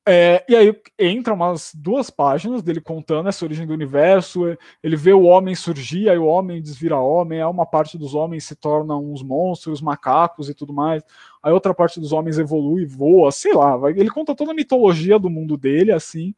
[0.08, 4.56] É, e aí entra umas duas páginas dele contando essa origem do universo.
[4.80, 8.44] Ele vê o homem surgir, aí o homem desvira homem, aí uma parte dos homens
[8.44, 11.02] se torna uns monstros, macacos e tudo mais.
[11.42, 13.76] Aí outra parte dos homens evolui, voa, sei lá.
[13.90, 16.32] Ele conta toda a mitologia do mundo dele, assim.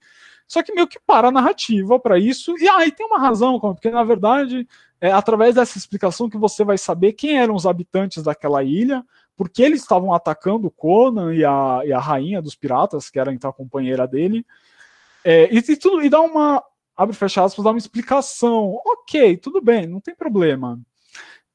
[0.47, 2.57] Só que meio que para a narrativa para isso.
[2.59, 4.67] E aí ah, tem uma razão, porque na verdade
[5.01, 9.05] é através dessa explicação que você vai saber quem eram os habitantes daquela ilha,
[9.37, 13.51] porque eles estavam atacando Conan e a, e a rainha dos piratas, que era então
[13.51, 14.45] a companheira dele.
[15.25, 16.63] É, e, e, tudo, e dá uma.
[16.97, 18.81] Abre fecha aspas, dá uma explicação.
[18.85, 20.81] Ok, tudo bem, não tem problema.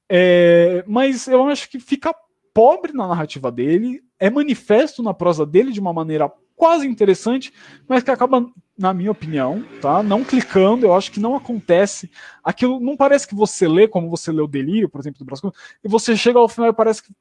[0.10, 2.16] É, mas eu acho que fica
[2.54, 7.54] pobre na narrativa dele, é manifesto na prosa dele de uma maneira quase interessante,
[7.88, 8.45] mas que acaba,
[8.78, 10.01] na minha opinião, tá?
[10.01, 12.12] Não clicando, eu acho que não acontece.
[12.43, 15.54] Aquilo não parece que você lê como você lê o Delírio, por exemplo, do Brasco,
[15.84, 17.14] e você chega ao final e parece que,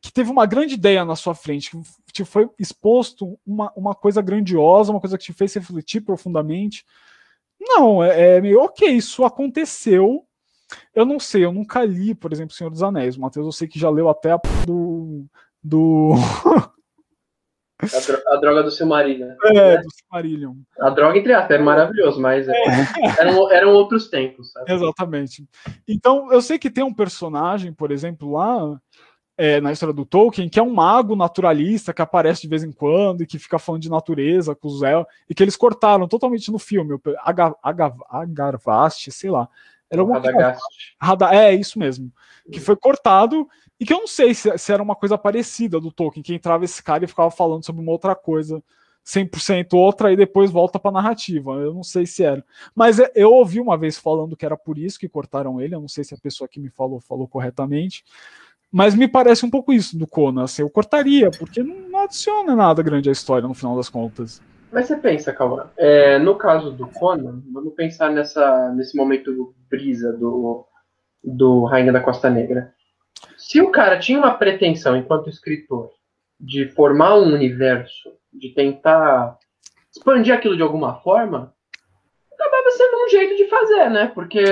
[0.00, 4.22] que teve uma grande ideia na sua frente, que te foi exposto uma, uma coisa
[4.22, 6.84] grandiosa, uma coisa que te fez refletir profundamente.
[7.60, 10.24] Não, é, é meio ok, isso aconteceu.
[10.94, 13.16] Eu não sei, eu nunca li, por exemplo, Senhor dos Anéis.
[13.16, 15.26] Matheus, eu sei que já leu até a do.
[15.62, 16.12] do...
[17.78, 19.32] A, dro a, droga do Silmarillion.
[19.44, 20.54] É, do Silmarillion.
[20.80, 22.54] A droga, entre aspas, era maravilhoso, mas é.
[23.20, 24.52] eram, eram outros tempos.
[24.52, 24.72] Sabe?
[24.72, 25.46] Exatamente.
[25.86, 28.80] Então, eu sei que tem um personagem, por exemplo, lá
[29.36, 32.72] é, na história do Tolkien, que é um mago naturalista que aparece de vez em
[32.72, 36.50] quando e que fica falando de natureza com os El, e que eles cortaram totalmente
[36.50, 36.98] no filme.
[38.10, 39.48] Agarvast, sei lá.
[39.90, 40.56] Era alguma coisa.
[41.30, 42.10] É, isso mesmo.
[42.50, 43.46] Que foi cortado
[43.78, 46.64] e que eu não sei se, se, era uma coisa parecida do Tolkien, que entrava
[46.64, 48.62] esse cara e ficava falando sobre uma outra coisa,
[49.04, 51.52] 100% outra, e depois volta pra narrativa.
[51.52, 52.44] Eu não sei se era.
[52.74, 55.80] Mas é, eu ouvi uma vez falando que era por isso que cortaram ele, eu
[55.80, 58.04] não sei se a pessoa que me falou falou corretamente.
[58.72, 60.44] Mas me parece um pouco isso do Conan.
[60.44, 64.42] Assim, eu cortaria, porque não adiciona nada grande à história no final das contas.
[64.72, 70.12] Mas você pensa, Calma, é, no caso do Conan, vamos pensar nessa, nesse momento brisa
[70.12, 70.66] do,
[71.22, 72.74] do Rainha da Costa Negra.
[73.36, 75.90] Se o cara tinha uma pretensão, enquanto escritor,
[76.38, 79.38] de formar um universo, de tentar
[79.94, 81.54] expandir aquilo de alguma forma,
[82.32, 84.06] acabava sendo um jeito de fazer, né?
[84.14, 84.42] Porque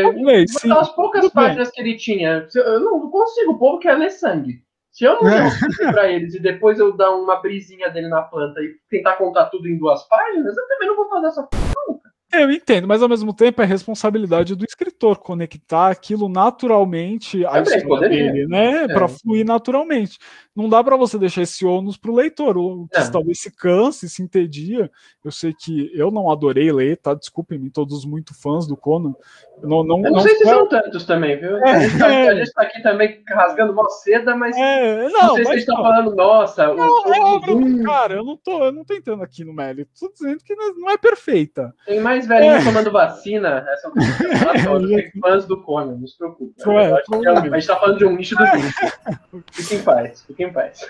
[0.58, 4.64] aquelas poucas páginas que ele tinha, eu não consigo, o povo quer ler sangue.
[4.90, 8.22] Se eu não der um para eles e depois eu dar uma brisinha dele na
[8.22, 11.48] planta e tentar contar tudo em duas páginas, eu também não vou fazer essa
[11.88, 12.03] nunca.
[12.42, 18.08] Eu entendo, mas ao mesmo tempo é responsabilidade do escritor conectar aquilo naturalmente à história
[18.08, 18.84] dele, né?
[18.84, 18.88] É.
[18.88, 20.18] Para fluir naturalmente.
[20.54, 22.56] Não dá para você deixar esse ônus para o leitor.
[22.56, 23.10] O que é.
[23.10, 24.90] talvez se canse, se entedia.
[25.24, 27.14] Eu sei que eu não adorei ler, tá?
[27.14, 29.14] Desculpem-me, todos muito fãs do Conan.
[29.62, 31.56] Não, não, não, não sei se são tantos também, viu?
[31.58, 35.50] É, a, gente tá, aqui também rasgando uma seda, mas é, não, não sei se
[35.50, 36.74] vocês estão falando, nossa.
[36.74, 39.90] Não, o, é óbvio, cara, eu não, tô, eu não tô entrando aqui no mérito.
[39.98, 41.74] Tô dizendo que não é perfeita.
[41.86, 42.64] Tem mais velhinhos é.
[42.64, 46.54] tomando vacina, essa é fãs do Conan, não se preocupe.
[46.66, 49.44] É, a gente tá falando de um nicho do grupo.
[49.52, 50.86] Fique em paz, fique em paz.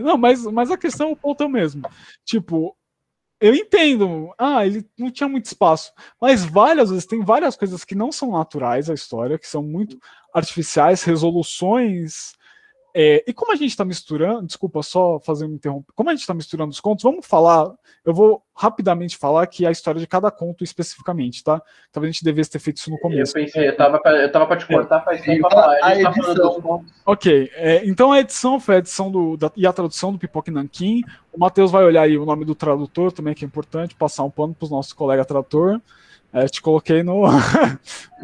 [0.00, 1.82] Não, mas, mas a questão é o ponto é o mesmo.
[2.24, 2.76] Tipo,
[3.40, 4.32] eu entendo.
[4.38, 5.92] Ah, ele não tinha muito espaço.
[6.20, 9.98] Mas várias vezes tem várias coisas que não são naturais à história, que são muito
[10.32, 12.32] artificiais, resoluções
[12.96, 16.20] é, e como a gente está misturando, desculpa só fazer um interromper, como a gente
[16.20, 17.74] está misturando os contos, vamos falar,
[18.04, 21.60] eu vou rapidamente falar aqui a história de cada conto especificamente, tá?
[21.90, 23.36] Talvez a gente devesse ter feito isso no começo.
[23.36, 26.04] Eu pensei, eu tava, eu tava para te cortar faz tempo pra falar, a, gente
[26.04, 30.12] tá falando Ok, é, então a edição foi a edição do, da, e a tradução
[30.12, 33.48] do Pipoque Nankin, o Matheus vai olhar aí o nome do tradutor também, que é
[33.48, 35.80] importante, passar um pano para os nossos colegas tradutor.
[36.34, 37.22] É, te coloquei no.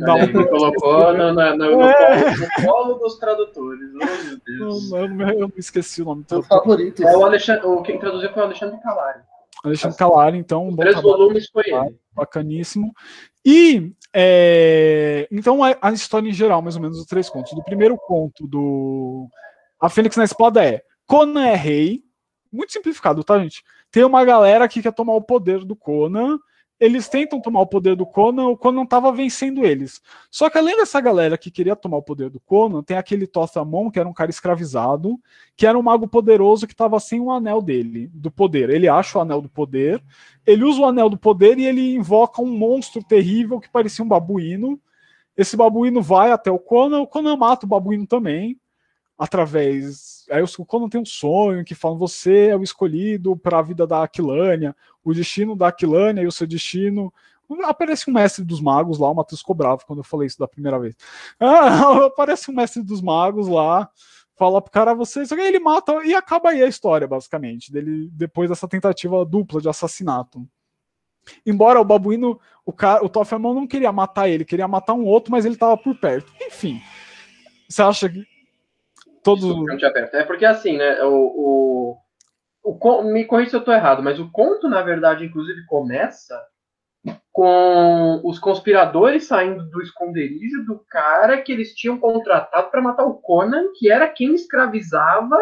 [0.00, 2.36] Não, ele me colocou no, no, no, é.
[2.36, 3.88] no, colo dos tradutores.
[3.94, 4.92] Oh, meu Deus.
[4.92, 6.58] Eu, eu, eu, esqueci o nome do tradutor.
[6.58, 7.06] favorito.
[7.06, 9.20] É o Alexandre, o, quem traduziu foi o Alexandre Calari.
[9.62, 10.66] Alexandre Calari, então.
[10.66, 11.96] Um Três volumes foi ele.
[12.12, 12.92] Bacaníssimo.
[13.46, 17.52] E é, então a, a, história em geral, mais ou menos, os três contos.
[17.52, 19.28] Do primeiro conto do
[19.80, 22.02] A Fênix na Espada é Conan é rei.
[22.52, 23.62] Muito simplificado, tá, gente?
[23.92, 26.40] Tem uma galera que quer tomar o poder do Conan
[26.80, 30.00] eles tentam tomar o poder do Conan, o Conan estava vencendo eles.
[30.30, 33.90] Só que além dessa galera que queria tomar o poder do Conan, tem aquele Tothamon,
[33.90, 35.20] que era um cara escravizado,
[35.54, 38.70] que era um mago poderoso que estava sem o anel dele, do poder.
[38.70, 40.02] Ele acha o anel do poder,
[40.46, 44.08] ele usa o anel do poder e ele invoca um monstro terrível que parecia um
[44.08, 44.80] babuíno.
[45.36, 48.58] Esse babuíno vai até o Conan, o Conan mata o babuíno também
[49.20, 50.24] através.
[50.30, 53.86] Aí o Conan tem um sonho que fala: você é o escolhido para a vida
[53.86, 57.12] da Aquilânia, o destino da Aquilânia e o seu destino.
[57.64, 60.48] Aparece um mestre dos magos lá, o Matheus ficou bravo quando eu falei isso da
[60.48, 60.96] primeira vez.
[61.38, 63.90] Ah, aparece um mestre dos magos lá,
[64.36, 68.08] fala pro cara você, só que ele mata e acaba aí a história, basicamente, dele
[68.12, 70.46] depois dessa tentativa dupla de assassinato.
[71.44, 75.32] Embora o babuíno, o cara, o Tofferman não queria matar ele, queria matar um outro,
[75.32, 76.32] mas ele estava por perto.
[76.40, 76.80] Enfim,
[77.68, 78.24] você acha que
[79.22, 79.44] todos.
[80.12, 81.02] É porque assim, né?
[81.04, 81.96] O,
[82.64, 86.40] o, o, me corrija se eu estou errado, mas o conto, na verdade, inclusive, começa
[87.32, 93.14] com os conspiradores saindo do esconderijo do cara que eles tinham contratado para matar o
[93.14, 95.38] Conan, que era quem escravizava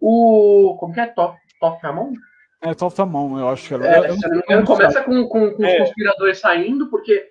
[0.00, 0.76] o.
[0.80, 1.06] Como que é?
[1.06, 2.12] Top, Tofamon?
[2.60, 3.86] É, Tofamon, eu acho que era.
[3.86, 5.74] É, eu, engano, começa com, com, com é.
[5.74, 7.30] os conspiradores saindo, porque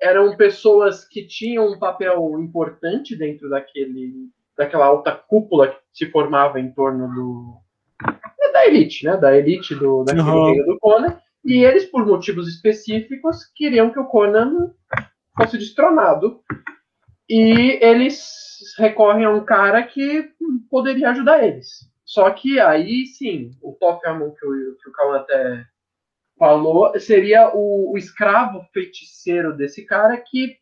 [0.00, 4.30] eram pessoas que tinham um papel importante dentro daquele
[4.60, 7.56] daquela alta cúpula que se formava em torno do
[8.52, 9.16] da elite, né?
[9.16, 10.66] Da elite do daquele uhum.
[10.66, 11.18] do Conan.
[11.42, 14.70] E eles, por motivos específicos, queriam que o Conan
[15.34, 16.42] fosse destronado.
[17.28, 20.28] E eles recorrem a um cara que
[20.68, 21.88] poderia ajudar eles.
[22.04, 25.64] Só que aí sim, o Top Amon que o, que o Cauã até
[26.38, 30.56] falou seria o, o, escravo feiticeiro desse cara que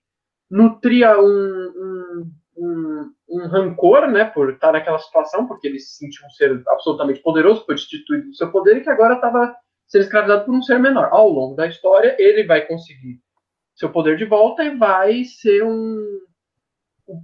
[0.51, 6.27] nutria um, um, um, um, rancor, né, por estar naquela situação, porque ele se sentiu
[6.27, 9.55] um ser absolutamente poderoso, foi destituído do seu poder e que agora estava
[9.87, 11.09] sendo escravizado por um ser menor.
[11.11, 13.21] Ao longo da história, ele vai conseguir
[13.75, 16.19] seu poder de volta e vai ser um,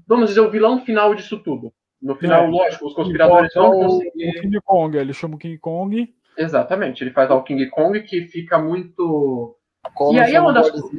[0.07, 1.72] vamos dizer, o vilão final disso tudo.
[2.01, 4.28] No final, é, lógico, os conspiradores vão conseguir.
[4.28, 6.14] O King Kong, ele chama o King Kong.
[6.37, 9.57] Exatamente, ele faz ao King Kong que fica muito.
[9.95, 10.91] Como e aí é uma das coisas.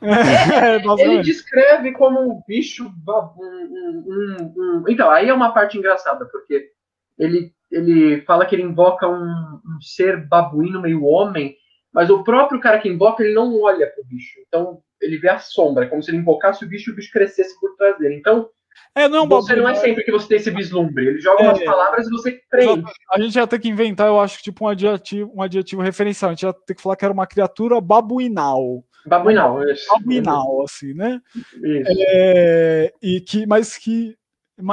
[0.00, 2.86] É, é, ele descreve como um bicho.
[2.86, 6.70] Um, um, um, então, aí é uma parte engraçada, porque
[7.18, 11.56] ele, ele fala que ele invoca um, ser babuíno meio homem,
[11.92, 14.38] mas o próprio cara que invoca, ele não olha pro bicho.
[14.46, 17.12] Então, ele vê a sombra, é como se ele invocasse o bicho e o bicho
[17.12, 18.16] crescesse por trás dele.
[18.16, 18.48] Então,
[18.94, 21.06] é, não, você não é sempre que você tem esse vislumbre.
[21.06, 22.84] Ele joga é, umas palavras e você prende.
[23.12, 26.30] A gente ia ter que inventar, eu acho, tipo um adjetivo, um adjetivo referencial.
[26.30, 28.84] A gente ia ter que falar que era uma criatura babuinal.
[29.08, 29.58] Babuinal.
[29.88, 31.20] Babuinal, assim, né?
[31.34, 32.04] Isso.
[32.08, 34.16] É, e que, mas que.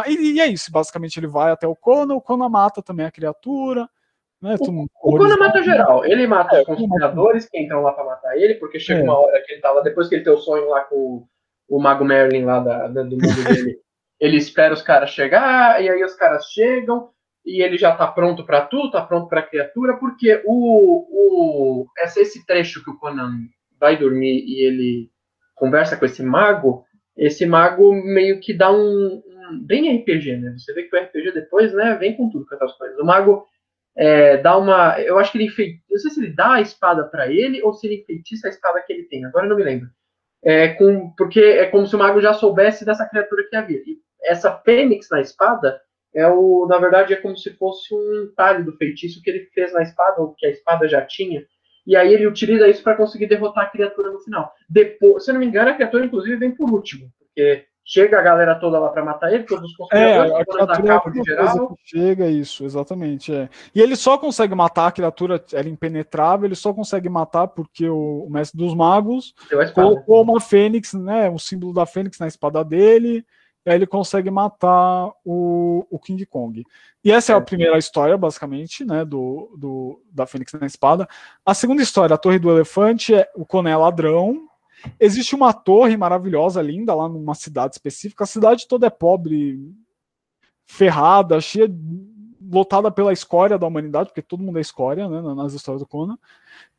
[0.07, 3.88] E, é isso, basicamente ele vai até o Conan, o Conan mata também a criatura.
[4.41, 6.05] Né, o, o Conan mata geral.
[6.05, 9.03] Ele mata é, os conspiradores que entram lá pra matar ele, porque chega é.
[9.03, 11.25] uma hora que ele tava, depois que ele tem o sonho lá com
[11.67, 13.79] o Mago Merlin lá da, da, do mundo dele,
[14.19, 17.09] ele espera os caras chegar, e aí os caras chegam,
[17.45, 22.21] e ele já tá pronto para tudo, tá pronto para criatura, porque o, o esse,
[22.21, 23.31] esse trecho que o Conan
[23.86, 25.11] vai dormir e ele
[25.53, 26.83] conversa com esse mago,
[27.15, 30.55] esse mago meio que dá um, um bem RPG, né?
[30.57, 32.97] Você vê que o RPG depois, né, vem com tudo com essas coisas.
[32.97, 33.45] O mago
[33.95, 37.03] é, dá uma, eu acho que ele enfeitiça, não sei se ele dá a espada
[37.03, 39.23] para ele ou se ele enfeitiça a espada que ele tem.
[39.23, 39.88] Agora eu não me lembro.
[40.43, 43.77] É, com, porque é como se o mago já soubesse dessa criatura que havia.
[43.77, 45.79] E essa fênix na espada
[46.13, 49.71] é o, na verdade, é como se fosse um talho do feitiço que ele fez
[49.73, 51.45] na espada, ou que a espada já tinha.
[51.86, 54.51] E aí ele utiliza isso para conseguir derrotar a criatura no final.
[54.69, 57.11] Depois, se eu não me engano, a criatura, inclusive, vem por último.
[57.19, 61.13] Porque chega a galera toda lá para matar ele, todos os conspiradores, é, a criatura
[61.13, 61.77] de geral.
[61.86, 63.31] Chega isso, exatamente.
[63.31, 63.47] É.
[63.75, 67.88] E ele só consegue matar a criatura, ela é impenetrável, ele só consegue matar porque
[67.88, 69.36] o, o mestre dos magos
[69.75, 73.23] colocou uma fênix, né, o símbolo da fênix na espada dele
[73.66, 76.63] e aí ele consegue matar o, o King Kong.
[77.03, 81.07] E essa é a primeira história, basicamente, né, do, do, da Fênix na Espada.
[81.45, 84.47] A segunda história, a Torre do Elefante, é o Coné Ladrão.
[84.99, 88.24] Existe uma torre maravilhosa, linda, lá numa cidade específica.
[88.24, 89.59] A cidade toda é pobre,
[90.68, 91.68] ferrada, cheia,
[92.52, 96.18] lotada pela escória da humanidade, porque todo mundo é escória, né, nas histórias do Conan.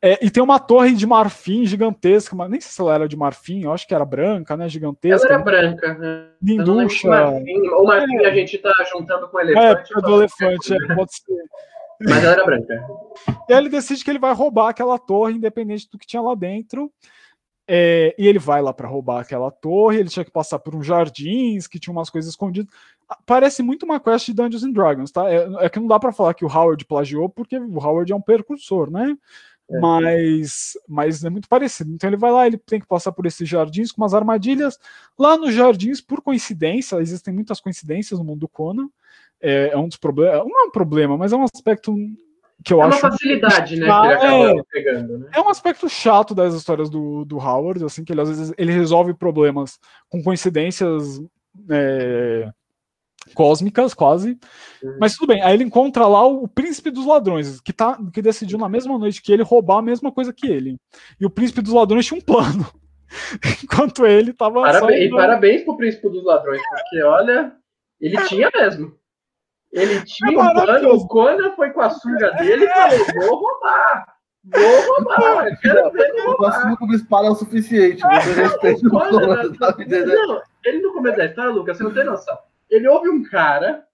[0.01, 3.17] É, e tem uma torre de marfim gigantesca, mas nem sei se ela era de
[3.17, 4.69] marfim, eu acho que era branca, né?
[4.69, 5.27] Gigantesca.
[5.27, 5.95] Ela era branca.
[5.95, 6.29] Né?
[6.43, 7.09] Linducha.
[7.09, 8.27] O marfim é.
[8.27, 9.93] a gente tá juntando com o elefante.
[9.97, 11.45] É, do elefante, é, pode ser.
[12.01, 12.87] Mas ela era branca.
[13.49, 16.35] E aí ele decide que ele vai roubar aquela torre, independente do que tinha lá
[16.35, 16.93] dentro.
[17.69, 19.99] É, e ele vai lá para roubar aquela torre.
[19.99, 22.73] Ele tinha que passar por uns jardins que tinham umas coisas escondidas.
[23.25, 25.31] Parece muito uma quest de Dungeons and Dragons, tá?
[25.31, 28.17] É, é que não dá para falar que o Howard plagiou, porque o Howard é
[28.17, 29.17] um precursor, né?
[29.69, 29.81] É.
[29.81, 31.93] Mas, mas é muito parecido.
[31.93, 34.79] Então ele vai lá, ele tem que passar por esses jardins com umas armadilhas.
[35.19, 38.89] Lá nos jardins, por coincidência, existem muitas coincidências no mundo do Conan.
[39.41, 40.45] É, é um dos problemas.
[40.47, 41.95] Não é um problema, mas é um aspecto
[42.65, 42.99] que eu é acho.
[42.99, 43.87] É uma facilidade, né?
[43.87, 45.29] Que ele acaba é, pegando, né?
[45.35, 48.73] É um aspecto chato das histórias do, do Howard, assim, que ele às vezes ele
[48.73, 49.79] resolve problemas
[50.09, 51.21] com coincidências.
[51.71, 52.51] É,
[53.35, 54.39] cósmicas, quase.
[54.83, 54.97] Uhum.
[55.01, 55.43] Mas tudo bem.
[55.43, 58.99] Aí ele encontra lá o, o, príncipe dos ladrões, que, tá, que decidiu na mesma
[58.99, 60.77] noite que ele roubar a mesma coisa que ele.
[61.21, 62.67] E o príncipe dos ladrões tinha um plano.
[63.63, 64.63] Enquanto ele tava.
[64.63, 65.17] Parabéns, só...
[65.17, 67.53] parabéns pro príncipe dos ladrões, porque olha,
[68.01, 68.97] ele tinha mesmo.
[69.73, 73.37] Ele tinha é um plano, o Conan foi com a suja dele e falou: vou
[73.37, 74.17] roubar.
[74.45, 76.73] Vou roubar, eu quero ver ele roubar.
[76.73, 78.01] O principal é o suficiente.
[78.01, 79.43] Você respeita o Conan.
[80.07, 82.37] Não, ele no começo da história, Lucas, você não tem noção
[82.71, 83.85] ele ouve um cara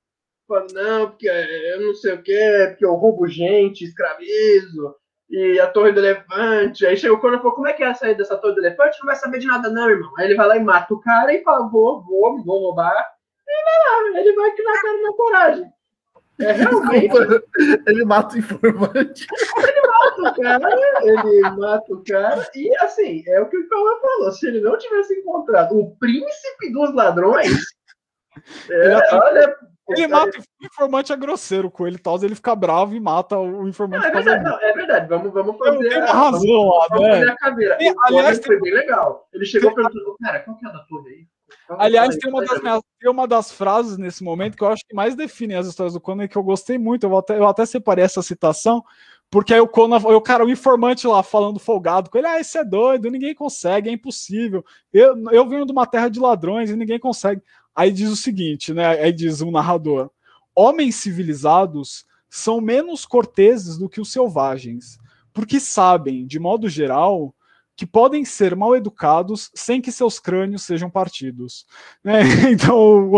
[0.49, 4.95] falando, não, porque eu não sei o que, porque eu roubo gente, escravizo,
[5.31, 6.85] e a torre do elefante.
[6.85, 8.61] Aí chega o Conan e falou, como é que é a saída dessa torre do
[8.61, 8.99] elefante?
[9.01, 10.13] Não vai saber de nada não, irmão.
[10.19, 12.95] Aí ele vai lá e mata o cara e fala, vou, vou, vou roubar.
[13.49, 15.73] E vai lá, ele vai que na cara na coragem.
[16.41, 17.15] É realmente.
[17.87, 19.27] ele mata o informante.
[19.57, 22.51] ele mata o cara, ele mata o cara.
[22.55, 24.33] E assim, é o que o Cauã falou.
[24.33, 27.59] Se ele não tivesse encontrado o príncipe dos ladrões,
[28.71, 29.57] é, ele, olha,
[29.89, 33.69] ele mata o informante é grosseiro com ele tal, ele fica bravo e mata o
[33.69, 34.03] informante.
[34.03, 35.89] Não, é, verdade, não, é verdade, vamos, vamos fazer.
[35.89, 37.15] Tem uma razão lá, vamos, né?
[37.15, 37.79] fazer a caveira.
[37.81, 39.29] E, aliás, foi bem legal.
[39.33, 41.27] Ele chegou e perguntou, cara, qual que é a da torre aí?
[41.69, 44.95] Aliás, tem uma, das minhas, tem uma das frases nesse momento que eu acho que
[44.95, 47.05] mais define as histórias do Conan que eu gostei muito.
[47.05, 48.83] Eu até, eu até separei essa citação,
[49.31, 52.59] porque aí o Conan, o cara, o informante lá falando folgado com ele, ah, esse
[52.59, 54.65] é doido, ninguém consegue, é impossível.
[54.93, 57.43] Eu, eu venho de uma terra de ladrões e ninguém consegue.
[57.75, 58.87] Aí diz o seguinte, né?
[58.87, 60.11] Aí diz o narrador:
[60.55, 64.99] homens civilizados são menos corteses do que os selvagens,
[65.33, 67.35] porque sabem, de modo geral,
[67.77, 71.67] que podem ser mal educados sem que seus crânios sejam partidos.
[72.05, 72.21] Né?
[72.53, 73.11] Então,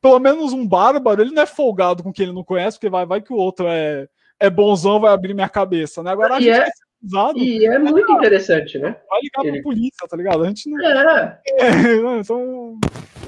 [0.00, 3.06] pelo menos um bárbaro, ele não é folgado com quem ele não conhece, porque vai,
[3.06, 4.08] vai que o outro é,
[4.40, 6.02] é bonzão, vai abrir minha cabeça.
[6.02, 6.10] Né?
[6.10, 8.96] Agora a e gente é, é e é muito interessante, né?
[9.08, 9.52] Vai ligar ele...
[9.52, 10.42] pra polícia, tá ligado?
[10.42, 10.80] A gente não.
[10.80, 11.34] É.
[11.60, 12.78] é então...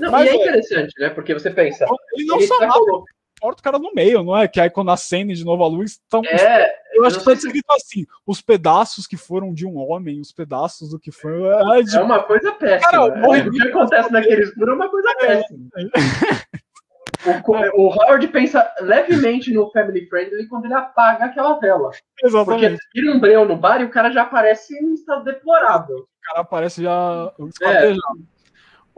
[0.01, 1.11] Não, Mas, e é, é interessante, né?
[1.11, 1.86] Porque você pensa.
[2.14, 2.66] Ele não ele sabe.
[2.66, 2.72] Tá
[3.40, 4.49] corta o cara no meio, não é?
[4.49, 6.22] Que aí quando acende de novo a luz, estão.
[6.24, 10.32] É, eu acho que tá escrito assim: os pedaços que foram de um homem, os
[10.32, 11.32] pedaços do que foi.
[11.42, 11.97] É, de...
[11.97, 12.90] é uma coisa péssima.
[12.90, 15.26] Cara, o, é, o que acontece naquele escuro é uma coisa é.
[15.26, 15.68] péssima.
[17.24, 21.90] O, o, Howard pensa levemente no Family Friendly quando ele apaga aquela vela.
[22.22, 22.76] Exatamente.
[22.76, 25.97] Porque vira um breu no bar e o cara já aparece em estado deplorável.
[25.97, 27.32] O cara aparece já
[27.62, 27.94] é.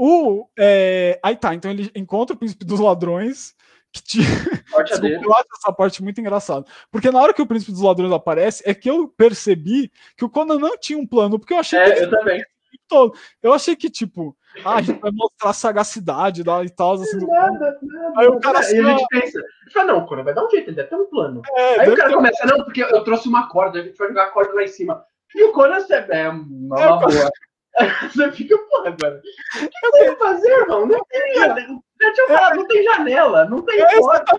[0.01, 3.57] O, é, aí tá, então ele encontra o príncipe dos ladrões
[3.92, 4.24] que tinha.
[5.24, 6.64] eu acho essa parte muito engraçada.
[6.88, 10.30] Porque na hora que o príncipe dos ladrões aparece, é que eu percebi que o
[10.30, 12.05] Conan não tinha um plano, porque eu achei é, que.
[12.05, 12.44] Eu também.
[12.86, 13.14] Todo.
[13.42, 14.34] Eu achei que, tipo,
[14.64, 16.94] ah, a gente vai mostrar sagacidade lá e tal.
[16.94, 19.42] Assim, nada, nada, aí o cara assim, e a gente pensa,
[19.72, 21.42] fala, não, Conan vai dar um jeito, ele deve ter um plano.
[21.55, 22.49] É, aí o cara começa, um...
[22.49, 25.05] não, porque eu trouxe uma corda, a gente vai jogar a corda lá em cima.
[25.34, 27.30] E o Conan é uma, é, boa.
[28.14, 29.22] Você fica, porra, agora.
[29.57, 30.87] O que eu quero fazer, irmão?
[30.87, 34.37] Não tem, deixa eu falar, não tem janela, não tem é, porta.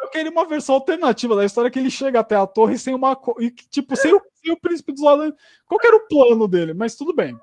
[0.00, 3.18] Eu queria uma versão alternativa da história que ele chega até a torre sem uma.
[3.40, 5.32] E, tipo, sem o, sem o príncipe dos ladrões.
[5.66, 6.74] Qual era o plano dele?
[6.74, 7.36] Mas tudo bem.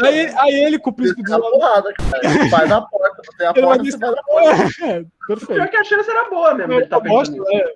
[0.00, 1.94] Aí, aí ele com o príncipe dos ladrões.
[2.50, 4.84] Faz a porta, tem a porta, você faz a porta.
[4.84, 5.54] É, perfeito.
[5.54, 6.72] Pior que a chance era boa mesmo.
[6.72, 7.74] Ele tá mostro, é.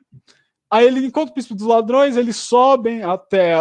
[0.70, 3.54] Aí ele encontra o príncipe dos ladrões, eles sobem até.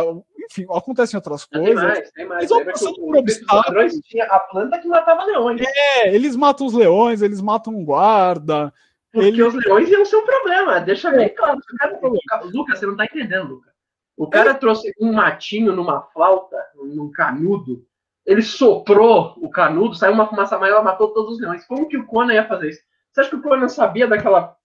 [0.52, 1.68] Enfim, acontecem outras coisas.
[1.68, 2.40] Tem mais, tem mais.
[2.40, 3.94] Eles vão passando por obstáculos.
[4.06, 5.62] Tinha a planta que matava leões.
[5.62, 8.74] É, eles matam os leões, eles matam um guarda.
[9.12, 9.44] Porque ele...
[9.44, 11.60] os leões iam ser um problema, deixa bem claro.
[11.80, 13.74] Cara, Lucas, você não tá entendendo, Lucas.
[14.18, 14.54] O cara é.
[14.54, 17.86] trouxe um matinho numa flauta, num canudo.
[18.26, 21.66] Ele soprou o canudo, saiu uma fumaça maior, matou todos os leões.
[21.66, 22.82] Como que o Conan ia fazer isso?
[23.12, 24.56] Você acha que o Conan sabia daquela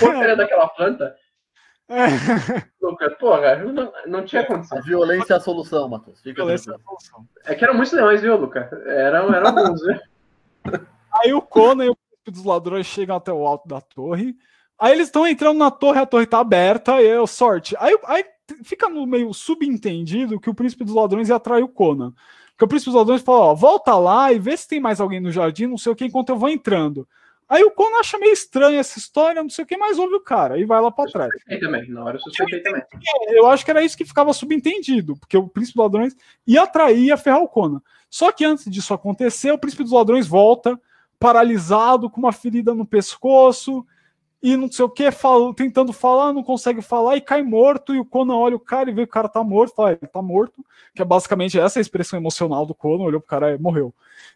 [0.00, 1.14] porcaria daquela planta?
[2.82, 4.78] Lucas, porra, não, não tinha condição.
[4.78, 6.20] A violência é a solução, Matheus.
[6.20, 7.28] Fica violência é a solução.
[7.44, 8.72] É que eram muitos leões, viu, Lucas?
[8.86, 10.00] Eram, eram alguns, viu?
[11.12, 11.96] Aí o Conan e o
[12.30, 14.36] dos ladrões chegam até o alto da torre.
[14.78, 17.74] Aí eles estão entrando na torre, a torre tá aberta, e eu, sorte.
[17.78, 18.24] Aí, aí
[18.62, 22.12] fica no meio subentendido que o príncipe dos ladrões ia atrair o Conan.
[22.50, 25.20] Porque o príncipe dos ladrões fala: ó, volta lá e vê se tem mais alguém
[25.20, 27.08] no jardim, não sei o que, enquanto eu vou entrando.
[27.48, 30.20] Aí o Conan acha meio estranho essa história, não sei o que, mais ouve o
[30.20, 31.30] cara e vai lá para trás.
[31.60, 32.82] também, na hora eu suspeitei também.
[33.28, 36.98] Eu acho que era isso que ficava subentendido, porque o Príncipe dos Ladrões ia atrair
[36.98, 37.80] e ia ferrar o Conan.
[38.10, 40.80] Só que antes disso acontecer, o Príncipe dos Ladrões volta,
[41.20, 43.86] paralisado, com uma ferida no pescoço,
[44.42, 47.94] e não sei o que, fala, tentando falar, não consegue falar e cai morto.
[47.94, 50.06] E o Conan olha o cara e vê que o cara tá morto, fala, ele
[50.06, 53.58] tá morto, que é basicamente essa a expressão emocional do Conan, olhou pro cara e
[53.58, 53.94] morreu.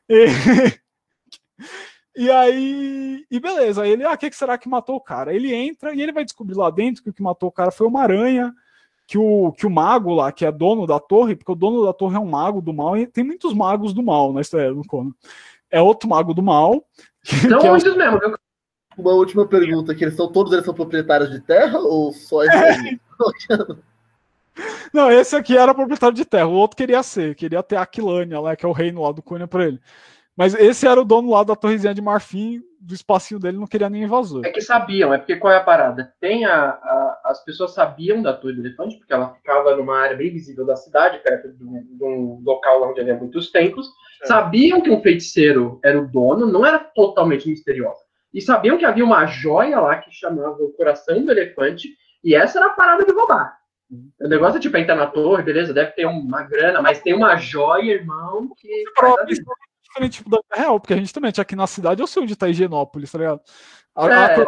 [0.08, 0.26] E...
[2.16, 5.32] E aí, e beleza, aí ele, ah, o que, que será que matou o cara?
[5.32, 7.86] Ele entra e ele vai descobrir lá dentro que o que matou o cara foi
[7.86, 8.52] uma aranha,
[9.06, 11.92] que o, que o mago lá, que é dono da torre, porque o dono da
[11.92, 14.84] torre é um mago do mal, e tem muitos magos do mal na história do
[14.84, 15.12] Conan.
[15.70, 16.84] É outro mago do mal.
[17.48, 18.36] Não que é muitos mesmo, viu?
[18.98, 22.54] Uma última pergunta, que eles são todos eles são proprietários de terra ou só esse
[22.56, 22.98] é.
[24.92, 28.40] Não, esse aqui era proprietário de terra, o outro queria ser, queria ter a Aquilânia
[28.40, 29.80] lá, que é o reino lá do Conan para ele.
[30.40, 33.90] Mas esse era o dono lá da torrezinha de marfim, do espacinho dele, não queria
[33.90, 34.40] nem invasor.
[34.42, 36.14] É que sabiam, é porque qual é a parada?
[36.18, 40.16] Tem a, a as pessoas sabiam da Torre do Elefante, porque ela ficava numa área
[40.16, 43.86] bem visível da cidade, perto de um, de um local onde havia muitos templos.
[44.22, 44.26] É.
[44.28, 48.00] Sabiam que um feiticeiro era o dono, não era totalmente misteriosa.
[48.32, 51.86] E sabiam que havia uma joia lá que chamava o coração do elefante,
[52.24, 53.58] e essa era a parada de roubar.
[54.18, 57.36] O negócio é tipo entrar na torre, beleza, deve ter uma grana, mas tem uma
[57.36, 58.84] joia, irmão, que
[59.90, 62.36] diferente tipo, da real, porque a gente também tinha aqui na cidade, eu sei onde
[62.36, 63.40] tá Higienópolis, tá ligado?
[63.94, 64.46] A, é.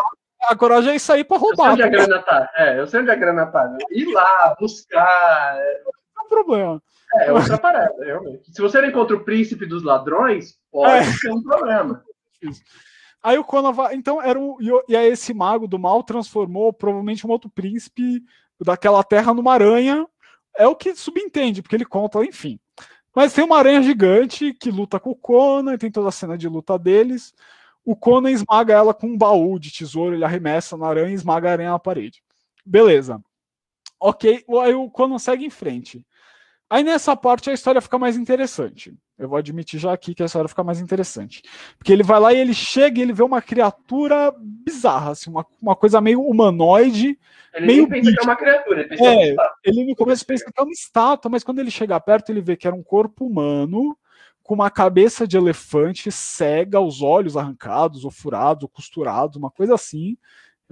[0.49, 1.73] a, coragem é isso aí pra roubar.
[1.73, 2.51] Eu sei onde a tá grana tá.
[2.57, 3.77] É, eu sei onde a grana tá.
[3.91, 5.57] Ir lá, buscar.
[5.57, 5.83] É...
[6.17, 6.83] Não é problema.
[7.15, 8.53] É, é outra parada, realmente.
[8.53, 11.13] Se você não encontra o príncipe dos ladrões, pode é.
[11.13, 12.03] ser um problema.
[13.23, 13.95] Aí o Conan vai.
[13.95, 14.57] Então, era um.
[14.89, 18.21] E aí esse mago do mal transformou provavelmente um outro príncipe
[18.61, 20.05] daquela terra numa aranha.
[20.57, 22.59] É o que subentende, porque ele conta, enfim.
[23.15, 26.49] Mas tem uma aranha gigante que luta com o Conan, tem toda a cena de
[26.49, 27.35] luta deles.
[27.85, 31.49] O Conan esmaga ela com um baú de tesouro, ele arremessa na aranha e esmaga
[31.49, 32.23] a aranha na parede.
[32.65, 33.23] Beleza.
[34.01, 36.07] Ok, aí o Conan segue em frente.
[36.73, 38.95] Aí nessa parte a história fica mais interessante.
[39.19, 41.43] Eu vou admitir já aqui que a história fica mais interessante.
[41.77, 45.45] Porque ele vai lá e ele chega e ele vê uma criatura bizarra, assim, uma,
[45.61, 47.19] uma coisa meio humanoide.
[47.53, 49.85] Ele meio nem pensa que é uma criatura, ele pensa que é É, uma ele
[49.85, 52.67] no começo pensa que é uma estátua, mas quando ele chega perto, ele vê que
[52.67, 53.95] era um corpo humano
[54.43, 59.75] com uma cabeça de elefante cega, os olhos arrancados, ou furados, ou costurados, uma coisa
[59.75, 60.17] assim.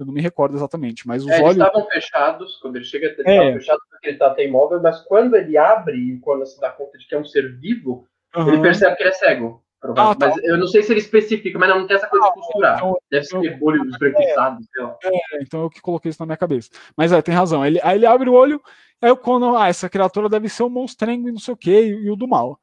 [0.01, 1.57] Eu não me recordo exatamente, mas os É, eles olhos.
[1.57, 3.31] estavam fechados, quando ele chega, eles É.
[3.31, 6.97] estavam fechados porque ele tá imóvel, mas quando ele abre e quando se dá conta
[6.97, 8.61] de que é um ser vivo, ele Aham.
[8.61, 9.63] percebe que ele é cego.
[9.79, 10.23] provavelmente.
[10.23, 10.35] Ah, tá.
[10.35, 12.77] Mas eu não sei se ele especifica, mas não, não tem essa coisa de costurar.
[12.77, 14.95] então- Deve ser olho esbranquiçado, sei lá.
[15.03, 16.69] É, então eu que coloquei isso na minha cabeça.
[16.95, 17.65] Mas é, tem razão.
[17.65, 18.61] Ele, aí ele abre o olho,
[19.01, 21.71] aí o Conan, ah, essa criatura deve ser um monstrengo e não sei o que,
[21.71, 22.59] e, o do mal.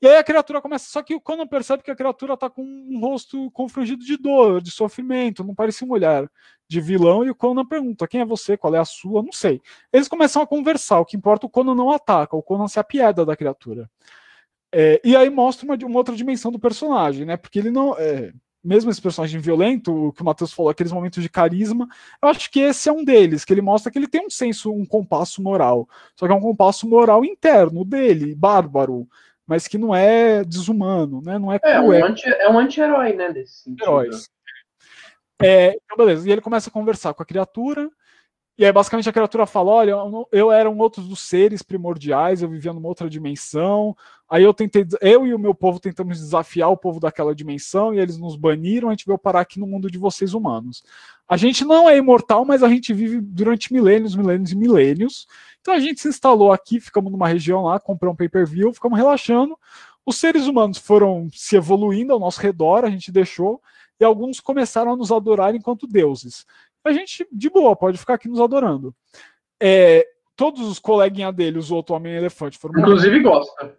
[0.00, 2.62] E aí a criatura começa, só que o Conan percebe que a criatura tá com
[2.62, 6.30] um rosto confrangido de dor, de sofrimento, não parecia um olhar
[6.68, 9.60] de vilão, e o Conan pergunta, quem é você, qual é a sua, não sei.
[9.92, 13.26] Eles começam a conversar, o que importa, o Conan não ataca, o Conan se apieda
[13.26, 13.90] da criatura.
[14.72, 17.98] É, e aí mostra uma, uma outra dimensão do personagem, né, porque ele não...
[17.98, 18.32] é,
[18.62, 21.88] mesmo esse personagem violento, o que o Matheus falou, aqueles momentos de carisma,
[22.22, 24.72] eu acho que esse é um deles, que ele mostra que ele tem um senso,
[24.72, 25.88] um compasso moral.
[26.14, 29.08] Só que é um compasso moral interno dele, bárbaro,
[29.48, 31.38] mas que não é desumano, né?
[31.38, 33.32] Não é É, um anti, é um anti-herói, né?
[33.32, 33.82] Desse sentido.
[33.82, 34.28] heróis.
[35.42, 36.28] É, então, beleza.
[36.28, 37.88] E ele começa a conversar com a criatura.
[38.58, 39.94] E aí, basicamente, a criatura fala: Olha,
[40.30, 43.96] eu era um outro dos seres primordiais, eu vivia numa outra dimensão.
[44.30, 47.98] Aí eu tentei, eu e o meu povo tentamos desafiar o povo daquela dimensão e
[47.98, 48.88] eles nos baniram.
[48.88, 50.82] A gente veio parar aqui no mundo de vocês humanos.
[51.26, 55.26] A gente não é imortal, mas a gente vive durante milênios, milênios e milênios.
[55.60, 59.58] Então a gente se instalou aqui, ficamos numa região lá, compramos um pay-per-view, ficamos relaxando.
[60.04, 63.60] Os seres humanos foram se evoluindo ao nosso redor, a gente deixou,
[64.00, 66.46] e alguns começaram a nos adorar enquanto deuses.
[66.84, 68.94] A gente, de boa, pode ficar aqui nos adorando.
[69.60, 70.06] É,
[70.36, 72.80] todos os coleguinhas dele, os outros Homem-Elefante, foram.
[72.80, 73.76] Inclusive gosta.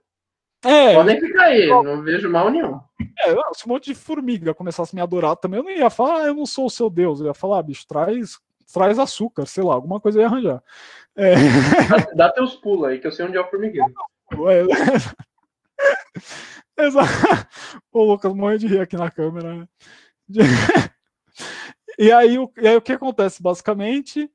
[0.65, 2.79] É, Podem ficar aí, não vejo mal nenhum.
[3.19, 6.23] é, se um monte de formiga começasse a me adorar também, eu não ia falar,
[6.23, 7.19] ah, eu não sou o seu deus.
[7.21, 8.37] Eu ia falar, ah, bicho, traz,
[8.73, 10.63] traz açúcar, sei lá, alguma coisa eu ia arranjar.
[11.15, 11.35] É,
[11.89, 13.93] Dá, dá teus pulos aí, que eu sei onde é o formigueiro.
[14.49, 14.63] é,
[16.85, 17.09] Exato.
[17.91, 19.55] O Lucas morre de rir aqui na câmera.
[19.55, 19.67] né?
[21.97, 24.31] E aí, o- e aí o que acontece, basicamente?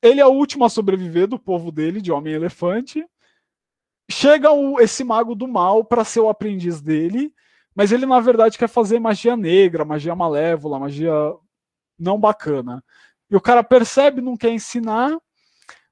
[0.00, 3.04] Ele é o último a sobreviver do povo dele, de Homem-Elefante.
[4.10, 7.32] Chega o- esse mago do mal para ser o aprendiz dele,
[7.74, 11.12] mas ele, na verdade, quer fazer magia negra, magia malévola, magia
[11.98, 12.82] não bacana.
[13.30, 15.16] E o cara percebe, não quer ensinar,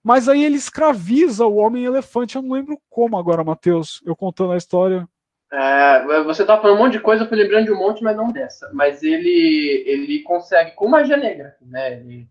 [0.02, 2.36] mas aí ele escraviza o Homem-Elefante.
[2.36, 5.06] Eu não lembro como agora, Matheus, eu contando a história.
[5.52, 8.16] É, você tá falando um monte de coisa, eu fui lembrando de um monte, mas
[8.16, 8.70] não dessa.
[8.72, 12.00] Mas ele, ele consegue, com magia negra, né?
[12.00, 12.28] Ele,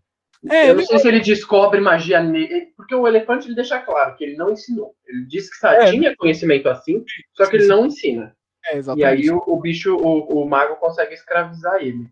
[0.49, 4.15] É, eu não sei se ele descobre magia negra, porque o elefante ele deixa claro
[4.15, 4.93] que ele não ensinou.
[5.07, 5.91] Ele diz que É.
[5.91, 8.35] tinha conhecimento assim, só que ele não ensina.
[8.67, 12.07] É, E aí o, o bicho, o, o mago consegue escravizar ele.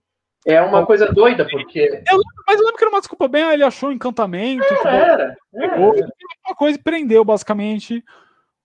[0.46, 2.04] É uma coisa doida, porque.
[2.46, 5.96] Mas eu lembro que era uma desculpa bem, ele achou um encantamento, que Era, pegou,
[5.96, 6.10] era,
[6.46, 8.04] uma coisa e prendeu, basicamente,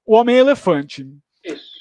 [0.04, 1.06] o Homem-Elefante.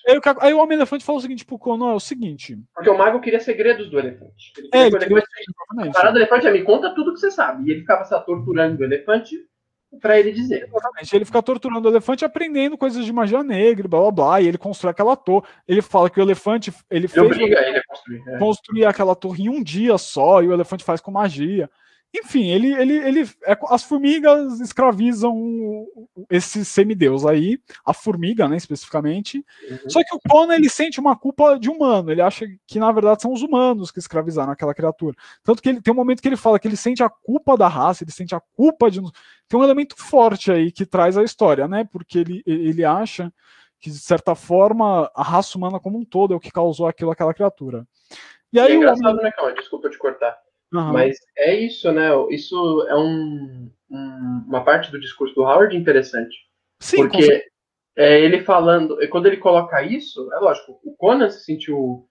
[0.07, 2.57] Aí, aí o Homem-Elefante falou o seguinte pro Conan, é o seguinte...
[2.73, 4.53] Porque o mago queria segredos do elefante.
[4.57, 5.23] Ele É, queria ele que o queria-
[5.75, 7.67] elefante A parada do elefante é me conta tudo que você sabe.
[7.67, 9.35] E ele ficava se torturando o elefante
[10.01, 10.63] pra ele dizer.
[10.67, 11.15] Exatamente.
[11.15, 14.57] Ele fica torturando o elefante, aprendendo coisas de magia negra, blá blá blá, e ele
[14.57, 15.45] constrói aquela torre.
[15.67, 18.23] Ele fala que o elefante, ele Ele fez ele a construir.
[18.27, 18.37] é.
[18.37, 21.69] construir aquela torre em um dia só, e o elefante faz com magia.
[22.15, 28.47] Enfim, ele, ele, ele, é- as formigas escravizam o- o- esse semideus aí, a formiga,
[28.47, 29.45] né, especificamente.
[29.69, 29.89] Uhum.
[29.89, 32.09] Só que o Conan ele sente uma culpa de humano.
[32.11, 35.15] Ele acha que na verdade são os humanos que escravizaram aquela criatura.
[35.43, 37.67] Tanto que ele tem um momento que ele fala que ele sente a culpa da
[37.67, 38.99] raça, ele sente a culpa de.
[39.47, 41.87] Tem um elemento forte aí que traz a história, né?
[41.91, 43.31] Porque ele, ele acha
[43.79, 47.11] que de certa forma a raça humana como um todo é o que causou aquilo
[47.11, 47.85] àquela criatura.
[48.51, 49.53] E E aí é o engraçado, né, Calma?
[49.53, 50.35] Desculpa te cortar.
[50.73, 50.93] Aham.
[50.93, 52.09] Mas é isso, né?
[52.29, 56.35] Isso é um, um- uma parte do discurso do Howard interessante.
[56.79, 57.45] Sim, porque
[57.95, 62.07] é, ele falando, e quando ele coloca isso, é lógico, o Conan se sentiu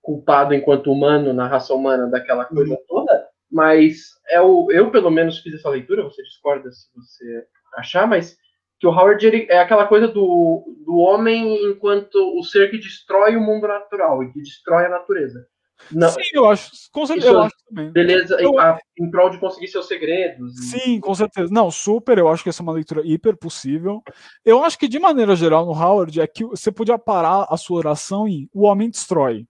[0.00, 2.80] culpado enquanto humano na raça humana daquela coisa Uhum.
[2.88, 7.46] toda, mas é o, eu pelo menos fiz essa leitura, você discorda se você
[7.76, 8.38] achar, mas
[8.80, 13.36] que o Howard ele, é aquela coisa do, do homem enquanto o ser que destrói
[13.36, 15.46] o mundo natural e que destrói a natureza.
[15.90, 16.70] Não, Sim, eu acho.
[16.92, 17.90] Com certeza, eu acho também.
[17.90, 20.54] beleza, Eu- a- em prol de conseguir seus segredos.
[20.70, 21.52] Sim, com certeza.
[21.52, 24.02] Não, super, eu acho que essa é uma leitura hiper possível.
[24.44, 27.78] Eu acho que, de maneira geral, no Howard, é que você podia parar a sua
[27.78, 29.46] oração em o homem destrói.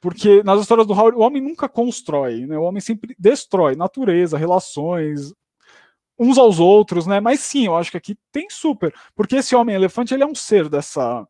[0.00, 2.58] Porque nas histórias do Howard, o homem nunca constrói, né?
[2.58, 5.32] O homem sempre destrói natureza, relações,
[6.18, 7.20] uns aos outros, né?
[7.20, 8.92] Mas sim, eu acho que aqui tem super.
[9.14, 11.26] Porque esse homem elefante, ele é um ser dessa.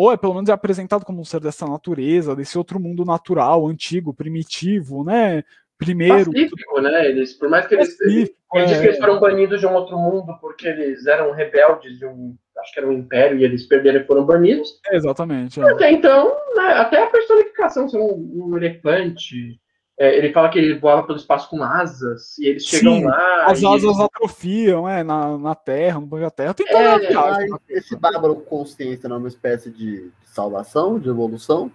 [0.00, 3.68] Ou é pelo menos é apresentado como um ser dessa natureza, desse outro mundo natural,
[3.68, 5.44] antigo, primitivo, né?
[5.76, 6.32] Primeiro.
[6.32, 7.06] Pacífico, né?
[7.06, 7.98] Eles, por mais que eles.
[7.98, 8.80] pacífico, Ele diz é.
[8.80, 12.34] que eles foram banidos de um outro mundo porque eles eram rebeldes de um.
[12.56, 14.80] Acho que era um império e eles perderam e foram banidos.
[14.86, 15.60] É, exatamente.
[15.60, 15.68] é.
[15.68, 19.60] Porque então, né, até a personificação, ser um, um elefante.
[20.00, 23.44] É, ele fala que ele voava pelo espaço com asas e eles chegam Sim, lá.
[23.44, 26.54] As asas eles- atrofiam, é, na, na Terra, no planeta Terra.
[26.54, 27.50] Tem toda É, a viagem.
[27.50, 31.70] Mas esse bárbaro com consciência não é uma espécie de salvação, de evolução?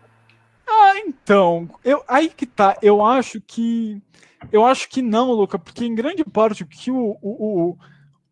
[1.06, 2.78] Então, eu, aí que tá.
[2.82, 4.02] Eu acho que.
[4.52, 7.78] Eu acho que não, Luca, porque em grande parte o que o, o, o,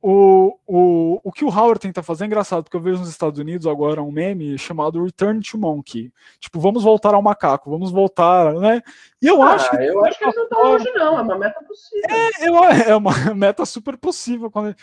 [0.01, 3.39] o, o, o que o Howard tenta fazer é engraçado, porque eu vejo nos Estados
[3.39, 6.11] Unidos agora um meme chamado Return to Monkey.
[6.39, 8.81] Tipo, vamos voltar ao macaco, vamos voltar, né?
[9.24, 9.78] E eu Ah, acho que.
[9.78, 11.17] eu acho que eles não estão longe, não.
[11.17, 12.09] É uma meta possível.
[12.41, 14.51] Eu- é uma meta super possível.
[14.51, 14.76] Quando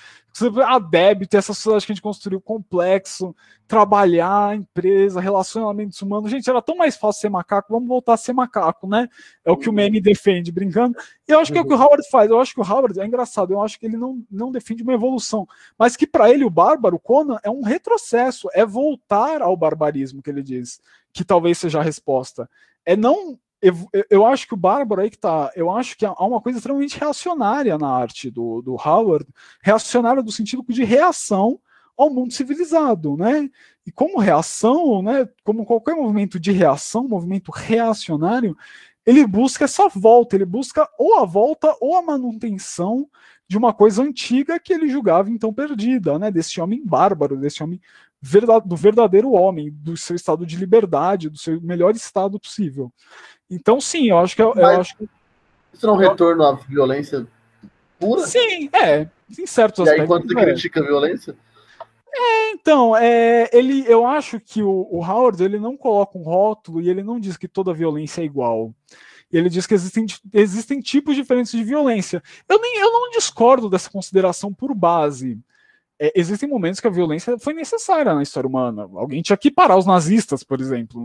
[0.67, 3.37] a débito, essa sociedade que a gente construiu complexo,
[3.69, 6.31] trabalhar, empresa, relacionamentos humanos.
[6.31, 9.09] Gente, era tão mais fácil ser macaco, vamos voltar a ser macaco, né?
[9.45, 10.97] É o que o meme defende, brincando.
[11.29, 12.31] E eu acho que é o que o Howard faz.
[12.31, 14.95] Eu acho que o Howard é engraçado, eu acho que ele não, não defende uma
[14.95, 15.47] evolução,
[15.79, 20.31] mas que para ele o bárbaro, Conan, é um retrocesso, é voltar ao barbarismo que
[20.31, 20.81] ele diz,
[21.13, 22.49] que talvez seja a resposta.
[22.87, 23.75] É não eu,
[24.09, 25.51] eu acho que o Bárbaro aí que tá.
[25.55, 29.27] Eu acho que há uma coisa extremamente reacionária na arte do, do Howard,
[29.63, 31.61] reacionária do sentido de reação
[31.97, 33.51] ao mundo civilizado, né?
[33.87, 35.29] E como reação, né?
[35.45, 38.57] Como qualquer movimento de reação, movimento reacionário,
[39.05, 43.09] ele busca essa volta, ele busca ou a volta ou a manutenção
[43.47, 46.31] de uma coisa antiga que ele julgava então perdida, né?
[46.31, 47.81] Desse homem bárbaro, desse homem
[48.67, 52.93] do verdadeiro homem, do seu estado de liberdade, do seu melhor estado possível.
[53.51, 55.09] Então, sim, eu acho que eu, eu Mas- acho que
[55.73, 57.27] Isso não é um retorno à violência
[57.99, 58.27] pura?
[58.27, 59.09] sim, é,
[59.39, 60.07] em certos E aí, aspectos.
[60.09, 60.45] quando você é.
[60.53, 61.37] critica a violência,
[62.53, 66.89] Então, é, ele, eu acho que o, o Howard ele não coloca um rótulo e
[66.91, 68.75] ele não diz que toda violência é igual.
[69.33, 72.21] Ele diz que existem, existem tipos diferentes de violência.
[72.49, 75.39] Eu, nem, eu não discordo dessa consideração por base.
[76.03, 78.89] É, existem momentos que a violência foi necessária na história humana.
[78.95, 81.03] Alguém tinha que parar os nazistas, por exemplo.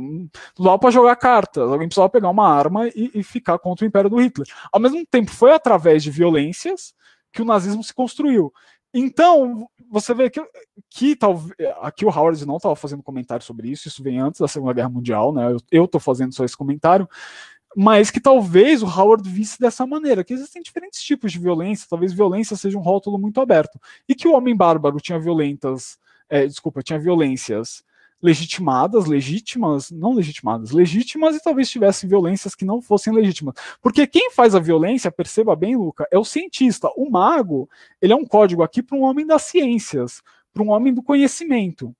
[0.58, 1.70] Dava para jogar cartas.
[1.70, 4.48] Alguém precisava pegar uma arma e, e ficar contra o império do Hitler.
[4.72, 6.94] Ao mesmo tempo, foi através de violências
[7.34, 8.54] que o nazismo se construiu.
[8.98, 10.42] Então, você vê que,
[10.90, 11.54] que talvez.
[11.82, 14.88] Aqui o Howard não estava fazendo comentário sobre isso, isso vem antes da Segunda Guerra
[14.88, 15.54] Mundial, né?
[15.70, 17.06] Eu estou fazendo só esse comentário,
[17.76, 22.14] mas que talvez o Howard visse dessa maneira, que existem diferentes tipos de violência, talvez
[22.14, 23.80] violência seja um rótulo muito aberto.
[24.08, 25.98] E que o homem bárbaro tinha violentas.
[26.30, 27.84] É, desculpa, tinha violências
[28.22, 33.54] legitimadas, legítimas, não legitimadas, legítimas e talvez tivesse violências que não fossem legítimas.
[33.82, 36.90] Porque quem faz a violência, perceba bem, Luca, é o cientista.
[36.96, 37.70] O mago,
[38.02, 40.24] ele é um código aqui para um homem das ciências,
[40.54, 41.96] para um homem do conhecimento.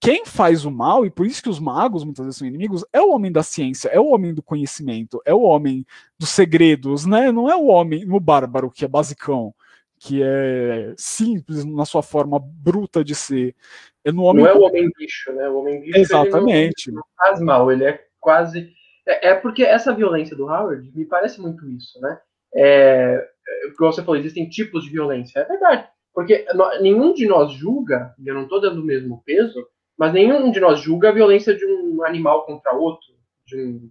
[0.00, 3.00] Quem faz o mal, e por isso que os magos muitas vezes são inimigos, é
[3.00, 5.84] o homem da ciência, é o homem do conhecimento, é o homem
[6.16, 7.32] dos segredos, né?
[7.32, 9.52] Não é o homem, o bárbaro, que é basicão,
[9.98, 13.56] que é simples na sua forma bruta de ser.
[14.04, 15.48] É no homem Não é o homem bicho, né?
[15.48, 16.92] O homem bicho Exatamente.
[16.92, 18.72] Não, não faz mal, ele é quase.
[19.04, 22.20] É, é, porque essa violência do Howard me parece muito isso, né?
[22.54, 23.28] É,
[23.76, 25.40] como você falou, existem tipos de violência.
[25.40, 25.88] É verdade.
[26.14, 26.46] Porque
[26.80, 29.66] nenhum de nós julga, eu não estou dando o mesmo peso,
[29.98, 33.08] mas nenhum de nós julga a violência de um animal contra outro,
[33.44, 33.90] de um,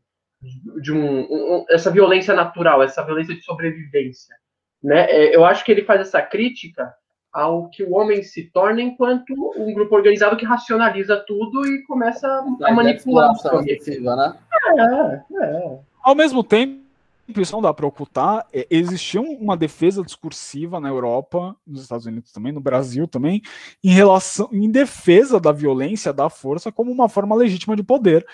[0.81, 4.35] de um, um essa violência natural, essa violência de sobrevivência.
[4.81, 5.05] Né?
[5.09, 6.93] É, eu acho que ele faz essa crítica
[7.33, 12.27] ao que o homem se torna enquanto um grupo organizado que racionaliza tudo e começa
[12.63, 14.37] a manipular os excessiva, né?
[14.79, 15.79] É, é.
[16.01, 16.86] Ao mesmo tempo,
[17.35, 22.31] isso não dá para ocultar, é, existia uma defesa discursiva na Europa, nos Estados Unidos
[22.31, 23.41] também, no Brasil também,
[23.83, 28.25] em relação, em defesa da violência, da força, como uma forma legítima de poder,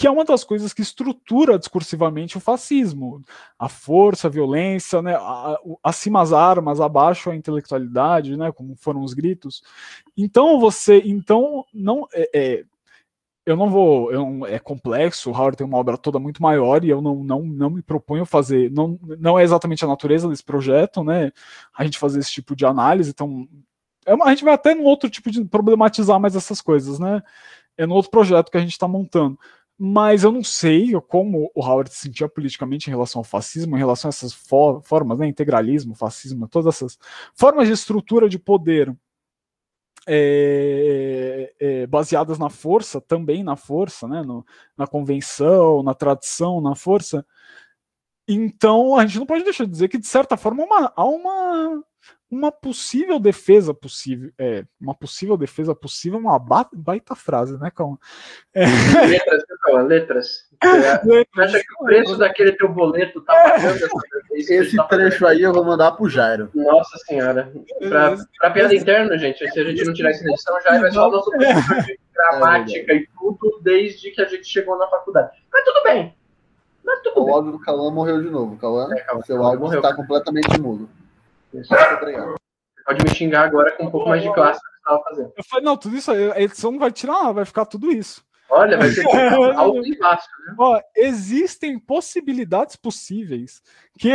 [0.00, 3.22] que é uma das coisas que estrutura discursivamente o fascismo.
[3.58, 9.02] A força, a violência, né, a, acima as armas, abaixo a intelectualidade, né, como foram
[9.02, 9.62] os gritos.
[10.16, 12.64] Então você, então não é, é
[13.46, 14.12] eu não vou.
[14.12, 17.42] Eu, é complexo, o Howard tem uma obra toda muito maior e eu não, não,
[17.42, 18.70] não me proponho fazer.
[18.70, 21.32] Não, não é exatamente a natureza desse projeto, né?
[21.76, 23.10] A gente fazer esse tipo de análise.
[23.10, 23.48] Então,
[24.06, 27.22] é uma, a gente vai até num outro tipo de problematizar mais essas coisas, né?
[27.76, 29.38] É no outro projeto que a gente está montando.
[29.78, 33.78] mas eu não sei como o Howard se sentia politicamente em relação ao fascismo, em
[33.78, 36.98] relação a essas for formas, né, integralismo, fascismo, todas essas
[37.34, 38.94] formas de estrutura de poder
[40.06, 40.99] é,
[41.90, 44.46] baseadas na força, também na força, né, no,
[44.76, 47.26] na convenção, na tradição, na força.
[48.28, 51.82] Então a gente não pode deixar de dizer que, de certa forma, uma, há uma,
[52.30, 54.30] uma possível defesa possível.
[54.38, 57.98] É, uma possível defesa possível, uma baita frase, né, Calma?
[58.54, 58.64] É.
[59.06, 60.50] Letras, Calma, letras.
[60.62, 63.88] Você acha que o preço daquele teu boleto tá pagando essa
[64.32, 66.50] Esse tá trecho aí eu vou mandar pro Jairo.
[66.54, 67.52] Nossa senhora.
[67.88, 70.90] Pra, pra piada interna, gente, se a gente não tirar essa edição, o Jairo é
[70.92, 74.86] só o nosso professor de gramática é e tudo desde que a gente chegou na
[74.86, 75.30] faculdade.
[75.52, 76.14] Mas tudo bem.
[76.84, 77.34] Mas tudo o bem.
[77.34, 78.56] áudio do Cauã morreu de novo.
[78.56, 80.88] Cauã, é, seu áudio está completamente mudo.
[82.86, 85.32] Pode me xingar agora com um pouco mais de classe que você estava fazendo.
[85.36, 88.24] Eu falei, não, tudo isso, a edição não vai tirar nada, vai ficar tudo isso.
[88.48, 89.04] Olha, vai ser
[89.56, 90.54] alto e baixo, né?
[90.58, 93.62] Ó, existem possibilidades possíveis
[93.98, 94.10] que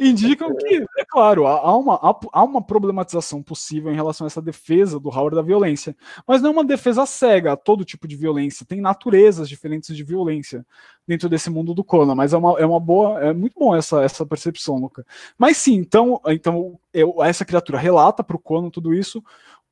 [0.00, 2.00] indicam que, é claro, há uma,
[2.32, 5.96] há uma problematização possível em relação a essa defesa do Howard da violência,
[6.26, 10.02] mas não é uma defesa cega a todo tipo de violência, tem naturezas diferentes de
[10.02, 10.64] violência
[11.06, 14.02] dentro desse mundo do Conan, mas é uma, é uma boa, é muito bom essa,
[14.02, 15.04] essa percepção, Luca.
[15.38, 19.22] Mas sim, então, então eu, essa criatura relata para o Conan tudo isso,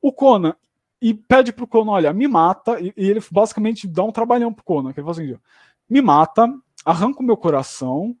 [0.01, 0.55] o Conan
[1.01, 4.63] e pede pro Conan, olha, me mata, e, e ele basicamente dá um trabalhão pro
[4.63, 5.39] Conan, que ele fala assim,
[5.89, 6.47] me mata,
[6.85, 8.15] arranca o meu coração,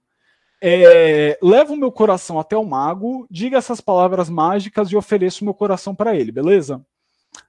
[0.67, 5.45] é, leva o meu coração até o mago, diga essas palavras mágicas e ofereço o
[5.45, 6.83] meu coração para ele, beleza?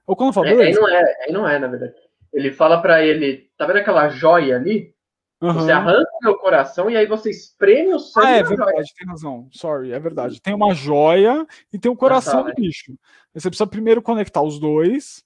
[0.05, 0.79] O Conan fala, beleza.
[0.79, 1.95] É, aí não é, aí não é, na verdade.
[2.33, 4.93] Ele fala para ele, tá vendo aquela joia ali?
[5.41, 5.53] Uhum.
[5.53, 8.27] Você arranca o meu coração e aí você espreme o sangue.
[8.27, 8.85] Ah, é verdade, joia.
[8.97, 9.47] tem razão.
[9.51, 10.41] Sorry, é verdade.
[10.41, 12.55] Tem uma joia e tem o coração ah, tá, do né?
[12.55, 12.93] bicho.
[13.33, 15.23] Você precisa primeiro conectar os dois.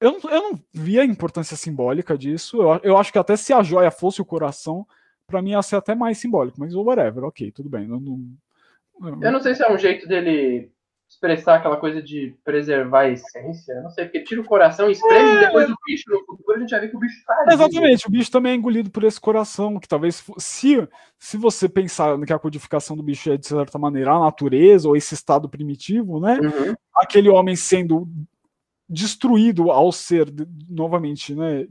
[0.00, 2.62] Eu não, eu não vi a importância simbólica disso.
[2.62, 4.86] Eu, eu acho que até se a joia fosse o coração,
[5.26, 7.86] para mim ia ser até mais simbólico, mas whatever, ok, tudo bem.
[7.86, 8.20] Não, não,
[9.00, 9.22] não...
[9.22, 10.70] Eu não sei se é um jeito dele
[11.08, 13.80] expressar aquela coisa de preservar a essência.
[13.80, 15.34] Não sei, porque tira o coração e espreme é...
[15.34, 17.52] e depois o bicho no futuro a gente vai ver que o bicho faz.
[17.52, 20.88] Exatamente, o bicho também é engolido por esse coração, que talvez se,
[21.18, 24.96] se você pensar que a codificação do bicho é de certa maneira a natureza ou
[24.96, 26.38] esse estado primitivo, né?
[26.40, 26.74] Uhum.
[26.96, 28.08] Aquele homem sendo
[28.88, 30.26] destruído ao ser
[30.68, 31.66] novamente, né?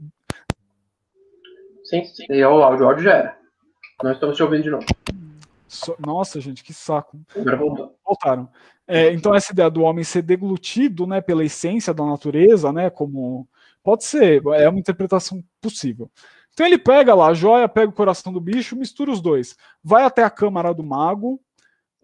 [1.84, 2.26] Sim, sim.
[2.30, 3.45] E o áudio, o áudio já era.
[4.02, 4.86] Nós estamos te ouvindo de novo.
[5.98, 7.18] Nossa, gente, que saco.
[7.34, 7.98] Agora voltou.
[8.04, 8.48] Voltaram.
[8.86, 12.90] É, então, essa ideia do homem ser deglutido né, pela essência da natureza, né?
[12.90, 13.48] Como.
[13.82, 16.10] Pode ser, é uma interpretação possível.
[16.52, 19.56] Então ele pega lá a joia, pega o coração do bicho, mistura os dois.
[19.84, 21.38] Vai até a câmara do mago,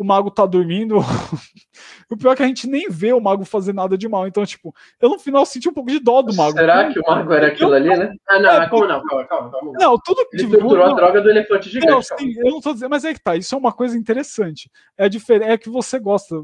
[0.03, 0.99] o mago tá dormindo.
[2.11, 4.27] o pior é que a gente nem vê o mago fazer nada de mal.
[4.27, 6.53] Então, tipo, eu no final senti um pouco de dó do mago.
[6.53, 8.15] Será que o mago era aquilo ali, né?
[8.29, 9.03] Ah, não, é, como não?
[9.05, 9.73] Calma, calma, calma.
[9.79, 10.37] Não, tudo que.
[10.43, 11.93] Ele torturou a droga do elefante gigante.
[11.93, 14.71] Não, sim, eu não tô dizendo, mas é que tá, isso é uma coisa interessante.
[14.99, 16.37] É diferente, é que você gosta.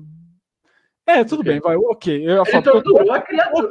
[1.06, 1.52] É, tudo okay.
[1.52, 2.30] bem, vai, ok.
[2.30, 3.70] Eu falar, Ele torturou a criatura.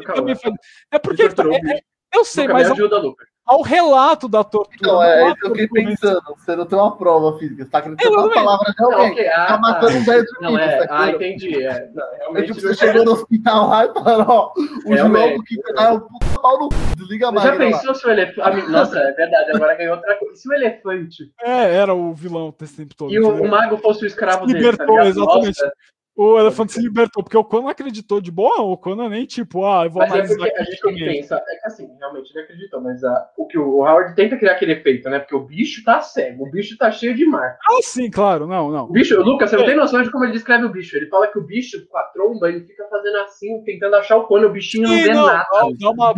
[0.92, 1.30] É porque.
[1.30, 1.80] Tá, é, é,
[2.14, 2.72] eu sei, mas.
[2.72, 4.78] Ajuda, Lucas ao relato da tortura.
[4.78, 6.22] Então, é isso que eu fiquei pensando.
[6.38, 9.12] Você não tem uma prova física, você tá acreditando na palavra de alguém.
[9.12, 11.64] Okay, ah, tá matando um velho Não, é, tá ah, entendi.
[11.64, 14.54] É, não, realmente, tipo, você chegou no hospital lá e falou, ó,
[14.86, 17.48] o João do Quinto é um puta pau no desliga mais.
[17.48, 18.70] Já pensou se o elefante.
[18.70, 20.36] Nossa, é verdade, agora ganhou outra coisa.
[20.36, 21.32] Se o elefante.
[21.42, 23.12] É, era o vilão desse tempo todo.
[23.12, 24.60] E o, o mago fosse o escravo dele.
[24.60, 25.62] Libertou, tá exatamente.
[25.62, 25.74] Nossa,
[26.18, 29.86] o elefante se libertou, porque o Conan acreditou de boa, o Conan nem tipo, ah,
[29.86, 30.48] eu vou mas é analisar.
[30.48, 33.86] É a gente pensa, é que assim, realmente ele acreditou, mas a, o que o
[33.86, 35.20] Howard tenta criar aquele efeito, né?
[35.20, 37.60] Porque o bicho tá cego, o bicho tá cheio de marca.
[37.64, 38.86] Ah, sim, claro, não, não.
[38.86, 39.68] O bicho, Lucas, você não é.
[39.68, 40.98] tem noção de como ele descreve o bicho.
[40.98, 44.24] Ele fala que o bicho, com a tromba, ele fica fazendo assim, tentando achar o
[44.24, 45.46] Conan, o bichinho sim, não vê não, nada.
[45.54, 46.16] Não, dá uma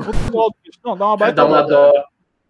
[0.86, 1.92] não, dá uma baita dá uma dó.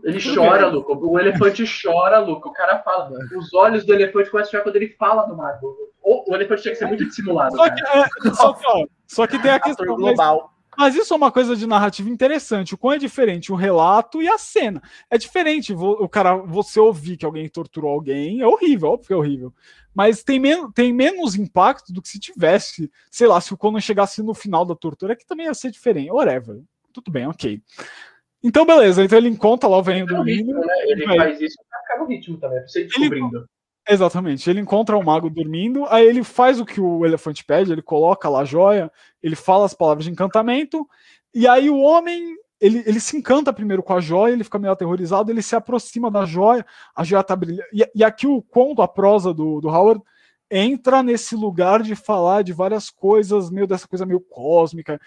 [0.04, 0.94] Ele chora, Luca.
[0.94, 2.50] O elefante chora, Luca.
[2.50, 3.12] O cara fala.
[3.36, 5.76] Os olhos do elefante começam a chorar quando ele fala do mago.
[6.02, 7.56] O, o elefante tinha que ser muito dissimulado.
[7.56, 10.54] Só que, é, só, que, só que tem a questão global.
[10.78, 12.74] Mas, mas, isso é uma coisa de narrativa interessante.
[12.74, 14.82] O quão é diferente o relato e a cena.
[15.10, 19.18] É diferente o cara, você ouvir que alguém torturou alguém, é horrível, óbvio que é
[19.18, 19.54] horrível.
[19.94, 23.82] Mas tem, men tem menos impacto do que se tivesse, sei lá, se o Conan
[23.82, 26.10] chegasse no final da tortura, que também ia ser diferente.
[26.10, 26.62] Whatever.
[26.94, 27.62] Tudo bem, ok.
[28.44, 29.04] Então, beleza.
[29.04, 30.54] Então ele encontra lá o velho dormindo.
[30.54, 30.74] Né?
[30.88, 33.38] Ele faz isso pra ficar no ritmo também, pra você descobrindo.
[33.38, 33.46] Ele,
[33.88, 34.50] exatamente.
[34.50, 38.30] Ele encontra o mago dormindo, aí ele faz o que o elefante pede, ele coloca
[38.30, 38.92] lá a joia,
[39.22, 40.88] ele fala as palavras de encantamento,
[41.34, 42.38] e aí o homem.
[42.62, 46.12] Ele, ele se encanta primeiro com a joia, ele fica meio aterrorizado, ele se aproxima
[46.12, 47.64] da joia, a joia tá brilhando.
[47.72, 50.04] E, e aqui o conto, a prosa do, do Howard
[50.50, 55.00] entra nesse lugar de falar de várias coisas, meio dessa coisa meio cósmica,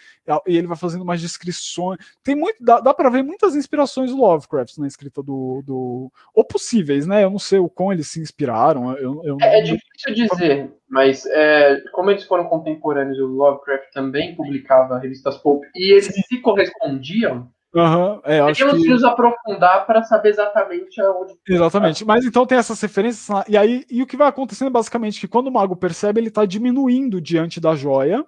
[0.47, 1.99] e ele vai fazendo umas descrições.
[2.23, 6.13] Tem muito, dá, dá para ver muitas inspirações do Lovecraft na escrita do, do.
[6.35, 7.25] Ou possíveis, né?
[7.25, 8.97] Eu não sei o quão eles se inspiraram.
[8.97, 14.37] Eu, eu é, é, difícil dizer, mas é, como eles foram contemporâneos, o Lovecraft também
[14.37, 17.51] publicava revistas pulp e eles se correspondiam.
[17.75, 18.89] Uhum, é, acho que...
[18.89, 21.35] nos aprofundar para saber exatamente aonde.
[21.49, 22.05] Exatamente.
[22.05, 23.45] Mas então tem essas referências lá.
[23.49, 26.29] E aí, e o que vai acontecendo é basicamente que quando o mago percebe, ele
[26.29, 28.25] está diminuindo diante da joia.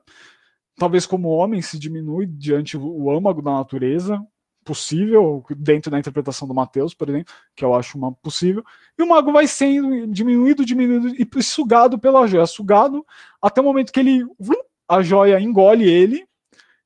[0.76, 4.20] Talvez como o homem se diminui diante o âmago da natureza,
[4.64, 8.64] possível, dentro da interpretação do Mateus, por exemplo, que eu acho uma possível.
[8.98, 13.04] E o mago vai sendo diminuído, diminuído e sugado pela joia, sugado
[13.42, 14.24] até o momento que ele
[14.88, 16.26] a joia engole ele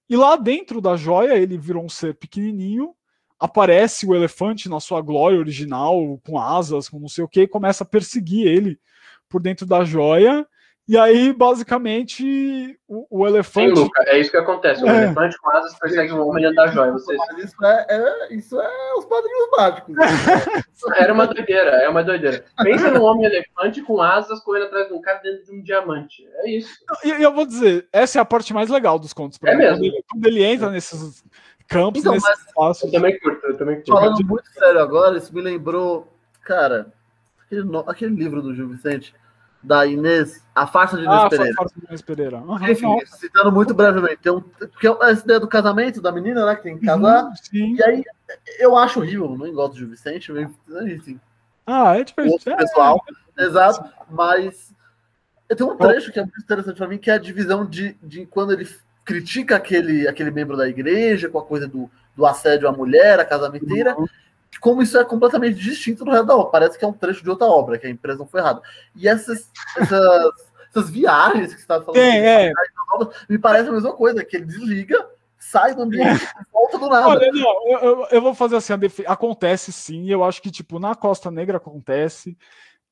[0.09, 2.94] e lá dentro da joia, ele virou um ser pequenininho.
[3.39, 7.48] Aparece o elefante na sua glória original, com asas, com não sei o que, e
[7.48, 8.80] começa a perseguir ele
[9.28, 10.47] por dentro da joia.
[10.89, 13.77] E aí, basicamente, o, o elefante.
[13.77, 14.82] Sim, Luca, é isso que acontece.
[14.82, 15.05] O é.
[15.05, 16.93] elefante com asas persegue um homem dentro da joia.
[16.93, 17.15] Você...
[17.36, 19.94] Isso, é, é, isso é os padrinhos mágicos.
[20.97, 22.43] Era uma doideira, é uma doideira.
[22.62, 26.27] Pensa num homem elefante com asas correndo atrás de um cara dentro de um diamante.
[26.36, 26.73] É isso.
[27.05, 29.39] E eu, eu vou dizer, essa é a parte mais legal dos contos.
[29.44, 29.77] É mesmo.
[29.77, 31.23] Quando ele, quando ele entra nesses
[31.69, 32.85] campos, então, nesses espaços.
[32.85, 33.93] Eu também curto, eu também curto.
[33.93, 36.10] Falando muito sério agora, isso me lembrou,
[36.47, 36.90] cara,
[37.44, 39.15] aquele, aquele livro do Gil Vicente
[39.62, 41.55] da Inês, a farsa de Inês ah, Pereira.
[41.55, 42.39] Farsa de Inês Pereira.
[42.39, 46.47] Uhum, Enfim, citando muito brevemente, tem um, porque é essa ideia do casamento da menina,
[46.47, 48.05] né, que tem que casar, uhum, e aí
[48.59, 51.20] eu acho horrível, não gosto de Vicente, enfim.
[51.66, 52.48] Ah, é diferente.
[52.48, 53.02] É, pessoal,
[53.36, 54.72] é, exato, mas
[55.48, 58.26] tem um trecho que é muito interessante para mim, que é a divisão de, de
[58.26, 58.68] quando ele
[59.05, 63.24] critica aquele, aquele membro da igreja com a coisa do, do assédio à mulher, a
[63.24, 64.06] casamenteira, uhum
[64.61, 66.51] como isso é completamente distinto do resto da obra.
[66.51, 68.62] Parece que é um trecho de outra obra, que a empresa não foi errada.
[68.97, 70.33] E essas, essas,
[70.70, 72.53] essas viagens que você estava falando, é, é.
[73.29, 75.07] me parece a mesma coisa, que ele desliga,
[75.39, 77.09] sai do ambiente e volta do nada.
[77.09, 78.73] Olha, não, eu, eu, vou fazer assim,
[79.07, 82.37] acontece sim, eu acho que, tipo, na Costa Negra acontece,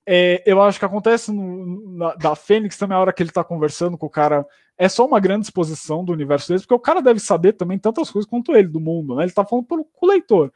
[0.06, 3.42] é, eu acho que acontece no, na, da Fênix também a hora que ele tá
[3.42, 4.46] conversando com o cara.
[4.78, 8.10] É só uma grande exposição do universo deles, porque o cara deve saber também tantas
[8.10, 9.22] coisas quanto ele do mundo, né?
[9.22, 10.52] Ele tá falando pro, o leitor.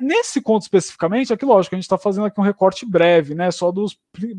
[0.00, 3.50] nesse conto especificamente, aqui lógico, a gente tá fazendo aqui um recorte breve, né?
[3.50, 4.36] Só dos pri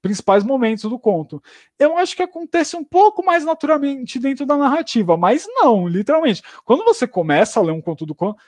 [0.00, 1.42] principais momentos do conto.
[1.78, 6.42] Eu acho que acontece um pouco mais naturalmente dentro da narrativa, mas não, literalmente.
[6.64, 8.38] Quando você começa a ler um conto do conto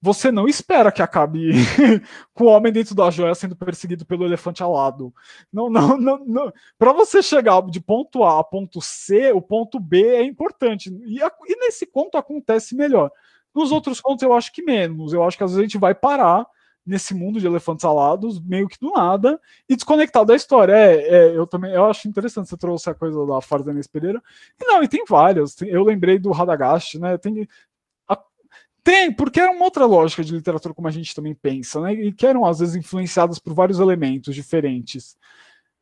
[0.00, 1.50] você não espera que acabe
[2.32, 5.12] com o homem dentro da joia sendo perseguido pelo elefante alado.
[5.52, 6.52] Não, não, não, não.
[6.78, 10.90] Para você chegar de ponto A a ponto C, o ponto B é importante.
[11.04, 13.10] E, a, e, nesse conto acontece melhor.
[13.54, 15.12] Nos outros contos eu acho que menos.
[15.12, 16.46] Eu acho que às vezes a gente vai parar
[16.86, 19.38] nesse mundo de elefantes alados, meio que do nada,
[19.68, 20.72] e desconectado da história.
[20.72, 24.22] É, é, eu também eu acho interessante você trouxe a coisa da Farzanês Pereira.
[24.58, 25.60] E não, e tem várias.
[25.60, 27.18] Eu lembrei do Radagast, né?
[27.18, 27.46] Tem,
[28.82, 31.92] tem, porque era uma outra lógica de literatura como a gente também pensa, né?
[31.92, 35.16] E que eram às vezes influenciadas por vários elementos diferentes.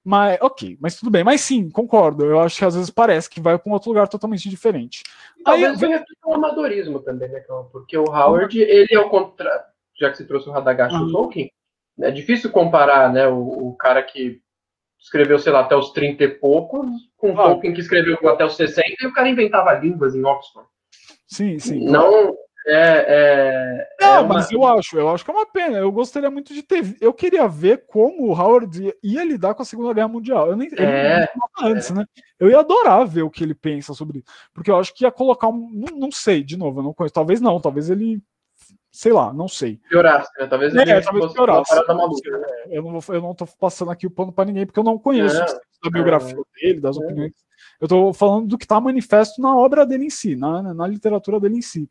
[0.04, 1.24] Mas, ok, mas tudo bem.
[1.24, 2.24] Mas sim, concordo.
[2.24, 5.02] Eu acho que às vezes parece que vai para um outro lugar totalmente diferente.
[5.44, 7.40] Talvez venha o amadorismo também, né,
[7.72, 9.64] Porque o Howard, ele é o contrário.
[9.98, 11.10] Já que você trouxe o Radagast uhum.
[11.10, 11.50] Tolkien,
[12.00, 14.40] é difícil comparar, né, o, o, cara que
[15.00, 16.86] escreveu, sei lá, até os 30 e poucos,
[17.16, 20.68] com o Tolkien que escreveu até os 60 e o cara inventava línguas em Oxford.
[21.26, 21.84] Sim, sim.
[21.84, 22.36] Não,
[22.68, 24.34] é, é, não, é uma...
[24.34, 25.78] mas eu acho, eu acho que é uma pena.
[25.78, 26.96] Eu gostaria muito de ter.
[27.00, 30.48] Eu queria ver como o Howard ia, lidar com a Segunda Guerra Mundial.
[30.48, 32.04] Eu nem é, não antes, né?
[32.40, 34.26] Eu ia adorar ver o que ele pensa sobre isso.
[34.52, 35.70] Porque eu acho que ia colocar um.
[35.72, 37.14] Não, não sei, de novo, eu não conheço.
[37.14, 38.20] Talvez não, talvez ele.
[38.90, 39.78] Sei lá, não sei.
[39.88, 40.46] Piorasse, né?
[40.48, 41.72] Talvez ele é, talvez piorasse.
[41.86, 42.46] Maluca, né?
[42.68, 44.98] Eu não, vou, eu não tô passando aqui o pano para ninguém, porque eu não
[44.98, 45.40] conheço
[45.84, 47.46] a biografia dele, das opiniões
[47.80, 51.38] eu estou falando do que está manifesto na obra dele em si, na, na literatura
[51.38, 51.88] dele em si.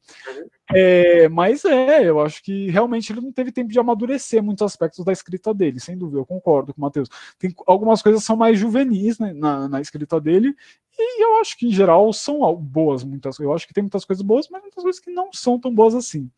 [0.74, 5.06] É, mas é, eu acho que realmente ele não teve tempo de amadurecer muitos aspectos
[5.06, 7.08] da escrita dele, sem dúvida, eu concordo com o Matheus.
[7.38, 10.56] Tem algumas coisas são mais juvenis né, na, na escrita dele,
[10.98, 14.24] e eu acho que em geral são boas, muitas Eu acho que tem muitas coisas
[14.24, 16.32] boas, mas muitas coisas que não são tão boas assim.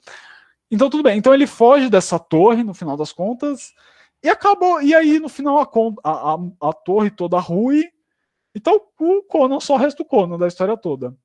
[0.70, 1.18] Então tudo bem.
[1.18, 3.72] Então ele foge dessa torre no final das contas.
[4.24, 4.82] E acabou.
[4.82, 5.70] E aí, no final, a,
[6.04, 7.84] a, a, a torre toda ruim
[8.58, 11.16] então o Conan só resta o Conan da história toda.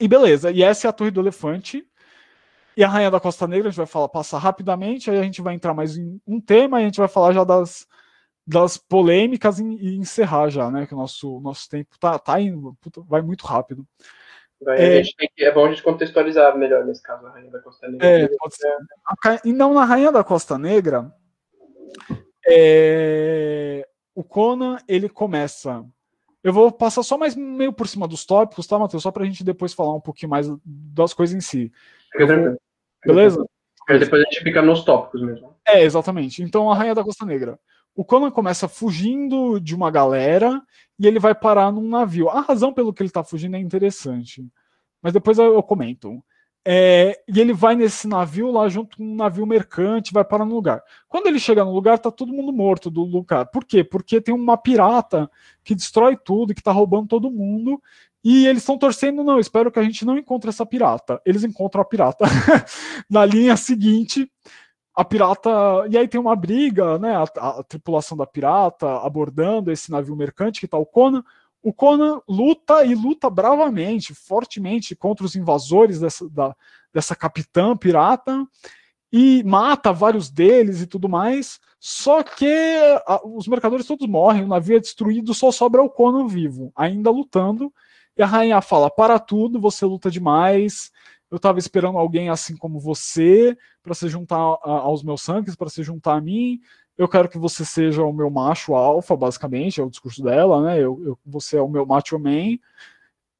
[0.00, 1.86] E beleza, e essa é a Torre do Elefante.
[2.80, 5.42] E a Rainha da Costa Negra, a gente vai falar, passar rapidamente, aí a gente
[5.42, 7.86] vai entrar mais em um tema e a gente vai falar já das,
[8.46, 10.86] das polêmicas e, e encerrar já, né?
[10.86, 13.86] Que o nosso, nosso tempo tá, tá indo, puta, vai muito rápido.
[14.66, 18.06] É, que, é, bom a gente contextualizar melhor nesse caso, a Rainha da Costa Negra.
[18.06, 18.72] É, pode ser.
[19.44, 21.12] E não na Rainha da Costa Negra,
[22.48, 25.84] é, o Conan, ele começa.
[26.42, 29.02] Eu vou passar só mais meio por cima dos tópicos, tá, Matheus?
[29.02, 31.70] Só pra gente depois falar um pouquinho mais das coisas em si.
[32.10, 32.58] Fica tranquilo.
[33.04, 33.44] Beleza?
[33.88, 35.54] Aí depois a gente fica nos tópicos mesmo.
[35.66, 36.42] É, exatamente.
[36.42, 37.58] Então, a Rainha da Costa Negra.
[37.94, 40.62] O Conan começa fugindo de uma galera
[40.98, 42.28] e ele vai parar num navio.
[42.28, 44.46] A razão pelo que ele tá fugindo é interessante.
[45.02, 46.22] Mas depois eu, eu comento.
[46.64, 50.54] É, e ele vai nesse navio lá junto com um navio mercante, vai parar no
[50.54, 50.82] lugar.
[51.08, 53.46] Quando ele chega no lugar, tá todo mundo morto do lugar.
[53.46, 53.82] Por quê?
[53.82, 55.30] Porque tem uma pirata
[55.64, 57.82] que destrói tudo, que tá roubando todo mundo.
[58.22, 61.20] E eles estão torcendo, não, espero que a gente não encontre essa pirata.
[61.24, 62.26] Eles encontram a pirata
[63.08, 64.30] na linha seguinte.
[64.94, 65.50] A pirata.
[65.88, 67.16] E aí tem uma briga, né?
[67.16, 71.24] A, a, a tripulação da pirata abordando esse navio mercante que tá o Conan.
[71.62, 76.54] O Conan luta e luta bravamente, fortemente contra os invasores dessa, da,
[76.92, 78.46] dessa capitã pirata
[79.12, 81.58] e mata vários deles e tudo mais.
[81.78, 82.46] Só que
[83.06, 87.10] a, os mercadores todos morrem, o navio é destruído, só sobra o Conan vivo, ainda
[87.10, 87.72] lutando.
[88.20, 90.92] E a rainha fala: Para tudo, você luta demais.
[91.30, 95.82] Eu estava esperando alguém assim como você para se juntar aos meus sangues, para se
[95.82, 96.60] juntar a mim
[97.00, 100.76] eu quero que você seja o meu macho alfa, basicamente, é o discurso dela, né?
[100.76, 102.58] Eu, eu você é o meu macho man.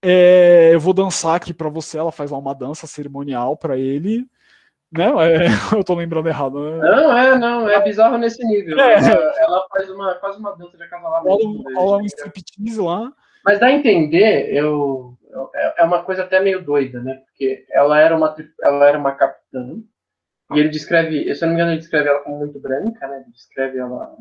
[0.03, 1.99] É, eu vou dançar aqui para você.
[1.99, 4.27] Ela faz lá uma dança cerimonial para ele.
[4.91, 5.07] Né?
[5.75, 6.79] É, eu tô lembrando errado, né?
[6.79, 8.81] Não, é, não, é bizarro nesse nível.
[8.81, 8.95] É.
[8.95, 11.63] Ela, ela, faz uma, quase uma dança de acasalamento.
[11.75, 13.13] Rola um striptease lá.
[13.45, 17.15] Mas dá a entender, eu, eu, é uma coisa até meio doida, né?
[17.27, 19.81] Porque ela era uma, ela era uma capitã,
[20.53, 23.23] e ele descreve, se eu não me engano, ele descreve ela como muito branca, né?
[23.23, 24.17] Ele descreve ela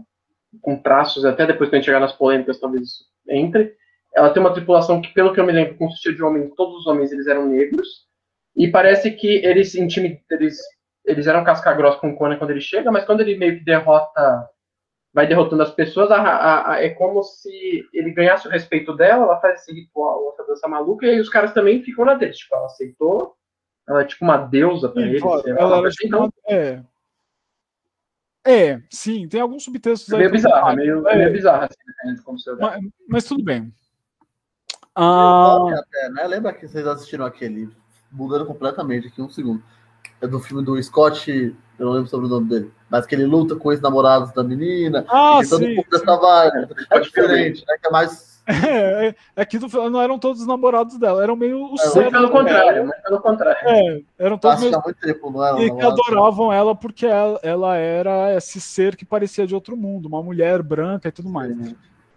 [0.61, 3.75] com traços, até depois que a gente chegar nas polêmicas, talvez isso entre.
[4.15, 6.87] Ela tem uma tripulação que, pelo que eu me lembro, consistia de homens, todos os
[6.87, 8.07] homens eles eram negros.
[8.55, 10.21] E parece que eles intimid...
[10.31, 10.59] eles,
[11.05, 14.49] eles eram casca-grossa com o Conan quando ele chega, mas quando ele meio que derrota,
[15.13, 19.23] vai derrotando as pessoas, a, a, a, é como se ele ganhasse o respeito dela,
[19.23, 22.33] ela faz esse ritual, essa dança maluca, e aí os caras também ficam na dele.
[22.33, 23.35] Tipo, ela aceitou,
[23.87, 25.19] ela é tipo uma deusa para ele.
[25.19, 26.33] Ela era tipo então...
[26.47, 26.83] é.
[28.45, 32.39] é, sim, tem alguns subtextos é meio bizarro, é meio, é meio bizarro, assim, como
[32.39, 33.73] você mas, mas tudo bem.
[34.95, 35.57] Ah...
[35.73, 36.27] Até, né?
[36.27, 37.69] Lembra que vocês assistiram aquele,
[38.11, 39.63] mudando completamente aqui, um segundo.
[40.21, 41.31] É do filme do Scott,
[41.79, 44.43] eu não lembro sobre o nome dele, mas que ele luta com os namorados da
[44.43, 45.05] menina.
[45.07, 45.49] Ah, sim.
[45.49, 46.75] Todo um pouco dessa vibe.
[46.91, 47.77] É diferente, né?
[47.81, 51.81] Que é mais é, é que não eram todos os namorados dela, eram meio os
[51.81, 52.19] é, cérebros.
[52.19, 53.69] Pelo contrário, mas pelo contrário.
[53.69, 54.81] É, eram todos meio...
[54.83, 59.05] muito tempo, não era, e que adoravam ela porque ela, ela, era esse ser que
[59.05, 61.55] parecia de outro mundo, uma mulher branca e tudo mais.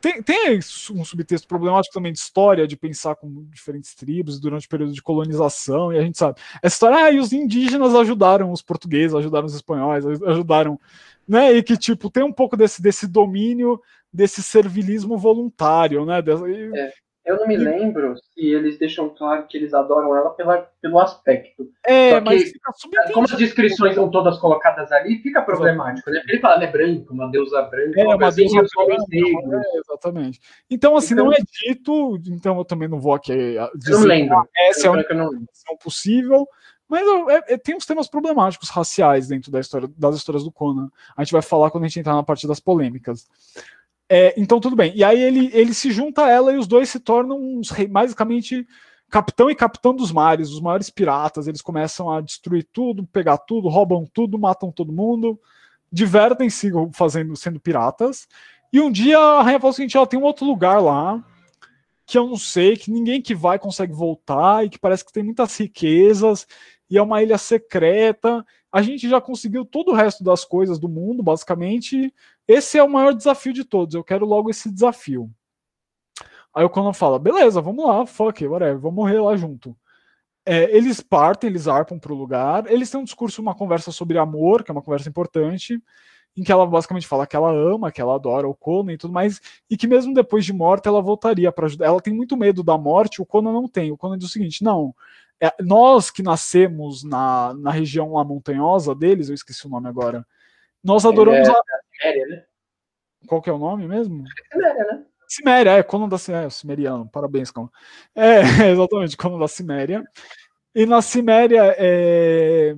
[0.03, 0.59] Tem, tem
[0.91, 5.01] um subtexto problemático também de história, de pensar com diferentes tribos durante o período de
[5.01, 6.41] colonização, e a gente sabe.
[6.61, 10.79] Essa história, ah, e os indígenas ajudaram os portugueses, ajudaram os espanhóis, ajudaram.
[11.27, 13.81] Né, e que, tipo, tem um pouco desse, desse domínio
[14.13, 16.19] desse servilismo voluntário, né?
[16.19, 16.93] É,
[17.25, 21.71] eu não me lembro se eles deixam claro que eles adoram ela pela, pelo aspecto.
[21.85, 22.73] É, mas fica
[23.13, 26.19] como as descrições são todas colocadas ali, fica problemático, né?
[26.19, 30.41] Porque ele fala, ela é branca, uma deusa branca, é, uma deusa branca, é, exatamente.
[30.69, 33.33] Então, assim, então, não é dito, então eu também não vou aqui
[33.77, 34.49] dizer não lembro.
[34.69, 35.15] essa é a única
[35.83, 36.47] possível,
[36.89, 40.91] mas é, é, tem uns temas problemáticos raciais dentro da história, das histórias do Conan.
[41.17, 43.27] A gente vai falar quando a gente entrar na parte das polêmicas.
[44.15, 44.93] É, então, tudo bem.
[44.95, 48.69] E aí ele, ele se junta a ela e os dois se tornam uns, basicamente
[49.09, 51.49] capitão e capitão dos mares, os maiores piratas.
[51.49, 55.41] Eles começam a destruir tudo, pegar tudo, roubam tudo, matam todo mundo,
[55.91, 58.29] divertem-se fazendo, sendo piratas.
[58.71, 61.25] E um dia a rainha fala o seguinte: ela tem um outro lugar lá
[62.05, 65.23] que eu não sei, que ninguém que vai consegue voltar e que parece que tem
[65.23, 66.47] muitas riquezas
[66.91, 68.45] e é uma ilha secreta.
[68.71, 72.13] A gente já conseguiu todo o resto das coisas do mundo, basicamente.
[72.47, 73.95] Esse é o maior desafio de todos.
[73.95, 75.31] Eu quero logo esse desafio.
[76.55, 79.77] Aí o Conan fala: beleza, vamos lá, fuck, whatever, vamos morrer lá junto.
[80.45, 82.71] É, eles partem, eles arpam para o lugar.
[82.71, 85.81] Eles têm um discurso, uma conversa sobre amor, que é uma conversa importante,
[86.37, 89.13] em que ela basicamente fala que ela ama, que ela adora o Conan e tudo
[89.13, 89.41] mais,
[89.71, 91.87] e que mesmo depois de morta ela voltaria para ajudar.
[91.87, 93.93] Ela tem muito medo da morte, o Conan não tem.
[93.93, 94.95] O Conan diz o seguinte: não,
[95.41, 100.27] é, nós que nascemos na, na região lá montanhosa deles, eu esqueci o nome agora,
[100.83, 101.63] nós adoramos é, a.
[102.01, 102.45] Ciméria, né?
[103.27, 104.25] Qual que é o nome mesmo?
[104.53, 105.05] Ciméria, né?
[105.29, 107.71] Ciméria, é, Conan da Ciméria, é, Cimeriano, parabéns, Conan.
[108.15, 108.41] É,
[108.73, 110.05] exatamente, Conan da Ciméria.
[110.75, 112.75] E na Ciméria, é,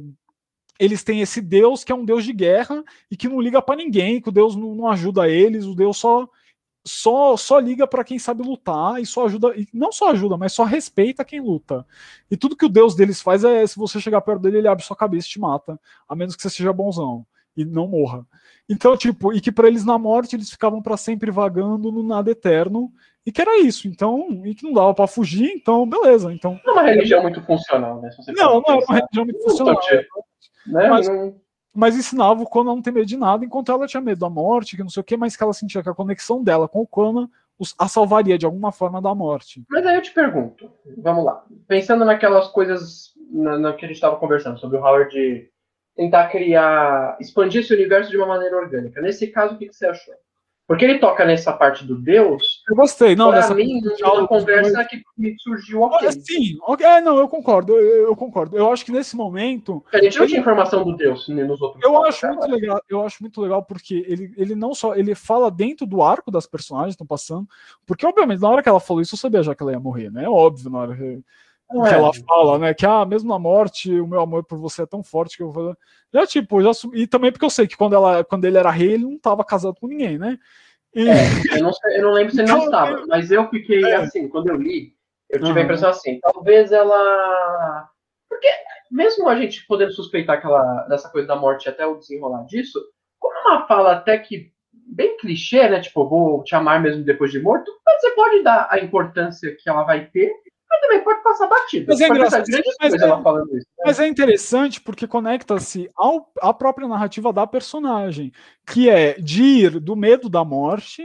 [0.78, 3.76] eles têm esse deus que é um deus de guerra e que não liga para
[3.76, 6.28] ninguém, que o deus não, não ajuda eles, o deus só
[6.86, 10.52] só só liga para quem sabe lutar e só ajuda, e não só ajuda, mas
[10.52, 11.86] só respeita quem luta.
[12.30, 14.84] E tudo que o deus deles faz é se você chegar perto dele, ele abre
[14.84, 17.26] sua cabeça e te mata, a menos que você seja bonzão.
[17.56, 18.26] E não morra.
[18.68, 22.30] Então, tipo, e que para eles na morte eles ficavam para sempre vagando no nada
[22.30, 22.90] eterno
[23.26, 23.86] e que era isso.
[23.88, 26.32] Então, e que não dava para fugir, então beleza.
[26.32, 28.10] Então, não é uma religião muito funcional, né?
[28.28, 29.80] não, não era uma religião muito funcional.
[30.66, 30.88] Né?
[30.88, 31.34] Mas, não...
[31.74, 34.30] mas ensinava o Conan a não ter medo de nada, enquanto ela tinha medo da
[34.30, 36.80] morte, que não sei o que, mas que ela sentia que a conexão dela com
[36.80, 37.28] o Conan
[37.78, 39.62] a salvaria de alguma forma da morte.
[39.70, 43.96] Mas aí eu te pergunto, vamos lá, pensando naquelas coisas na, na que a gente
[43.96, 45.48] estava conversando sobre o Howard
[45.96, 49.00] tentar criar, expandir esse universo de uma maneira orgânica.
[49.00, 50.14] Nesse caso, o que, que você achou?
[50.66, 52.62] Porque ele toca nessa parte do Deus.
[52.66, 56.10] Eu gostei, não, pra mim, uma conversa que me surgiu ok.
[56.12, 58.56] Sim, ok, é, não, eu concordo, eu, eu, concordo.
[58.56, 59.84] Eu acho que nesse momento.
[59.92, 61.84] A gente não tinha informação do Deus nos outros.
[61.84, 65.50] Eu acho muito legal, eu acho muito legal porque ele, ele não só ele fala
[65.50, 67.46] dentro do arco das personagens que estão passando,
[67.84, 70.10] porque obviamente na hora que ela falou isso eu sabia já que ela ia morrer,
[70.10, 70.24] né?
[70.24, 71.22] É óbvio na hora que,
[71.68, 72.74] que ela fala, né?
[72.74, 75.50] Que ah, mesmo na morte, o meu amor por você é tão forte que eu
[75.50, 75.76] vou.
[76.12, 78.92] Já, tipo, já E também porque eu sei que quando, ela, quando ele era rei,
[78.92, 80.38] ele não estava casado com ninguém, né?
[80.94, 81.08] E...
[81.08, 83.84] É, eu, não sei, eu não lembro se ele não então, estava, mas eu fiquei
[83.84, 83.96] é.
[83.96, 84.94] assim, quando eu li,
[85.28, 85.58] eu tive uhum.
[85.58, 87.88] a impressão assim, talvez ela.
[88.28, 88.48] Porque
[88.90, 92.80] mesmo a gente podendo suspeitar aquela, dessa coisa da morte até o desenrolar disso,
[93.18, 95.80] como é uma fala até que bem clichê, né?
[95.80, 99.68] Tipo, vou te amar mesmo depois de morto, mas você pode dar a importância que
[99.68, 100.32] ela vai ter
[100.74, 101.86] mas também pode passar batida.
[101.88, 103.60] Mas é, engraçado, mas, é, isso, né?
[103.84, 105.88] mas é interessante porque conecta-se
[106.40, 108.32] à própria narrativa da personagem,
[108.66, 111.02] que é de ir do medo da morte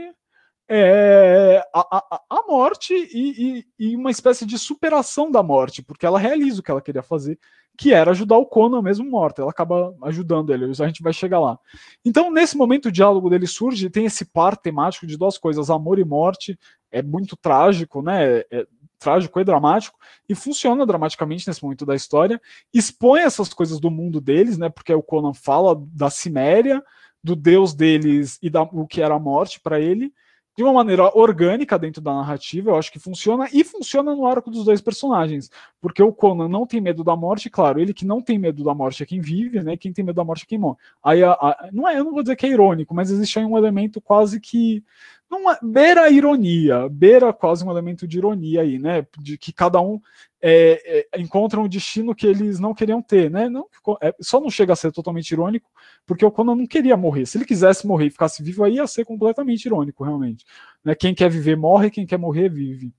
[0.72, 6.06] é, a, a, a, morte e, e, e, uma espécie de superação da morte, porque
[6.06, 7.36] ela realiza o que ela queria fazer,
[7.76, 9.42] que era ajudar o Conan mesmo morto.
[9.42, 11.58] Ela acaba ajudando ele, a gente vai chegar lá.
[12.04, 15.98] Então, nesse momento, o diálogo dele surge, tem esse par temático de duas coisas, amor
[15.98, 16.56] e morte,
[16.92, 18.44] é muito trágico, né?
[18.52, 18.64] É,
[19.00, 19.98] trágico e dramático,
[20.28, 22.40] e funciona dramaticamente nesse momento da história,
[22.72, 24.68] expõe essas coisas do mundo deles, né?
[24.68, 26.80] Porque o Conan fala da Ciméria,
[27.22, 30.12] do deus deles e da, o que era a morte para ele,
[30.56, 34.50] de uma maneira orgânica dentro da narrativa, eu acho que funciona, e funciona no arco
[34.50, 35.50] dos dois personagens,
[35.80, 38.74] porque o Conan não tem medo da morte, claro, ele que não tem medo da
[38.74, 39.76] morte é quem vive, né?
[39.76, 40.76] Quem tem medo da morte é quem morre.
[41.02, 43.44] Aí a, a, não é, eu não vou dizer que é irônico, mas existe aí
[43.44, 44.84] um elemento quase que
[45.30, 49.06] não é, beira a ironia, beira quase um elemento de ironia aí, né?
[49.18, 50.00] De que cada um
[50.42, 53.48] é, é, encontra um destino que eles não queriam ter, né?
[53.48, 53.68] Não,
[54.02, 55.70] é, só não chega a ser totalmente irônico,
[56.04, 57.26] porque o Conan não queria morrer.
[57.26, 60.44] Se ele quisesse morrer e ficasse vivo, aí ia ser completamente irônico, realmente.
[60.84, 60.96] Né?
[60.96, 62.92] Quem quer viver morre, quem quer morrer vive.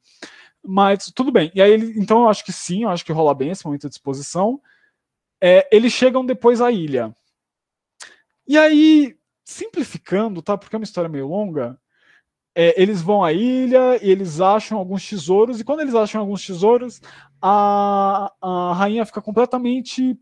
[0.63, 1.51] Mas tudo bem.
[1.53, 3.89] E aí ele, então eu acho que sim, eu acho que rola bem esse momento
[3.89, 4.61] de exposição.
[5.41, 7.13] É, eles chegam depois à ilha.
[8.47, 10.57] E aí, simplificando, tá?
[10.57, 11.80] Porque é uma história meio longa
[12.55, 16.45] é, eles vão à ilha e eles acham alguns tesouros, e quando eles acham alguns
[16.45, 17.01] tesouros,
[17.41, 20.17] a, a rainha fica completamente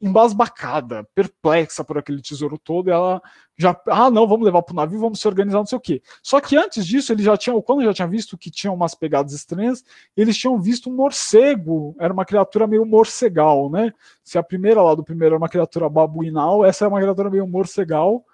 [0.00, 3.20] embasbacada, perplexa por aquele tesouro todo, e ela
[3.56, 6.00] já, ah, não, vamos levar para o navio, vamos se organizar, não sei o quê.
[6.22, 8.94] Só que antes disso, ele já tinha, o Conan já tinha visto que tinha umas
[8.94, 9.84] pegadas estranhas,
[10.16, 13.92] eles tinham visto um morcego, era uma criatura meio morcegal, né?
[14.22, 17.46] Se a primeira lá do primeiro era uma criatura babuinal, essa é uma criatura meio
[17.48, 18.24] morcegal,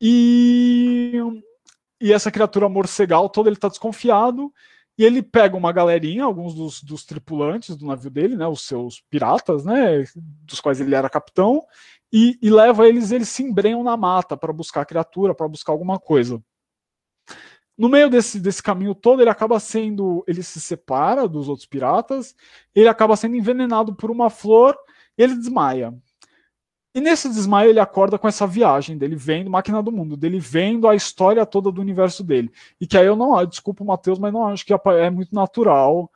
[0.00, 1.20] e
[2.02, 4.52] e essa criatura morcegal toda ele tá desconfiado
[4.98, 9.00] e ele pega uma galerinha, alguns dos, dos, tripulantes do navio dele, né, os seus
[9.08, 11.64] piratas, né, dos quais ele era capitão,
[12.12, 15.72] e, e leva eles, eles se embrenham na mata para buscar a criatura, para buscar
[15.72, 16.42] alguma coisa.
[17.76, 22.34] No meio desse, desse caminho todo, ele acaba sendo, ele se separa dos outros piratas,
[22.74, 24.76] ele acaba sendo envenenado por uma flor,
[25.16, 25.94] ele desmaia.
[26.94, 30.86] E nesse desmaio ele acorda com essa viagem dele vendo Máquina do Mundo, dele vendo
[30.86, 32.50] a história toda do universo dele.
[32.80, 36.10] E que aí eu não, desculpa o Matheus, mas não acho que é muito natural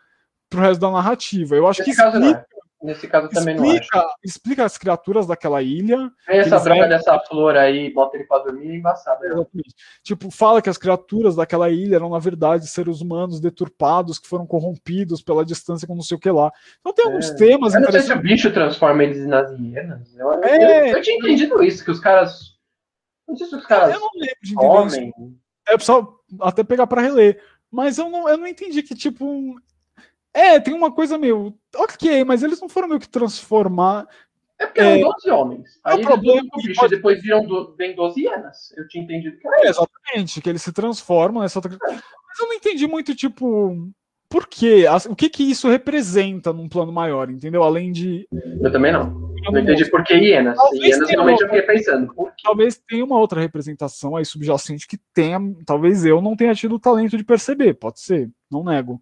[0.50, 1.56] pro resto da narrativa.
[1.56, 2.46] Eu acho que explica,
[2.82, 4.14] Nesse caso também explica, não acho.
[4.22, 6.10] Explica as criaturas daquela ilha.
[6.26, 9.22] Tem essa droga dessa flor aí, bota ele pra dormir, é embaçado.
[9.22, 9.62] Né?
[10.02, 14.46] Tipo, fala que as criaturas daquela ilha eram, na verdade, seres humanos deturpados que foram
[14.46, 16.52] corrompidos pela distância com não sei o que lá.
[16.80, 17.34] Então tem alguns é.
[17.34, 17.74] temas.
[17.74, 20.14] Eu não sei se o bicho transforma eles nas hienas.
[20.14, 22.56] Eu, é, eu, eu, tinha entendido isso, que os caras.
[23.26, 23.94] Não sei se os caras.
[23.94, 25.36] Eu não lembro de entender isso.
[25.68, 27.42] É só até pegar pra reler.
[27.70, 29.56] Mas eu não, eu não entendi que, tipo,
[30.36, 31.58] é, tem uma coisa meio.
[31.78, 34.06] Ok, mas eles não foram meio que transformar.
[34.58, 35.80] É porque eram 12 homens.
[35.84, 36.96] Aí o problema é bicho, pode...
[36.96, 37.74] depois viram do...
[37.76, 38.72] bem 12 hienas.
[38.76, 39.66] Eu tinha entendido que era.
[39.66, 41.72] É, exatamente, que eles se transformam nessa outra.
[41.72, 41.92] É.
[41.92, 43.90] Mas eu não entendi muito, tipo.
[44.28, 44.84] Por quê?
[45.08, 47.62] O que que isso representa num plano maior, entendeu?
[47.62, 48.26] Além de.
[48.60, 49.26] Eu também não.
[49.52, 50.56] Não entendi por que hienas.
[50.56, 52.12] Talvez Hienas tenha realmente eu fiquei pensando.
[52.42, 56.80] Talvez tenha uma outra representação aí subjacente que tenha, talvez eu não tenha tido o
[56.80, 59.00] talento de perceber, pode ser, não nego.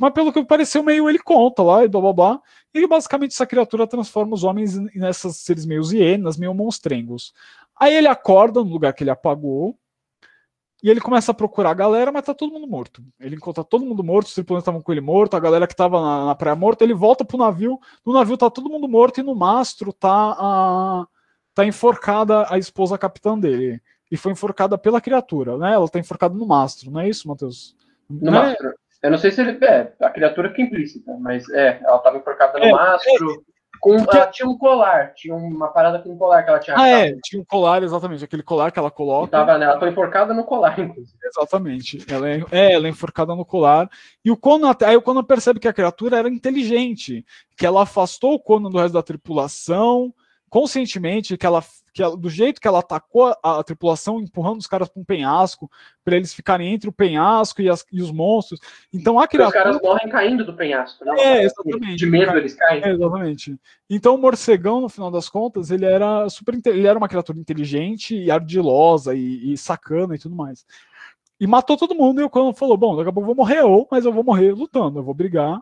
[0.00, 2.40] Mas pelo que pareceu meio ele conta lá e blá blá blá,
[2.72, 7.34] e basicamente essa criatura transforma os homens nessas seres meio hienas, meio monstrengos.
[7.78, 9.76] Aí ele acorda no lugar que ele apagou,
[10.82, 13.04] e ele começa a procurar a galera, mas tá todo mundo morto.
[13.20, 16.00] Ele encontra todo mundo morto, os tripulantes estavam com ele morto, a galera que tava
[16.00, 19.22] na, na praia morta, ele volta pro navio, no navio tá todo mundo morto e
[19.22, 21.06] no mastro tá a
[21.54, 23.82] tá enforcada a esposa capitã dele.
[24.10, 25.74] E foi enforcada pela criatura, né?
[25.74, 27.76] Ela tá enforcada no mastro, não é isso, Matheus?
[28.08, 28.40] No Né?
[28.40, 28.74] mastro.
[29.02, 29.64] Eu não sei se ele.
[29.64, 33.44] É, a criatura fica implícita, mas é, ela tava enforcada no É, mastro.
[33.80, 36.76] Com, porque- ela tinha um colar, tinha uma parada com um colar que ela tinha
[36.76, 39.30] Ah, é, tinha um colar, exatamente, aquele colar que ela E coloca.
[39.30, 41.16] tava nela, foi enforcada no colar, inclusive.
[41.24, 42.04] Exatamente.
[42.12, 43.88] Ela é, é, ela é enforcada no colar.
[44.22, 47.24] E o Conan, aí o Conan percebe que a criatura era inteligente,
[47.56, 50.12] que ela afastou o Conan do resto da tripulação,
[50.50, 54.66] conscientemente, que ela, que ela- do jeito que ela atacou a, a tripulação, empurrando os
[54.66, 55.70] caras para um penhasco,
[56.04, 58.60] para eles ficarem entre o penhasco e, as- e os monstros.
[58.92, 59.62] Então a Porque os criatura.
[59.64, 61.12] caras morrem caindo do penhasco, né?
[61.18, 61.96] É, exatamente.
[61.96, 62.82] De medo eles caem.
[62.84, 63.58] É, exatamente.
[63.88, 68.14] Então o morcegão, no final das contas, ele era super ele era uma criatura inteligente
[68.16, 70.64] e ardilosa e, e sacana e tudo mais.
[71.40, 73.60] E matou todo mundo e o Conan falou: Bom, daqui a pouco eu vou morrer
[73.60, 75.60] eu, mas eu vou morrer lutando, eu vou brigar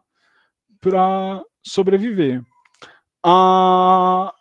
[0.81, 2.43] pra sobreviver.
[3.25, 4.33] Ah,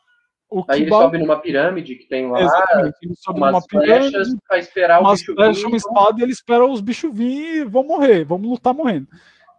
[0.50, 4.12] o Aí ele sobe numa pirâmide que tem lá Exatamente, ele sobe numa umas pirâmide,
[4.12, 5.66] flechas pra esperar o umas bicho flechas, vir.
[5.66, 9.08] uma espada e ele espera os bichos vir e vão morrer, vamos lutar morrendo.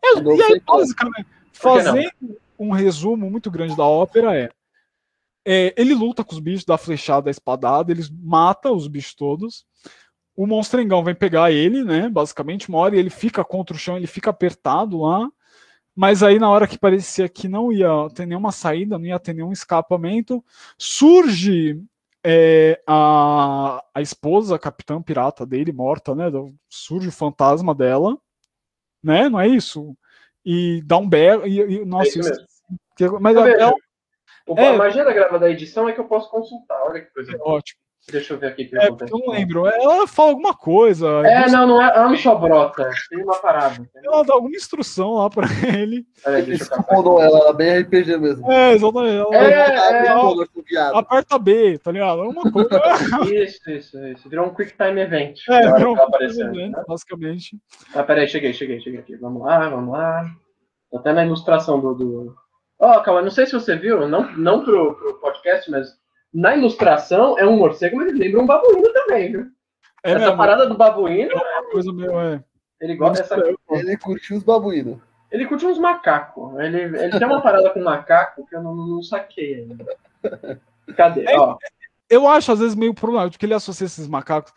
[0.03, 2.11] E, e aí, basicamente, fazendo
[2.59, 4.49] um resumo muito grande da ópera é,
[5.51, 9.65] é, ele luta com os bichos, dá flechada, dá espadada, eles mata os bichos todos.
[10.37, 12.09] O monstrengão vem pegar ele, né?
[12.09, 15.29] Basicamente, uma hora e ele fica contra o chão, ele fica apertado lá.
[16.01, 19.33] Mas aí, na hora que parecia que não ia ter nenhuma saída, não ia ter
[19.33, 20.45] nenhum escapamento,
[20.79, 21.83] surge
[22.25, 26.27] é, a, a esposa, a capitã pirata dele, morta, né?
[26.69, 28.17] Surge o fantasma dela,
[29.03, 29.29] né?
[29.29, 29.97] Não é isso?
[30.45, 31.45] E dá um berro.
[31.45, 32.47] E, e- nossa, É isso
[32.97, 33.75] que- mas Eu é, vejo.
[34.47, 34.69] O- É.
[34.69, 36.81] A magia da grava da edição é que eu posso consultar.
[36.85, 37.33] Olha que coisa.
[37.33, 37.81] é ótimo.
[38.11, 39.13] Deixa eu ver aqui o que É, acontece.
[39.13, 39.67] eu não lembro.
[39.67, 41.07] Ela fala alguma coisa.
[41.27, 41.89] É, não, não é.
[41.95, 42.89] Ela não só brota.
[43.11, 43.87] Tem uma parada.
[44.03, 45.47] Ela dá alguma instrução lá pra
[45.79, 46.07] ele.
[46.47, 48.51] Deixa eu incomodou ela, ela bem RPG mesmo.
[48.51, 49.15] É, exatamente.
[49.35, 50.07] Ela, É, Ela- é.
[50.07, 50.97] ela- viado.
[50.97, 52.23] Aperta B, tá ligado?
[52.23, 52.69] É uma coisa.
[53.33, 54.29] Isso, isso, isso.
[54.29, 55.39] Virou um Quick Time Event.
[55.49, 56.83] É, virou ela um apareceu, né, né?
[56.87, 57.57] basicamente.
[57.95, 59.17] Ah, peraí, cheguei, cheguei, cheguei aqui.
[59.17, 60.27] Vamos lá, vamos lá.
[60.95, 61.95] Até na ilustração do.
[61.95, 62.35] do...
[62.79, 65.89] Ó, calma, não sei se você viu, não, não pro, pro podcast, mas
[66.33, 69.47] na ilustração é um morcego, mas ele lembra um babuíno também, viu?
[70.05, 72.19] É Essa mesmo, parada do babuíno, uma coisa meio.
[72.19, 72.45] É.
[72.81, 73.57] ele gosta dessa.
[73.71, 74.99] Ele curtiu os babuínos.
[75.31, 76.59] Ele curte uns macacos.
[76.59, 79.85] Ele, ele tem uma parada com macaco que eu não, não saquei ainda.
[80.97, 81.25] Cadê?
[81.29, 81.59] É, Ó,
[82.09, 84.53] Eu acho, às vezes, meio problemático, porque ele associa esses macacos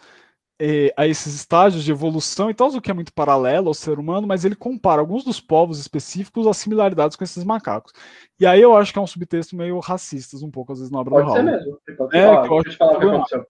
[0.64, 3.98] eh, a esses estágios de evolução e tal, o que é muito paralelo ao ser
[3.98, 7.92] humano, mas ele compara alguns dos povos específicos às similaridades com esses macacos.
[8.40, 11.00] E aí eu acho que é um subtexto meio racista, um pouco, às vezes, na
[11.00, 11.52] obra do pode ser Howard.
[11.66, 11.80] mesmo.
[12.00, 13.46] Ó, É, deixa que eu eu te falar o que acho- aconteceu.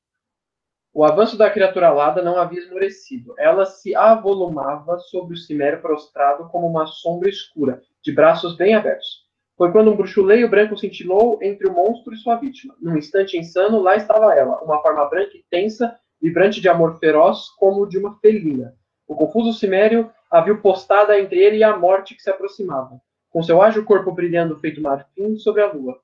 [0.93, 3.33] O avanço da criatura alada não havia esmorecido.
[3.37, 9.25] Ela se avolumava sobre o cimério prostrado como uma sombra escura, de braços bem abertos.
[9.57, 12.75] Foi quando um bruxuleio branco cintilou entre o monstro e sua vítima.
[12.81, 17.49] Num instante insano, lá estava ela, uma forma branca e tensa, vibrante de amor feroz,
[17.57, 18.75] como de uma felina.
[19.07, 23.43] O confuso cimério a viu postada entre ele e a morte que se aproximava, com
[23.43, 25.99] seu ágil corpo brilhando feito marfim sobre a lua.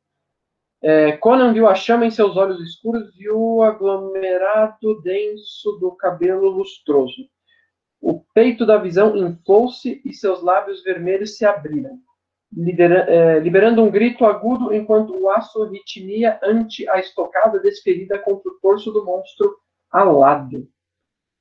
[0.82, 6.50] É, Conan viu a chama em seus olhos escuros e o aglomerado denso do cabelo
[6.50, 7.28] lustroso.
[8.00, 11.98] O peito da visão inflou-se e seus lábios vermelhos se abriram,
[13.08, 18.60] é, liberando um grito agudo enquanto o aço ritmia ante a estocada desferida contra o
[18.62, 19.58] torso do monstro
[19.92, 20.68] alado.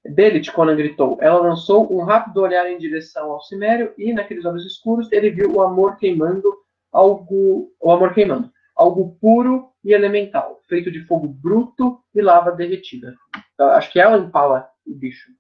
[0.09, 1.19] Belit, Conan gritou.
[1.21, 5.53] Ela lançou um rápido olhar em direção ao cimério e, naqueles olhos escuros, ele viu
[5.53, 6.53] o amor queimando
[6.93, 7.73] algo.
[7.81, 13.17] O amor queimando algo puro e elemental, feito de fogo bruto e lava derretida.
[13.55, 15.33] Então, acho que ela empala o bicho,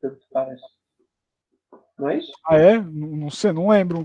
[0.00, 0.62] pelo que parece.
[1.98, 2.32] Não é isso?
[2.46, 2.78] Ah, é?
[2.78, 4.04] Não, não sei, não lembro.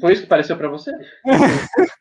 [0.00, 0.90] Foi isso que pareceu pra você?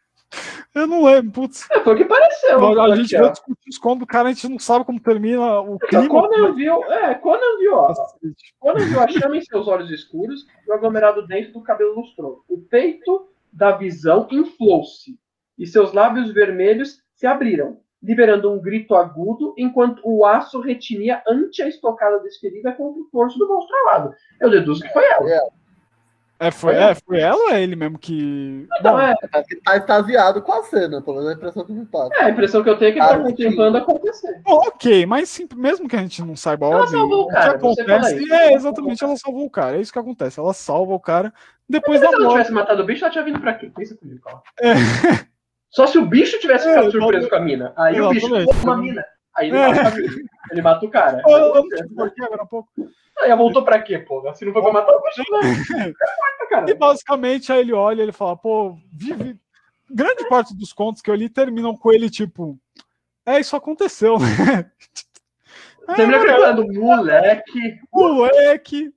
[0.77, 1.69] Eu não lembro, putz.
[1.71, 2.81] É, foi o que pareceu.
[2.81, 3.31] A gente Aqui, vê ó.
[3.31, 6.07] discutir os contos do cara, a gente não sabe como termina o Então, clima.
[6.09, 7.93] Conan viu, é, Conan viu, ó.
[8.59, 12.43] Conan viu a chama em seus olhos escuros e o aglomerado dentro do cabelo lustroso.
[12.47, 15.17] O peito da visão inflou-se
[15.57, 21.63] e seus lábios vermelhos se abriram, liberando um grito agudo enquanto o aço retinia ante
[21.63, 24.13] a estocada desferida contra o torso do monstro alado.
[24.39, 25.29] Eu deduzo que foi ela.
[25.29, 25.39] É,
[26.51, 28.68] foi, é, foi ela ou é ele mesmo que.
[28.80, 31.65] Então, Bom, é, que ele tá extasiado com a cena, pelo menos é a impressão
[31.65, 32.14] que me passa.
[32.15, 34.41] é, a impressão que eu tenho é que ele Ah, tá contemplando acontecer.
[34.45, 37.27] ok, mas sim, mesmo que a gente não saiba a Ela ordem, salvou o o
[37.27, 38.34] que cara, acontece.
[38.34, 39.77] É, exatamente, ela salvou o cara.
[39.77, 40.39] É isso que acontece.
[40.39, 41.34] Ela salva o cara
[41.68, 42.31] depois Se da ela morte.
[42.34, 43.72] tivesse matado o bicho, ela tinha vindo pra quê?
[43.76, 44.22] Pensa comigo.
[44.61, 44.73] É.
[45.69, 47.03] Só se o bicho tivesse É, ficado exatamente.
[47.03, 47.73] surpreso com a mina.
[47.77, 49.03] Aí o bicho pô, uma mina.
[49.38, 49.68] Aí ele É.
[49.68, 50.14] mata mina.
[50.51, 51.22] Ele mata o cara.
[51.26, 52.69] Não tive porquê agora há pouco.
[53.19, 54.22] Aí voltou pra quê, pô?
[54.35, 55.39] Se não foi pra matar o não.
[55.41, 56.69] Mata, cara.
[56.69, 59.38] E basicamente aí ele olha e ele fala, pô, vive.
[59.89, 62.59] Grande parte dos contos que eu li terminam com ele, tipo,
[63.26, 64.69] é, isso aconteceu, né?
[65.95, 67.80] Termina aquela do moleque.
[67.93, 68.91] Moleque,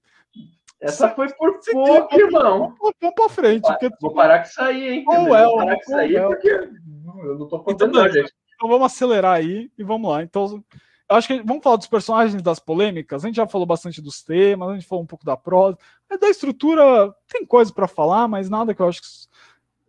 [0.81, 2.75] Essa foi por Se pouco, tem- irmão.
[2.81, 3.63] vamos, pra frente.
[3.63, 5.05] Porque, Vou parar isso aí, hein?
[5.07, 6.29] Ou Vou é, parar com isso aí, ou é.
[6.37, 8.21] porque eu não tô Então, contando, não, beleza.
[8.23, 8.35] gente.
[8.61, 10.23] Então vamos acelerar aí e vamos lá.
[10.23, 10.63] Então,
[11.09, 13.25] acho que vamos falar dos personagens das polêmicas.
[13.25, 15.79] A gente já falou bastante dos temas, a gente falou um pouco da prosa.
[16.09, 19.09] Mas da estrutura, tem coisa pra falar, mas nada que eu acho que.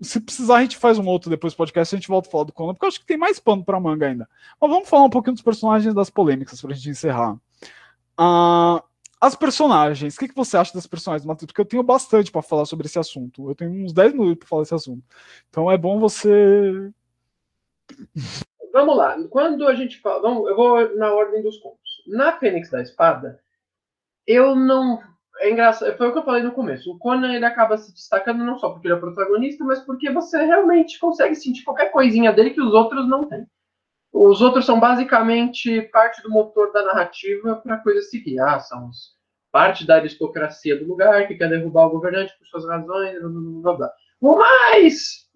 [0.03, 2.45] Se precisar, a gente faz um outro depois do podcast, a gente volta a falar
[2.45, 4.27] do Conan, porque eu acho que tem mais pano pra manga ainda.
[4.59, 7.37] Mas vamos falar um pouquinho dos personagens das polêmicas pra gente encerrar.
[8.17, 8.81] Ah,
[9.19, 11.47] as personagens, o que, que você acha das personagens, Matheus?
[11.47, 13.49] Porque eu tenho bastante pra falar sobre esse assunto.
[13.49, 15.03] Eu tenho uns 10 minutos pra falar desse assunto.
[15.49, 16.91] Então é bom você.
[18.71, 19.17] Vamos lá.
[19.29, 20.21] Quando a gente fala.
[20.21, 22.03] Vamos, eu vou na ordem dos contos.
[22.07, 23.39] Na Fênix da Espada,
[24.25, 25.01] eu não.
[25.39, 25.95] É engraçado.
[25.97, 26.91] Foi o que eu falei no começo.
[26.91, 30.43] O Conan ele acaba se destacando não só porque ele é protagonista, mas porque você
[30.43, 33.45] realmente consegue sentir qualquer coisinha dele que os outros não têm.
[34.13, 38.39] Os outros são basicamente parte do motor da narrativa para a coisa seguir.
[38.39, 38.91] Ah, são
[39.51, 43.73] parte da aristocracia do lugar que quer derrubar o governante por suas razões, blá blá.
[43.73, 43.93] blá.
[44.21, 45.27] O mais,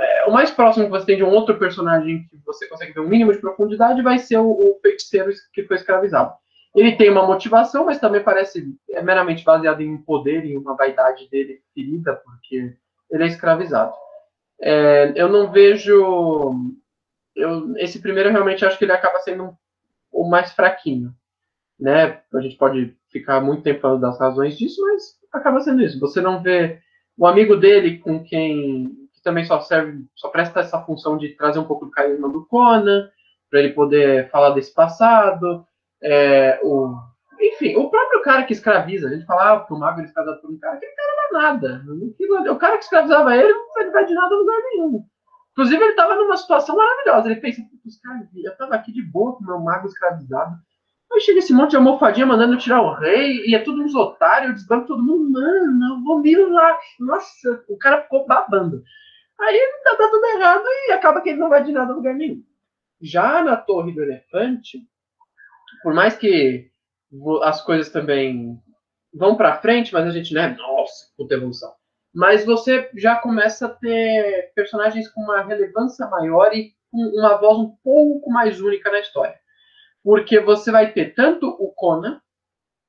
[0.00, 3.00] é, o mais próximo que você tem de um outro personagem que você consegue ver
[3.00, 6.34] um mínimo de profundidade vai ser o, o feiticeiro que foi escravizado.
[6.74, 10.74] Ele tem uma motivação, mas também parece é meramente baseado em um poder e uma
[10.76, 12.74] vaidade dele ferida, porque
[13.10, 13.94] ele é escravizado.
[14.60, 16.52] É, eu não vejo.
[17.36, 19.56] Eu, esse primeiro eu realmente acho que ele acaba sendo um-
[20.12, 21.14] o mais fraquinho.
[21.78, 22.20] Né?
[22.34, 26.00] A gente pode ficar muito tempo falando das razões disso, mas acaba sendo isso.
[26.00, 26.80] Você não vê
[27.16, 31.58] o amigo dele com quem que também só serve, só presta essa função de trazer
[31.58, 33.08] um pouco do carisma do Conan,
[33.50, 35.64] para ele poder falar desse passado.
[36.02, 36.94] É, o,
[37.40, 40.50] enfim, o próprio cara que escraviza, a gente falava que o mago era escravizado por
[40.50, 41.84] um cara, aquele cara não é nada.
[42.52, 45.04] O cara que escravizava ele não vai de nada a lugar nenhum.
[45.52, 47.30] Inclusive, ele estava numa situação maravilhosa.
[47.30, 50.56] Ele pensa, "Putz, cara, eu estava aqui de boa com meu mago escravizado.
[51.14, 54.48] Aí chega esse monte de almofadinha mandando tirar o rei, e é tudo uns otários,
[54.48, 56.76] eu desbanco todo mundo, mano, eu vou me lá.
[56.98, 58.82] Nossa, o cara ficou babando.
[59.38, 62.42] Aí dá tudo errado e acaba que ele não vai de nada a lugar nenhum.
[63.00, 64.80] Já na Torre do Elefante,
[65.84, 66.68] por mais que
[67.42, 68.58] as coisas também
[69.12, 71.72] vão para frente, mas a gente, né, nossa, puta evolução.
[72.12, 77.58] Mas você já começa a ter personagens com uma relevância maior e com uma voz
[77.58, 79.43] um pouco mais única na história.
[80.04, 82.20] Porque você vai ter tanto o Conan,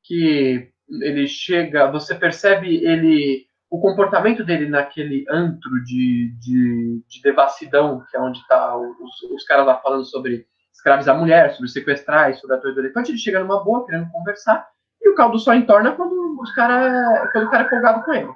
[0.04, 0.70] que
[1.02, 8.16] ele chega, você percebe ele o comportamento dele naquele antro de, de, de devassidão, que
[8.16, 12.60] é onde tá os, os caras lá falando sobre escravizar mulher, sobre sequestrar, sobre a
[12.60, 14.68] torre do elefante, ele chega numa boa, querendo conversar,
[15.02, 18.30] e o caldo só entorna quando, os cara, quando o cara é folgado com ele.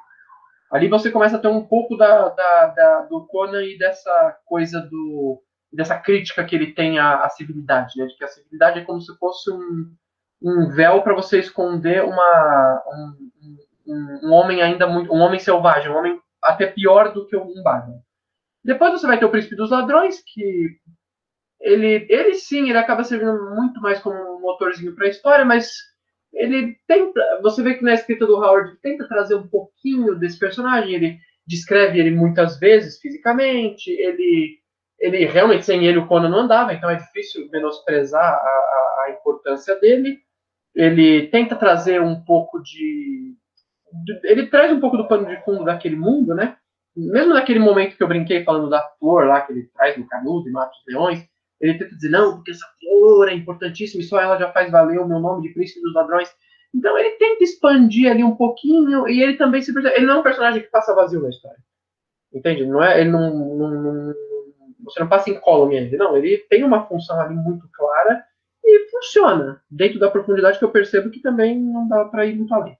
[0.71, 4.81] Ali você começa a ter um pouco da, da, da- do Conan e dessa coisa
[4.81, 5.41] do
[5.71, 8.05] dessa crítica que ele tem à, à civilidade, né?
[8.07, 9.93] De que a civilidade é como se fosse um,
[10.41, 13.29] um véu para você esconder uma um,
[13.87, 17.61] um, um homem ainda muito um homem selvagem, um homem até pior do que um
[17.63, 17.99] bárbaro.
[18.63, 20.77] Depois você vai ter o príncipe dos ladrões que
[21.61, 25.71] ele ele sim ele acaba servindo muito mais como um motorzinho para a história, mas
[26.33, 30.93] ele tenta, você vê que na escrita do Howard tenta trazer um pouquinho desse personagem,
[30.93, 34.59] ele descreve ele muitas vezes fisicamente, ele
[34.99, 39.11] ele realmente sem ele o Conan não andava, então é difícil menosprezar a, a, a
[39.11, 40.19] importância dele.
[40.75, 43.35] Ele tenta trazer um pouco de,
[44.05, 46.57] de- ele traz um pouco do pano de fundo daquele mundo, né?
[46.95, 50.49] Mesmo naquele momento que eu brinquei falando da flor lá que ele traz no canudo
[50.49, 51.25] e mata os leões,
[51.61, 54.99] ele tenta dizer não, porque essa flor é importantíssima e só ela já faz valer
[54.99, 56.29] o meu nome de príncipe dos ladrões.
[56.73, 60.23] Então ele tenta expandir ali um pouquinho e ele também se ele não é um
[60.23, 61.57] personagem que passa vazio na história.
[62.33, 62.65] Entende?
[62.65, 64.13] Não é, ele não, não- não-
[64.89, 66.15] você não passa incólume ele, não.
[66.15, 68.23] Ele tem uma função ali muito clara
[68.63, 72.53] e funciona dentro da profundidade que eu percebo que também não dá para ir muito
[72.53, 72.77] além.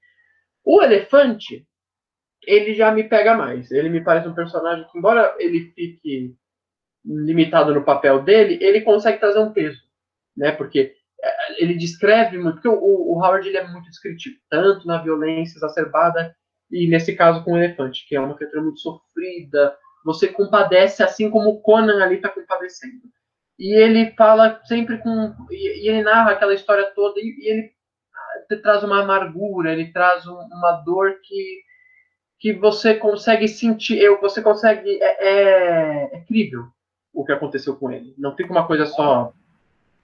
[0.64, 1.66] O elefante,
[2.46, 3.72] ele já me pega mais.
[3.72, 6.36] Ele me parece um personagem que, embora ele fique
[7.06, 9.82] limitado no papel dele, ele consegue trazer um peso,
[10.36, 10.52] né?
[10.52, 15.02] Porque eh, ele descreve muito, porque o, o Howard ele é muito descritivo, tanto na
[15.02, 16.36] violência exacerbada
[16.72, 21.30] e nesse caso com o elefante, que é uma criatura muito sofrida, você compadece assim
[21.30, 23.02] como o Conan ali está compadecendo.
[23.58, 25.36] E ele fala sempre com.
[25.52, 27.74] E, ele narra aquela história toda, e, ele
[28.62, 31.62] traz uma amargura, ele traz um, uma dor que,
[32.40, 34.98] que você consegue sentir, eu, você consegue.
[35.02, 36.68] É, é, é crível
[37.14, 38.14] o que aconteceu com ele.
[38.18, 39.34] Não fica uma coisa só.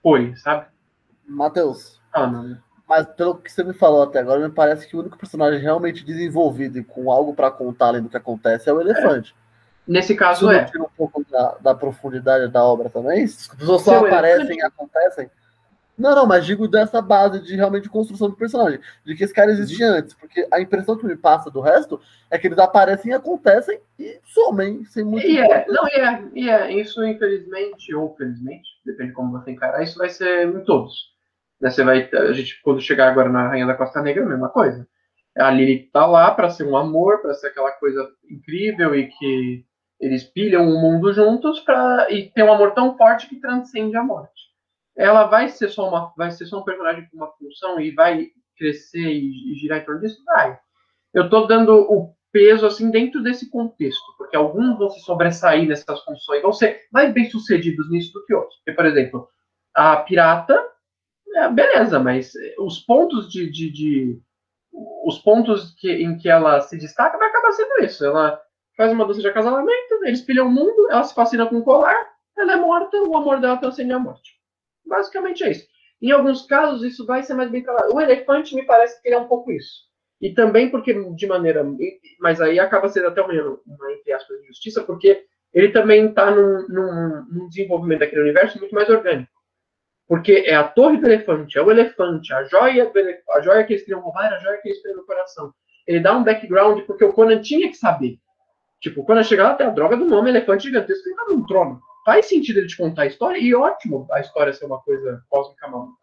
[0.04, 0.68] Foi, sabe?
[1.26, 2.02] Matheus.
[2.14, 2.58] Ah, não.
[2.88, 6.06] Mas pelo que você me falou até agora, me parece que o único personagem realmente
[6.06, 9.34] desenvolvido e com algo para contar além do que acontece é o elefante.
[9.42, 9.45] É.
[9.88, 10.66] Nesse caso Isso é.
[10.66, 13.24] Tira um pouco da, da, profundidade da obra também.
[13.24, 15.30] As pessoas só Seu aparecem e acontecem.
[15.98, 19.52] Não, não, mas digo dessa base de realmente construção do personagem, de que esse cara
[19.52, 19.94] existia uhum.
[19.94, 23.80] antes, porque a impressão que me passa do resto é que eles aparecem e acontecem
[23.98, 25.26] e somem sem muito.
[25.26, 29.52] E é, não, e é, e é, isso infelizmente ou felizmente, depende de como você
[29.52, 31.14] encarar, isso vai ser em todos.
[31.62, 34.50] Né, você vai, a gente quando chegar agora na Rainha da Costa Negra, a mesma
[34.50, 34.86] coisa.
[35.38, 39.66] A Lily tá lá para ser um amor, para ser aquela coisa incrível e que
[40.00, 44.04] eles pilham o mundo juntos para e tem um amor tão forte que transcende a
[44.04, 44.46] morte.
[44.96, 48.28] Ela vai ser só uma, vai ser só um personagem com uma função e vai
[48.58, 50.58] crescer e, e girar em torno disso, vai.
[51.14, 56.04] Eu estou dando o peso assim dentro desse contexto, porque alguns vão se sobressair nessas
[56.04, 58.58] funções, vão ser mais bem sucedidos nisso do que outros.
[58.58, 59.30] Porque, por exemplo,
[59.74, 60.62] a pirata,
[61.36, 64.22] é, beleza, mas os pontos de, de, de
[65.06, 68.06] os pontos que, em que ela se destaca vai acabar sendo isso.
[68.06, 68.42] Ela
[68.76, 72.10] faz uma dança de acasalamento, eles pilham o mundo, ela se fascina com o colar,
[72.38, 74.34] ela é morta, o amor dela transcende a morte.
[74.86, 75.68] Basicamente é isso.
[76.02, 77.96] Em alguns casos, isso vai ser mais bem trabalhado.
[77.96, 79.86] O elefante me parece que ele é um pouco isso.
[80.22, 81.66] E também porque, de maneira.
[82.20, 83.34] Mas aí acaba sendo até uma,
[83.66, 88.76] uma entre aspas, injustiça, porque ele também está num, num, num, desenvolvimento daquele universo muito
[88.76, 89.32] mais orgânico.
[90.08, 92.92] Porque é a torre do elefante, é o elefante, a joia,
[93.32, 95.54] a joia que eles queriam roubar, a joia que eles queriam no coração.
[95.88, 98.20] Ele dá um background porque o Conan tinha que saber.
[98.80, 101.82] Tipo, quando chegar até a droga do nome elefante gigantesco tá num trono.
[102.06, 105.68] Faz sentido ele te contar a história, e ótimo a história ser uma coisa cósmica
[105.68, 105.98] maluca.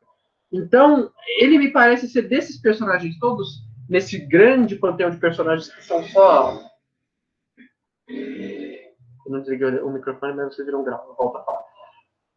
[0.52, 6.02] Então, ele me parece ser desses personagens todos, nesse grande panteão de personagens que são
[6.04, 6.60] só.
[8.08, 11.62] Eu não desliguei o microfone, mas você virou um grau, volta a falar.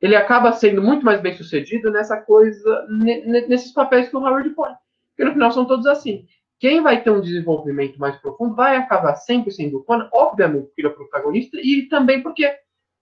[0.02, 4.72] Ele acaba sendo muito mais bem sucedido nessa coisa, nesses papéis que o Howard põe.
[5.10, 6.28] Porque no final são todos assim.
[6.60, 10.82] Quem vai ter um desenvolvimento mais profundo vai acabar sempre sendo o Conan, obviamente, porque
[10.82, 12.50] ele é o protagonista, e também porque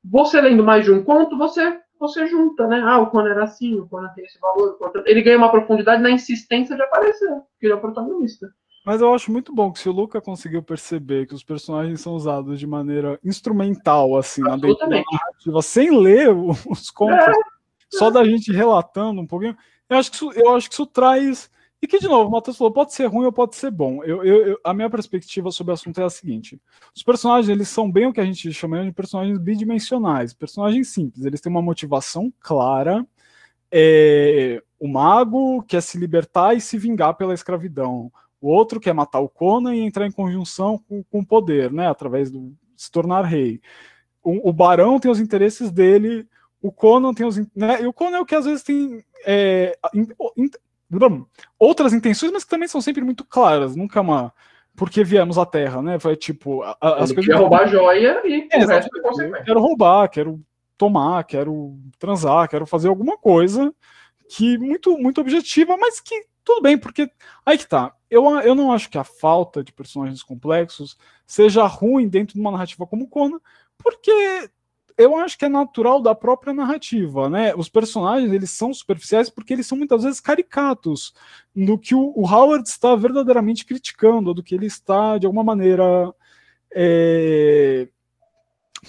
[0.03, 2.81] você lendo mais de um conto, você você junta, né?
[2.84, 4.77] Ah, o Conan era assim, o Conan tem esse valor.
[5.05, 8.53] Ele ganha uma profundidade na insistência de aparecer, porque ele é o protagonista.
[8.85, 12.15] Mas eu acho muito bom que se o Luca conseguiu perceber que os personagens são
[12.15, 17.31] usados de maneira instrumental, assim, na narrativa, sem ler os contos, é,
[17.89, 19.55] só da gente relatando um pouquinho,
[19.89, 21.49] eu acho que isso, eu acho que isso traz
[21.84, 24.01] e que, de novo, o Matheus falou, pode ser ruim ou pode ser bom.
[24.05, 26.57] Eu, eu, eu, a minha perspectiva sobre o assunto é a seguinte:
[26.95, 31.26] os personagens, eles são bem o que a gente chama de personagens bidimensionais, personagens simples,
[31.26, 33.05] eles têm uma motivação clara.
[33.69, 38.10] É, o mago quer se libertar e se vingar pela escravidão.
[38.39, 41.89] O outro quer matar o Conan e entrar em conjunção com, com o poder, né,
[41.89, 43.60] através do se tornar rei.
[44.23, 46.26] O, o barão tem os interesses dele,
[46.61, 47.35] o Conan tem os.
[47.53, 49.03] Né, e o Conan é o que às vezes tem.
[49.26, 49.77] É,
[51.57, 54.34] outras intenções, mas que também são sempre muito claras, nunca uma
[54.76, 55.99] porque viemos à Terra, né?
[55.99, 56.64] Foi tipo.
[56.64, 60.41] A, as Ele coisas quer roubar joia e é, é Quero roubar, quero
[60.78, 63.74] tomar, quero transar, quero fazer alguma coisa
[64.28, 67.10] que muito, muito objetiva, mas que tudo bem, porque
[67.45, 67.94] aí que tá.
[68.10, 72.52] Eu, eu não acho que a falta de personagens complexos seja ruim dentro de uma
[72.52, 73.40] narrativa como Conan,
[73.78, 74.11] porque
[74.98, 77.53] eu acho que é natural da própria narrativa, né?
[77.56, 81.14] Os personagens eles são superficiais porque eles são muitas vezes caricatos
[81.56, 86.14] no que o, o Howard está verdadeiramente criticando, do que ele está de alguma maneira,
[86.74, 87.88] é...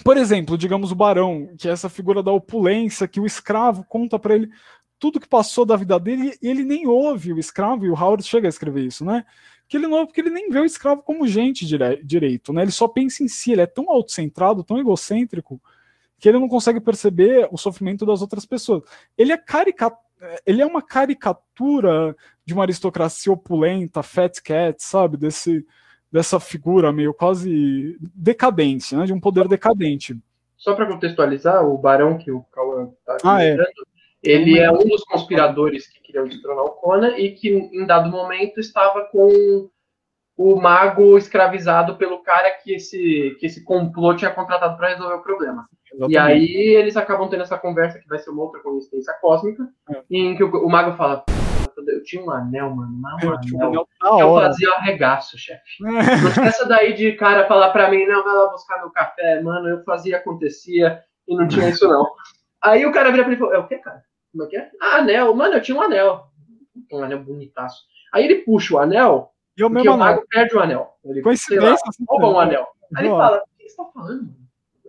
[0.03, 4.19] por exemplo, digamos o Barão, que é essa figura da opulência que o escravo conta
[4.19, 4.49] para ele
[4.99, 8.23] tudo que passou da vida dele e ele nem ouve o escravo e o Howard
[8.23, 9.25] chega a escrever isso, né?
[9.67, 12.61] Que ele não porque ele nem vê o escravo como gente dire direito, né?
[12.61, 15.61] Ele só pensa em si, ele é tão autocentrado, tão egocêntrico
[16.19, 18.83] que ele não consegue perceber o sofrimento das outras pessoas.
[19.17, 19.41] Ele é
[20.45, 22.15] ele é uma caricatura
[22.45, 25.17] de uma aristocracia opulenta, fat cat, sabe?
[25.17, 25.65] Desse,
[26.11, 29.05] dessa figura meio quase decadente, né?
[29.05, 30.17] De um poder decadente.
[30.57, 33.57] Só para contextualizar, o barão que o Cauã está ah, é.
[34.23, 38.59] ele é um dos conspiradores que queriam destronar o Conan e que, em dado momento,
[38.59, 39.69] estava com
[40.37, 45.23] o mago escravizado pelo cara que esse, que esse complô tinha contratado para resolver o
[45.23, 45.67] problema.
[45.93, 46.13] Exatamente.
[46.13, 50.03] E aí eles acabam tendo essa conversa que vai ser uma outra coincidência cósmica, é.
[50.11, 51.23] em que o, o, mago fala:
[51.87, 52.91] eu tinha um anel, mano.
[52.91, 53.87] Um Eu anel.
[54.19, 54.47] eu hora.
[54.47, 55.61] fazia arregaço, chefe.
[55.79, 55.99] Não
[56.43, 59.69] essa daí de cara falar pra mim, não, vai lá buscar meu café, mano.
[59.69, 62.05] Eu fazia, acontecia e não tinha isso, não.
[62.61, 64.03] Aí o cara vira pra ele e falou: É o que, cara?
[64.31, 64.69] Como é que é?
[64.81, 65.33] Ah, anel.
[65.33, 66.25] Mano, eu tinha um anel.
[66.91, 67.83] Um anel bonitaço.
[68.13, 69.97] Aí ele puxa o anel, E porque mesmo o anel.
[69.97, 70.93] mago perde o anel.
[71.05, 71.83] Ele, lá, Coincidência.
[71.87, 72.67] assim, rouba um anel.
[72.95, 74.29] Aí ele fala: O que você tá falando?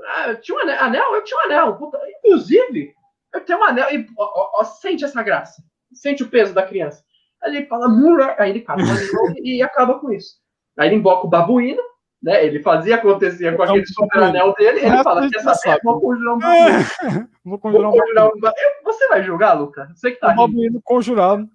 [0.09, 0.80] Ah, eu tinha um anel.
[0.80, 1.14] Anel?
[1.14, 1.76] Eu tinha um anel.
[1.76, 2.94] Puta, Inclusive,
[3.34, 3.88] eu tenho um anel.
[3.93, 5.62] E, ó, ó, ó, sente essa graça.
[5.93, 7.05] Sente o peso da criança.
[7.43, 8.34] Aí ele fala, Mura.
[8.38, 10.36] Aí ele cata o anel e, acaba com isso.
[10.78, 11.82] Aí ele invoca o babuíno,
[12.22, 12.44] né?
[12.44, 14.80] Ele fazia acontecer com É aquele super anel dele.
[14.80, 15.59] O Ele fala: gente Quer saber?
[15.59, 15.80] sabe.
[15.84, 17.28] Vou conjurar um babuíno.
[17.44, 18.70] Vou conjurar Vou um conjurar um babuíno.
[18.84, 19.88] Você vai julgar, Luca?
[19.94, 20.40] Você que tá um rindo.
[20.43, 21.48] babuíno conjurado.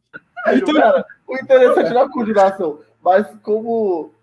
[0.48, 4.14] Então, o interessante não é a conjuração, mas como.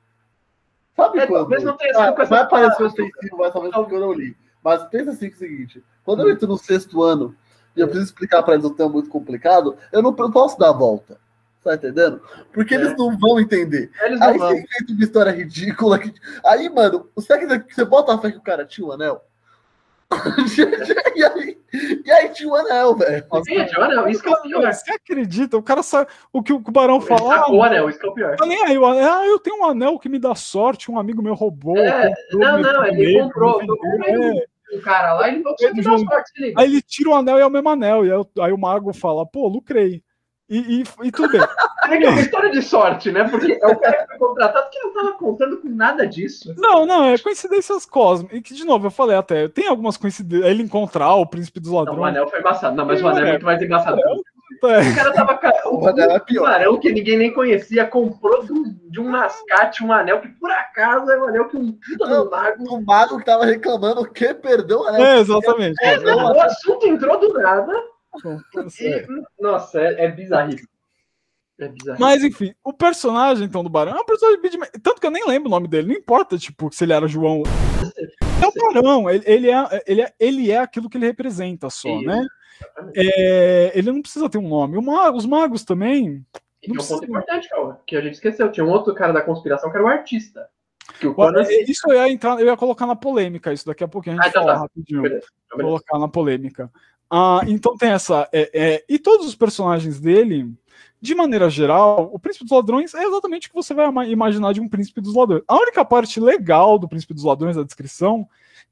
[0.96, 1.40] Sabe É, quando?
[1.42, 4.36] talvez não tenha Ah, sido essa vai parecer ofensivo, mas talvez porque eu não li.
[4.64, 7.34] Mas pensa assim que é o seguinte: quando eu entro no sexto ano
[7.76, 10.72] e eu preciso explicar para eles um tema muito complicado, eu não posso dar a
[10.72, 11.18] volta.
[11.62, 12.20] Tá entendendo?
[12.52, 12.78] Porque É.
[12.78, 13.90] eles não vão entender.
[14.02, 15.98] Eles Aí você inventa uma história ridícula.
[15.98, 16.12] Que...
[16.44, 17.36] Aí, mano, você
[17.68, 19.24] você bota a fé que o cara tinha um anel?
[21.16, 21.58] e, aí,
[22.04, 23.24] e aí tinha um anel, velho.
[23.46, 24.72] Gente, olha, isso que é o pior.
[24.72, 25.56] Você acredita?
[25.56, 27.36] O cara sabe o que o Barão Ele fala.
[27.36, 28.36] sacou o Ah, anel, isso que é o pior.
[28.36, 30.98] tá nem aí, o anel- ah, eu tenho um anel que me dá sorte, um
[30.98, 31.76] amigo meu roubou.
[31.76, 34.46] É, comprou, não, não, ele vendeu, comprou, eu comprei um- é.
[34.82, 36.60] Cara lá, ele você me dá sorte, se liga.
[36.60, 38.04] Aí ele tira o anel e é o mesmo anel.
[38.04, 40.02] E aí, o- aí o mago fala, pô, lucrei.
[40.48, 41.40] E, e, e tudo bem.
[41.88, 43.24] É é uma história de sorte, né?
[43.24, 46.54] Porque é o cara que foi contratado que não tava contando com nada disso.
[46.58, 48.36] Não, não, é coincidências cósmicas.
[48.36, 50.50] E que, de novo, eu falei até, tem algumas coincidências.
[50.50, 52.08] Ele encontrar o príncipe dos Não, o ladrões.
[52.08, 52.76] anel foi embaçado.
[52.76, 53.32] Não, mas o anel é anel?
[53.32, 53.98] muito mais embaçado.
[54.02, 54.80] É.
[54.80, 55.40] O cara tava.
[55.64, 56.44] O, O anel é o pior.
[56.44, 60.50] tubarão que ninguém nem conhecia comprou de um, de um mascate um anel que por
[60.50, 62.64] acaso é um anel que um puta do mago.
[62.74, 65.06] O mago que tava reclamando que perdeu o anel.
[65.06, 65.82] É, exatamente.
[65.82, 67.72] É, não, o assunto entrou do nada.
[68.80, 69.06] E, É.
[69.40, 70.68] nossa, é, é bizarríssimo.
[71.60, 71.98] É bizarro.
[72.00, 74.40] Mas enfim, o personagem então do Barão é um personagem
[74.82, 77.42] tanto que eu nem lembro o nome dele, não importa tipo se ele era João.
[78.40, 81.88] É o Barão, ele, ele é, ele, é, ele é aquilo que ele representa só,
[81.88, 82.24] Isso, né?
[82.96, 84.76] É, ele não precisa ter um nome.
[84.76, 86.24] O ma- os magos também.
[86.62, 87.48] E um ponto importante,
[87.86, 88.50] que a gente esqueceu.
[88.50, 90.48] Tinha um outro cara da conspiração que era o artista.
[90.98, 91.48] Que o Olha, Conan.
[91.66, 94.26] Isso eu ia entrar, eu ia colocar na polêmica, isso daqui a pouquinho a gente
[94.26, 94.60] Ah, então fala tá.
[94.62, 95.02] rapidinho.
[95.02, 95.68] Beleza, beleza.
[95.68, 96.70] colocar na polêmica.
[97.10, 98.28] Ah, então tem essa.
[98.32, 100.52] é, é, e todos os personagens dele,
[101.00, 104.60] de maneira geral, o Príncipe dos Ladrões é exatamente o que você vai imaginar de
[104.60, 105.42] um Príncipe dos Ladrões.
[105.46, 108.28] A única parte legal do Príncipe dos Ladrões, da descrição,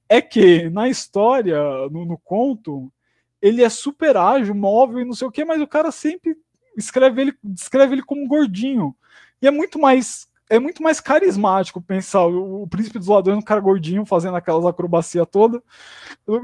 [0.09, 1.59] é que na história,
[1.91, 2.93] no, no conto,
[3.41, 6.37] ele é super ágil, móvel e não sei o que, mas o cara sempre
[6.77, 8.95] escreve ele, descreve ele como gordinho.
[9.41, 10.29] E é muito mais.
[10.49, 14.65] É muito mais carismático pensar o, o príncipe dos ladrões, um cara gordinho fazendo aquelas
[14.65, 15.61] acrobacias todas.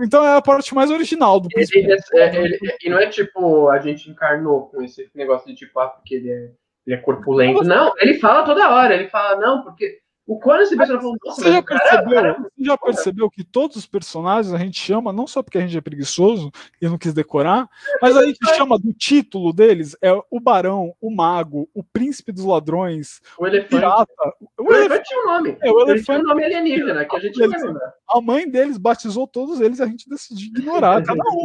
[0.03, 1.79] Então é a parte mais original do príncipe.
[1.79, 5.55] Ele- ele- é- ele- e não é tipo, a gente encarnou com esse negócio de
[5.55, 6.51] tipo, ah, porque ele é,
[6.87, 7.63] ele é corpulento.
[7.65, 10.01] Não, ele fala toda hora, ele fala, não, porque
[10.33, 13.77] o Conan se pensa nossa, Você já, cara, percebeu, cara- você já percebeu que todos
[13.77, 16.51] os personagens a gente chama, não só porque a gente é preguiçoso
[16.81, 17.69] e não quis decorar,
[18.01, 22.45] mas a gente chama do título deles é o Barão, o Mago, o Príncipe dos
[22.45, 23.69] Ladrões, o o elefante.
[23.77, 24.13] Pirata.
[24.59, 25.57] O O elefante, tinha um nome.
[25.61, 27.93] É, o Ele elefante- tinha um nome alienígena, que a gente Eles- lembrar.
[28.11, 31.03] a mãe deles batizou todos eles e a gente decidiu ignorar.
[31.17, 31.43] Cada um.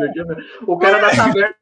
[0.65, 1.55] O cara da taverna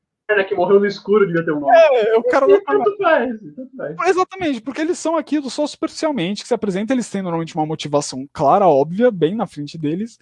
[0.47, 1.75] que morreu no escuro devia ter um nome.
[1.75, 3.95] É, o cara da Tanto faz, tanto faz.
[4.07, 8.27] Exatamente, porque eles são aquilo só superficialmente que se apresenta, eles têm normalmente uma motivação
[8.33, 10.17] clara, óbvia, bem na frente deles.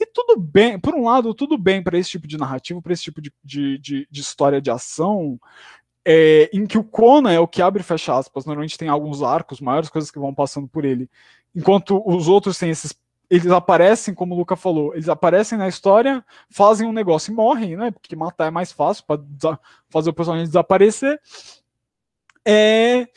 [0.00, 3.04] E tudo bem, por um lado, tudo bem para esse tipo de narrativa, para esse
[3.04, 5.38] tipo de, de, de, de história de ação,
[6.04, 8.44] é, em que o Conan é o que abre e fecha aspas.
[8.44, 11.08] Normalmente tem alguns arcos, maiores coisas que vão passando por ele.
[11.54, 12.94] Enquanto os outros têm esses.
[13.32, 17.78] Eles aparecem, como o Luca falou, eles aparecem na história, fazem um negócio e morrem,
[17.78, 17.90] né?
[17.90, 21.18] Porque matar é mais fácil para fazer o personagem desaparecer.
[22.46, 23.08] É,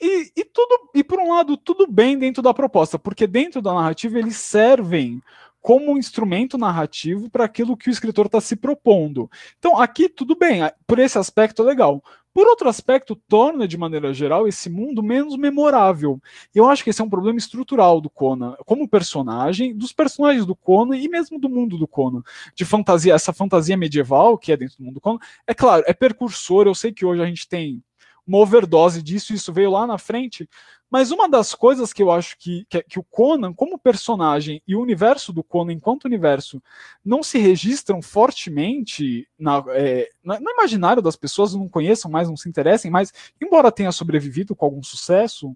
[0.00, 3.74] e, e tudo e por um lado tudo bem dentro da proposta, porque dentro da
[3.74, 5.20] narrativa eles servem
[5.60, 9.30] como um instrumento narrativo para aquilo que o escritor está se propondo.
[9.58, 12.02] Então aqui tudo bem, por esse aspecto é legal.
[12.38, 16.22] Por outro aspecto, torna de maneira geral esse mundo menos memorável.
[16.54, 20.54] Eu acho que esse é um problema estrutural do Conan, como personagem, dos personagens do
[20.54, 22.22] Conan e mesmo do mundo do Conan,
[22.54, 25.18] de fantasia, essa fantasia medieval que é dentro do mundo do Conan.
[25.48, 26.68] É claro, é percursor.
[26.68, 27.82] Eu sei que hoje a gente tem
[28.24, 30.48] uma overdose disso, isso veio lá na frente.
[30.90, 34.74] Mas uma das coisas que eu acho que, que, que, o Conan, como personagem, e
[34.74, 36.62] o universo do Conan enquanto universo,
[37.04, 42.48] não se registram fortemente na, é, no imaginário das pessoas, não conheçam mais, não se
[42.48, 45.54] interessem mais, embora tenha sobrevivido com algum sucesso,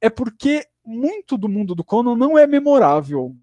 [0.00, 3.34] é porque muito do mundo do Conan não é memorável.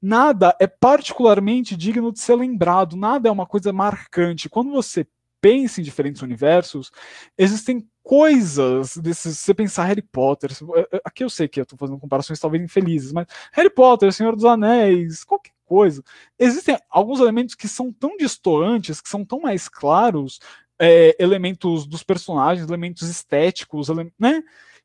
[0.00, 4.48] Nada é particularmente digno de ser lembrado, nada é uma coisa marcante.
[4.48, 5.06] Quando você
[5.40, 6.90] pensa em diferentes universos,
[7.36, 9.38] existem coisas desses.
[9.38, 12.40] Se você pensar Harry Potter, é, é, aqui eu sei que eu tô fazendo comparações
[12.40, 16.02] talvez infelizes, mas Harry Potter, Senhor dos Anéis, qualquer coisa.
[16.38, 20.40] Existem alguns elementos que são tão distoantes, que são tão mais claros,
[20.78, 24.42] é, elementos dos personagens, elementos estéticos, ele, né?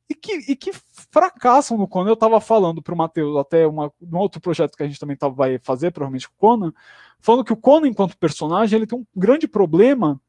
[0.10, 0.74] E que, e que
[1.10, 2.10] fracassam no Conan.
[2.10, 5.16] Eu estava falando para o Matheus, até uma, um outro projeto que a gente também
[5.16, 6.74] tá, vai fazer, provavelmente com o Conan,
[7.22, 10.20] falando que o Conan, enquanto personagem, ele tem um grande problema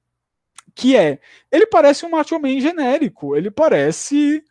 [0.74, 1.18] que é,
[1.50, 4.44] ele parece um Macho Man genérico, ele parece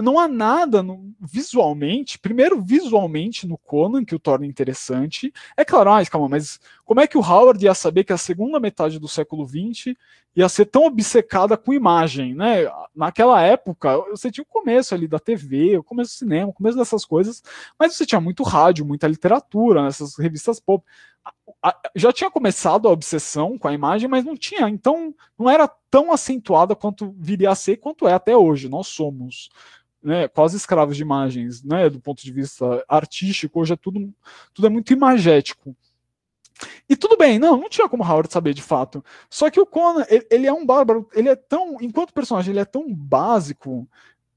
[0.00, 5.32] não há nada no, visualmente, primeiro visualmente no Conan que o torna interessante.
[5.56, 8.58] É claro, ah, calma, mas como é que o Howard ia saber que a segunda
[8.58, 9.94] metade do século XX
[10.34, 12.70] ia ser tão obcecada com imagem, né?
[12.94, 16.78] Naquela época, você tinha o começo ali da TV, o começo do cinema, o começo
[16.78, 17.42] dessas coisas,
[17.78, 20.84] mas você tinha muito rádio, muita literatura, nessas revistas pop
[21.94, 26.12] já tinha começado a obsessão com a imagem, mas não tinha, então não era tão
[26.12, 28.68] acentuada quanto viria a ser, quanto é até hoje.
[28.68, 29.50] Nós somos
[30.02, 34.12] né, quase escravos de imagens, né, do ponto de vista artístico, hoje é tudo,
[34.54, 35.76] tudo é muito imagético.
[36.88, 39.04] E tudo bem, não, não tinha como Howard saber de fato.
[39.28, 42.60] Só que o Conan, ele, ele é um bárbaro, ele é tão, enquanto personagem, ele
[42.60, 43.88] é tão básico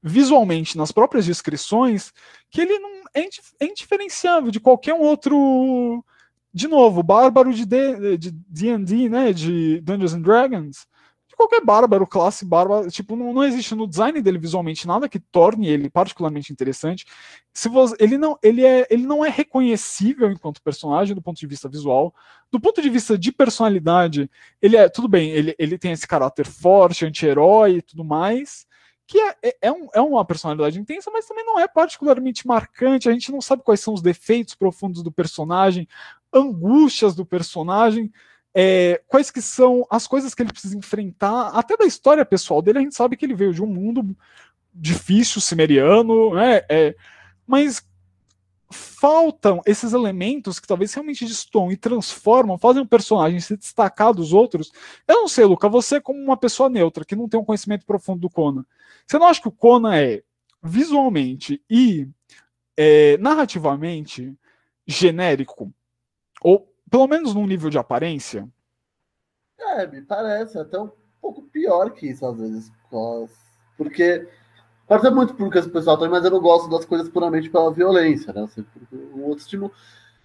[0.02, 2.12] visualmente nas próprias descrições
[2.50, 3.28] que ele não é,
[3.60, 6.04] é indiferenciável de qualquer um outro
[6.52, 10.86] de novo, bárbaro de D&D, né, de Dungeons and Dragons,
[11.34, 15.18] de qualquer bárbaro, classe bárbaro, tipo, não, não existe no design dele visualmente nada que
[15.18, 17.04] torne ele particularmente interessante.
[17.52, 21.46] Se você, ele não, ele é, ele não é reconhecível enquanto personagem do ponto de
[21.46, 22.14] vista visual.
[22.50, 24.30] Do ponto de vista de personalidade,
[24.62, 28.64] ele é, tudo bem, ele, ele tem esse caráter forte, anti-herói e tudo mais,
[29.06, 33.08] que é, é, é, um, é uma personalidade intensa, mas também não é particularmente marcante.
[33.08, 35.88] A gente não sabe quais são os defeitos profundos do personagem,
[36.32, 38.10] angústias do personagem,
[38.54, 42.78] é, quais que são as coisas que ele precisa enfrentar, até da história pessoal dele,
[42.78, 44.16] a gente sabe que ele veio de um mundo
[44.72, 46.94] difícil, cimeriano, né, é,
[47.46, 47.84] mas
[48.70, 54.32] faltam esses elementos que talvez realmente destoam e transformam, fazem o personagem se destacar dos
[54.32, 54.72] outros.
[55.06, 58.20] Eu não sei, Luca, você como uma pessoa neutra, que não tem um conhecimento profundo
[58.20, 58.64] do Conan,
[59.06, 60.22] você não acha que o Conan é
[60.62, 62.08] visualmente e
[62.76, 64.34] é, narrativamente
[64.86, 65.72] genérico?
[66.40, 68.48] Ou pelo menos num nível de aparência?
[69.58, 70.90] É, me parece até um
[71.20, 72.72] pouco pior que isso às vezes.
[73.76, 74.28] Porque
[74.86, 77.72] pode ser muito porque esse pessoal tem, mas eu não gosto das coisas puramente pela
[77.72, 78.42] violência, né?
[78.42, 79.72] Assim, um outro estilo.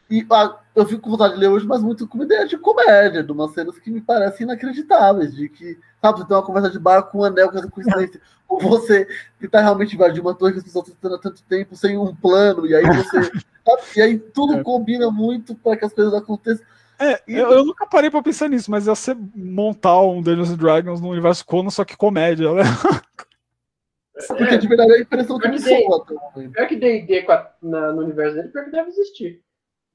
[0.10, 3.24] E ah, eu fico com vontade de ler hoje, mas muito com ideia de comédia,
[3.24, 6.80] de umas cenas que me parecem inacreditáveis, de que, sabe, você tem uma conversa de
[6.80, 9.08] bar com um anel, com essa coincidência, ou você
[9.40, 12.16] tentar realmente invadir uma torre que as pessoas estão tentando há tanto tempo sem um
[12.16, 13.22] plano, e aí você.
[13.64, 14.64] sabe, e aí tudo é.
[14.64, 16.66] combina muito para que as coisas aconteçam.
[17.00, 21.00] É, eu, eu, nunca parei pra pensar nisso, mas ia ser montar um Dungeons Dragons
[21.00, 22.64] no universo Conan, só que comédia, né?
[24.28, 26.06] Porque de verdade a impressão que me soa.
[26.06, 27.26] Pior que D&D
[27.62, 29.42] no universo dele, pior que deve existir.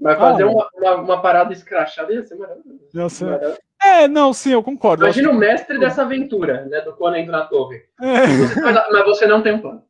[0.00, 2.88] Mas fazer ah, uma, uma, uma, parada escrachada ia ser maravilhoso.
[2.92, 3.24] Ia ser...
[3.26, 3.58] Maravilhoso.
[3.82, 5.04] É, não, sim, eu concordo.
[5.04, 6.80] Imagina o mestre dessa aventura, né?
[6.80, 7.84] Do Conan indo na torre.
[8.00, 8.26] É.
[8.26, 9.82] Você, mas você não tem um plano.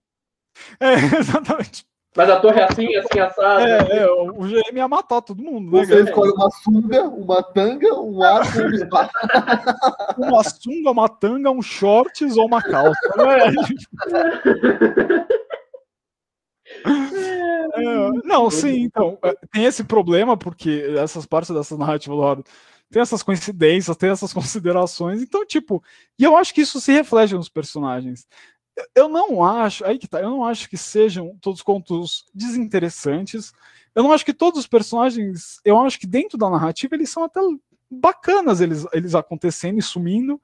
[0.81, 1.87] É, exatamente.
[2.17, 3.69] Mas a torre é assim, assim, assada.
[3.69, 5.73] É, é, o GM ia matar todo mundo.
[5.73, 9.11] Né, Você escolhe uma sunga, uma tanga, um arco, um espada.
[10.17, 13.15] uma sunga, uma tanga, um shorts ou uma calça.
[13.17, 13.53] Né?
[17.77, 22.45] É, não, sim, então, é, tem esse problema, porque essas partes dessa narrativa do
[22.91, 25.83] tem essas coincidências, tem essas considerações, então, tipo,
[26.19, 28.27] e eu acho que isso se reflete nos personagens.
[28.95, 33.53] Eu não acho, aí que tá, eu não acho que sejam todos contos desinteressantes.
[33.95, 37.23] Eu não acho que todos os personagens, eu acho que dentro da narrativa eles são
[37.23, 37.41] até
[37.89, 40.41] bacanas eles, eles acontecendo e sumindo,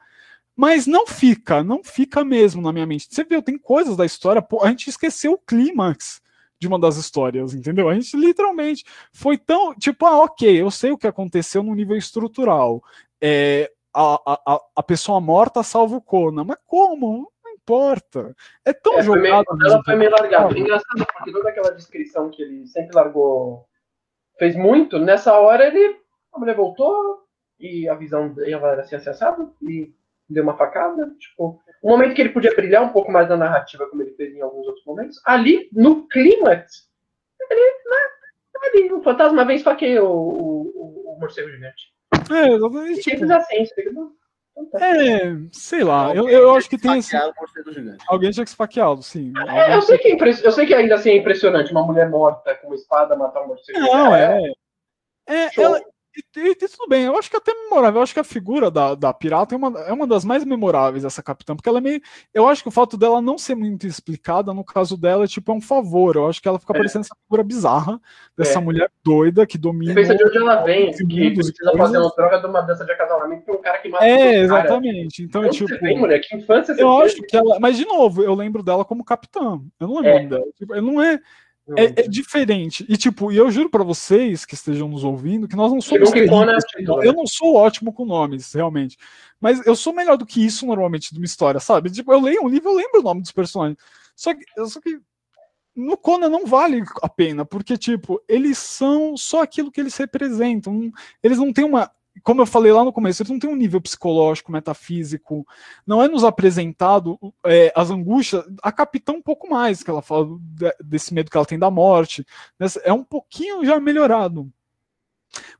[0.56, 3.08] mas não fica, não fica mesmo na minha mente.
[3.10, 6.20] Você viu, tem coisas da história, pô, a gente esqueceu o clímax
[6.58, 7.88] de uma das histórias, entendeu?
[7.88, 11.96] A gente literalmente foi tão, tipo, ah, ok, eu sei o que aconteceu no nível
[11.96, 12.82] estrutural.
[13.20, 17.32] É, a, a, a pessoa morta salva o Conan, mas como?
[17.42, 18.36] Não importa.
[18.64, 19.44] É tão é, jogado.
[19.46, 20.58] Foi meio, ela foi meio largada.
[20.58, 23.66] Engraçado, porque toda aquela descrição que ele sempre largou,
[24.38, 25.98] fez muito, nessa hora ele,
[26.32, 27.24] a mulher voltou,
[27.58, 29.92] e a visão dela era assim, acessada, e
[30.32, 33.86] deu uma facada, tipo, um momento que ele podia brilhar um pouco mais na narrativa,
[33.86, 36.88] como ele fez em alguns outros momentos, ali, no clímax,
[37.50, 37.98] ele, né,
[38.62, 41.92] ali, o fantasma vem esfaqueia o, o, o, morcego gigante.
[42.30, 43.00] É, exatamente.
[43.00, 43.66] Tipo, assim,
[44.74, 47.16] é, sei lá, eu, eu acho que tem esse...
[48.06, 49.32] Alguém tinha que esfaqueá-lo, sim.
[49.48, 50.44] É, eu, sei que é impress...
[50.44, 53.48] eu sei que ainda assim é impressionante uma mulher morta com uma espada matar um
[53.48, 53.78] morcego.
[53.78, 54.52] Não, é.
[55.26, 55.80] É, ela,
[56.16, 57.98] E, e, tudo bem, eu acho que é até memorável.
[57.98, 61.04] Eu acho que a figura da, da pirata é uma, é uma das mais memoráveis,
[61.04, 62.00] essa capitã, porque ela é meio.
[62.34, 65.52] Eu acho que o fato dela não ser muito explicada, no caso dela, é tipo
[65.52, 66.16] é um favor.
[66.16, 66.76] Eu acho que ela fica é.
[66.76, 68.00] parecendo essa figura bizarra
[68.36, 68.62] dessa é.
[68.62, 69.94] mulher doida que domina.
[69.94, 72.92] Você pensa de onde ela vem, que precisa fazer uma droga de uma dança de
[72.92, 75.22] acasalamento é um cara que mata É, exatamente.
[75.22, 75.78] Então, é tipo.
[75.80, 76.20] Vem, mulher?
[76.20, 77.04] Que infância você Eu teve?
[77.04, 77.60] acho que ela.
[77.60, 79.60] Mas, de novo, eu lembro dela como capitã.
[79.78, 80.26] Eu não lembro é.
[80.26, 80.46] dela.
[80.58, 81.20] Tipo, não é.
[81.76, 82.84] É, é, diferente.
[82.88, 86.10] E, tipo, e eu juro para vocês que estejam nos ouvindo que nós não somos.
[87.04, 88.96] Eu não sou ótimo com nomes, realmente.
[89.40, 91.90] Mas eu sou melhor do que isso normalmente de uma história, sabe?
[91.90, 93.78] Tipo, eu leio um livro, eu lembro o nome dos personagens.
[94.16, 95.00] Só que, só que
[95.74, 100.90] no Conan não vale a pena, porque, tipo, eles são só aquilo que eles representam.
[101.22, 101.90] Eles não têm uma
[102.22, 105.46] como eu falei lá no começo, eles não têm um nível psicológico, metafísico,
[105.86, 110.26] não é nos apresentado é, as angústias, a capitã um pouco mais, que ela fala
[110.84, 112.26] desse medo que ela tem da morte,
[112.82, 114.50] é um pouquinho já melhorado.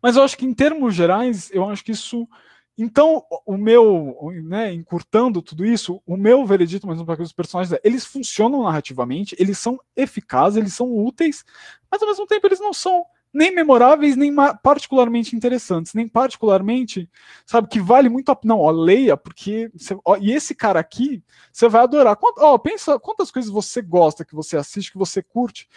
[0.03, 2.29] Mas eu acho que em termos gerais, eu acho que isso.
[2.77, 7.73] Então, o meu, né, encurtando tudo isso, o meu veredito, mais um para os personagens,
[7.73, 11.45] é, eles funcionam narrativamente, eles são eficazes, eles são úteis,
[11.91, 17.09] mas ao mesmo tempo eles não são nem memoráveis, nem particularmente interessantes, nem particularmente,
[17.47, 19.71] sabe, que vale muito a Não, ó, leia, porque.
[19.75, 22.19] Você, ó, e esse cara aqui, você vai adorar.
[22.39, 25.69] Ó, pensa quantas coisas você gosta, que você assiste, que você curte,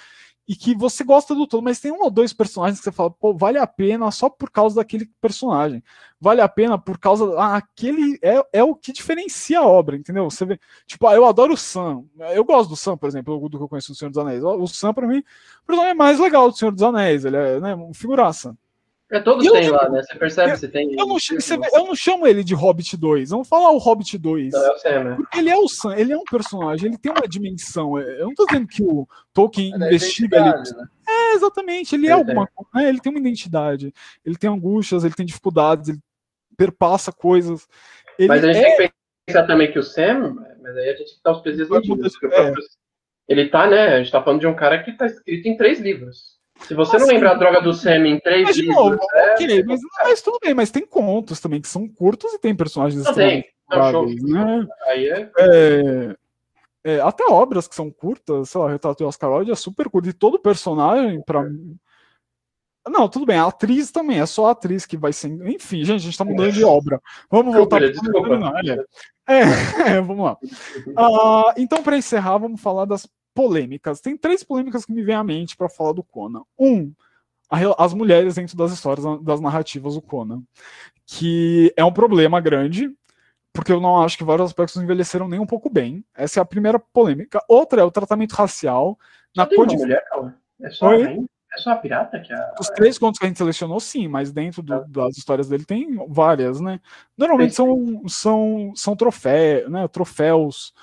[0.47, 3.09] e que você gosta do todo, mas tem um ou dois personagens que você fala,
[3.09, 5.81] pô, vale a pena só por causa daquele personagem.
[6.19, 7.25] Vale a pena por causa.
[7.37, 10.29] Ah, aquele é, é o que diferencia a obra, entendeu?
[10.29, 12.03] Você vê, tipo, ah, eu adoro o Sam.
[12.33, 14.43] Eu gosto do Sam, por exemplo, do que eu conheço no Senhor dos Anéis.
[14.43, 15.23] O Sam, pra mim,
[15.67, 17.23] o é mais legal do Senhor dos Anéis.
[17.23, 18.57] Ele é né, um figuraça.
[19.13, 20.01] É, todos têm lá, né?
[20.01, 20.91] Você percebe, você tem.
[20.97, 23.29] Eu não, você, eu não chamo ele de Hobbit 2.
[23.29, 24.51] Vamos falar o Hobbit 2.
[24.51, 25.15] Não, é o Sam, né?
[25.15, 27.99] Porque ele é o Sam, ele é um personagem, ele tem uma dimensão.
[27.99, 30.75] Eu não tô dizendo que o Tolkien é investiga ele.
[30.75, 30.87] Né?
[31.07, 31.93] É, exatamente.
[31.93, 32.69] Ele, é ele é alguma coisa.
[32.73, 32.89] Né?
[32.89, 33.93] Ele tem uma identidade.
[34.25, 35.99] Ele tem angústias, ele tem dificuldades, ele
[36.57, 37.67] perpassa coisas.
[38.17, 38.77] Ele mas a gente é...
[38.77, 38.93] tem que
[39.27, 42.53] pensar também que o Sam, mas aí a gente tá os pesos é.
[43.27, 43.93] Ele tá, né?
[43.93, 46.41] A gente tá falando de um cara que tá escrito em três livros.
[46.61, 48.75] Se você não lembrar a droga do Sam em três mas, livros.
[48.75, 49.33] Novo, é...
[49.33, 53.03] ok, mas, mas, tudo bem, mas tem contos também que são curtos e tem personagens
[53.03, 53.45] não tem.
[53.69, 54.67] Não, né?
[54.87, 55.31] Aí é...
[55.37, 56.15] é...
[56.85, 60.09] É, até obras que são curtas, sei lá, Retrato de Oscar Wilde é super curto,
[60.09, 61.49] e todo personagem, para.
[62.85, 65.29] Não, tudo bem, a atriz também, é só a atriz que vai ser.
[65.47, 67.01] Enfim, gente, a gente tá mudando de obra.
[67.31, 67.87] Vamos voltar para
[69.25, 69.39] é,
[69.95, 70.37] é, vamos lá.
[70.87, 74.01] Uh, então, para encerrar, vamos falar das polêmicas.
[74.01, 76.43] Tem três polêmicas que me vêm à mente para falar do Conan.
[76.57, 76.91] Um,
[77.49, 80.41] a, as mulheres dentro das histórias, das narrativas do Conan,
[81.05, 82.91] que é um problema grande,
[83.51, 86.03] porque eu não acho que vários aspectos envelheceram nem um pouco bem.
[86.15, 87.43] Essa é a primeira polêmica.
[87.47, 88.97] Outra é o tratamento racial
[89.35, 89.85] na codificação.
[89.85, 90.37] mulher, calma.
[90.61, 92.55] É só a É só a pirata que a...
[92.59, 94.85] Os três contos que a gente selecionou, sim, mas dentro do, ah.
[94.87, 96.79] das histórias dele tem várias, né?
[97.15, 99.87] Normalmente são, são, são trofé, né?
[99.87, 100.73] troféus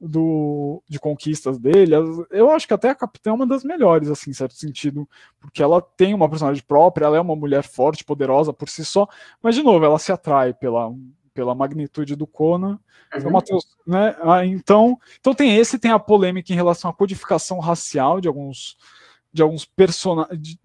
[0.00, 1.94] do, de conquistas dele,
[2.30, 5.08] eu acho que até a Capitã é uma das melhores, assim, em certo sentido,
[5.40, 9.08] porque ela tem uma personagem própria, ela é uma mulher forte, poderosa por si só,
[9.42, 10.92] mas, de novo, ela se atrai pela,
[11.34, 12.78] pela magnitude do Conan.
[13.14, 13.30] Uhum.
[13.30, 14.14] Mateus, né?
[14.22, 18.76] Ah, então, então tem esse, tem a polêmica em relação à codificação racial de alguns
[19.32, 20.58] de alguns personagens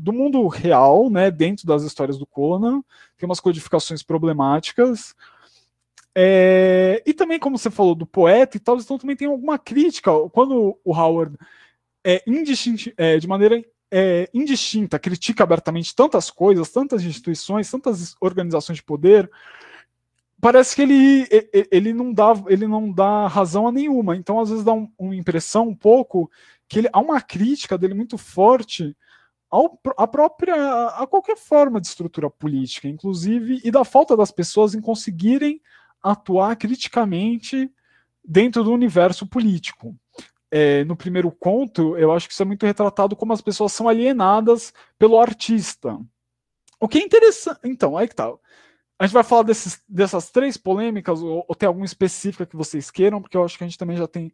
[0.00, 2.80] do mundo real, né, dentro das histórias do Conan,
[3.18, 5.14] tem umas codificações problemáticas,
[6.14, 10.10] é, e também, como você falou, do poeta e tal, então também tem alguma crítica.
[10.30, 11.36] Quando o Howard
[12.04, 12.22] é,
[12.96, 19.28] é de maneira é, indistinta critica abertamente tantas coisas, tantas instituições, tantas organizações de poder,
[20.40, 21.26] parece que ele,
[21.70, 24.16] ele, não, dá, ele não dá razão a nenhuma.
[24.16, 26.30] Então, às vezes, dá um, uma impressão um pouco
[26.68, 28.96] que ele, há uma crítica dele muito forte
[29.50, 30.54] ao, a própria
[30.88, 35.60] a qualquer forma de estrutura política, inclusive, e da falta das pessoas em conseguirem
[36.04, 37.72] atuar criticamente
[38.22, 39.96] dentro do universo político.
[40.50, 43.88] É, no primeiro conto, eu acho que isso é muito retratado como as pessoas são
[43.88, 45.98] alienadas pelo artista.
[46.78, 47.60] O que é interessante.
[47.64, 48.32] Então, aí que tá.
[48.98, 52.90] A gente vai falar desses, dessas três polêmicas, ou, ou, tem alguma específica que vocês
[52.90, 54.32] queiram, porque eu acho que a gente também já tem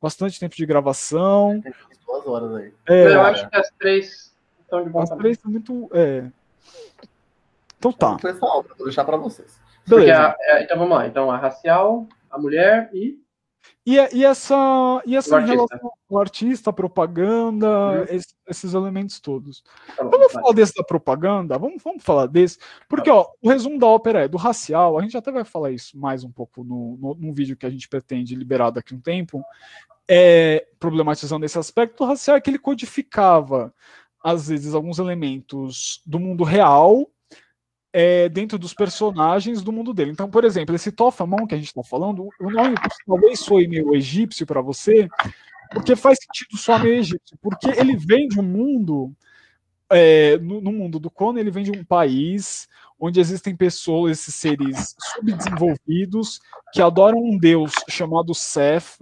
[0.00, 1.60] bastante tempo de gravação.
[1.60, 1.74] Tem
[2.06, 2.72] duas horas aí.
[2.88, 5.12] É, eu acho que as três estão de volta.
[5.12, 5.90] As três são muito.
[5.92, 6.30] É...
[7.76, 8.16] Então tá.
[8.16, 9.60] Vou deixar para vocês.
[9.88, 10.36] Beleza.
[10.50, 11.06] A, então vamos lá.
[11.06, 13.18] Então a racial, a mulher e.
[13.84, 15.98] E, e essa, e essa o relação artista.
[16.08, 18.02] o artista, a propaganda, uhum.
[18.04, 19.62] esses, esses, elementos todos.
[19.96, 20.40] Tá bom, vamos tá.
[20.40, 21.58] falar desse da propaganda?
[21.58, 22.58] Vamos, vamos falar desse.
[22.88, 25.70] Porque tá ó, o resumo da ópera é do racial, a gente até vai falar
[25.70, 28.96] isso mais um pouco no, no, no vídeo que a gente pretende liberar daqui a
[28.96, 29.42] um tempo.
[30.06, 33.74] É, problematizando esse aspecto, o racial é que ele codificava,
[34.22, 37.06] às vezes, alguns elementos do mundo real
[37.92, 40.10] é, dentro dos personagens do mundo dele.
[40.10, 42.74] Então, por exemplo, esse Tofamon que a gente está falando, o nome
[43.06, 45.08] talvez soe meio egípcio para você,
[45.70, 49.12] porque faz sentido só meio egípcio, porque ele vem de um mundo,
[49.90, 52.68] é, no, no, mundo do Conan, ele vem de um país
[53.00, 56.40] onde existem pessoas, esses seres subdesenvolvidos,
[56.72, 58.98] que adoram um deus chamado Seth,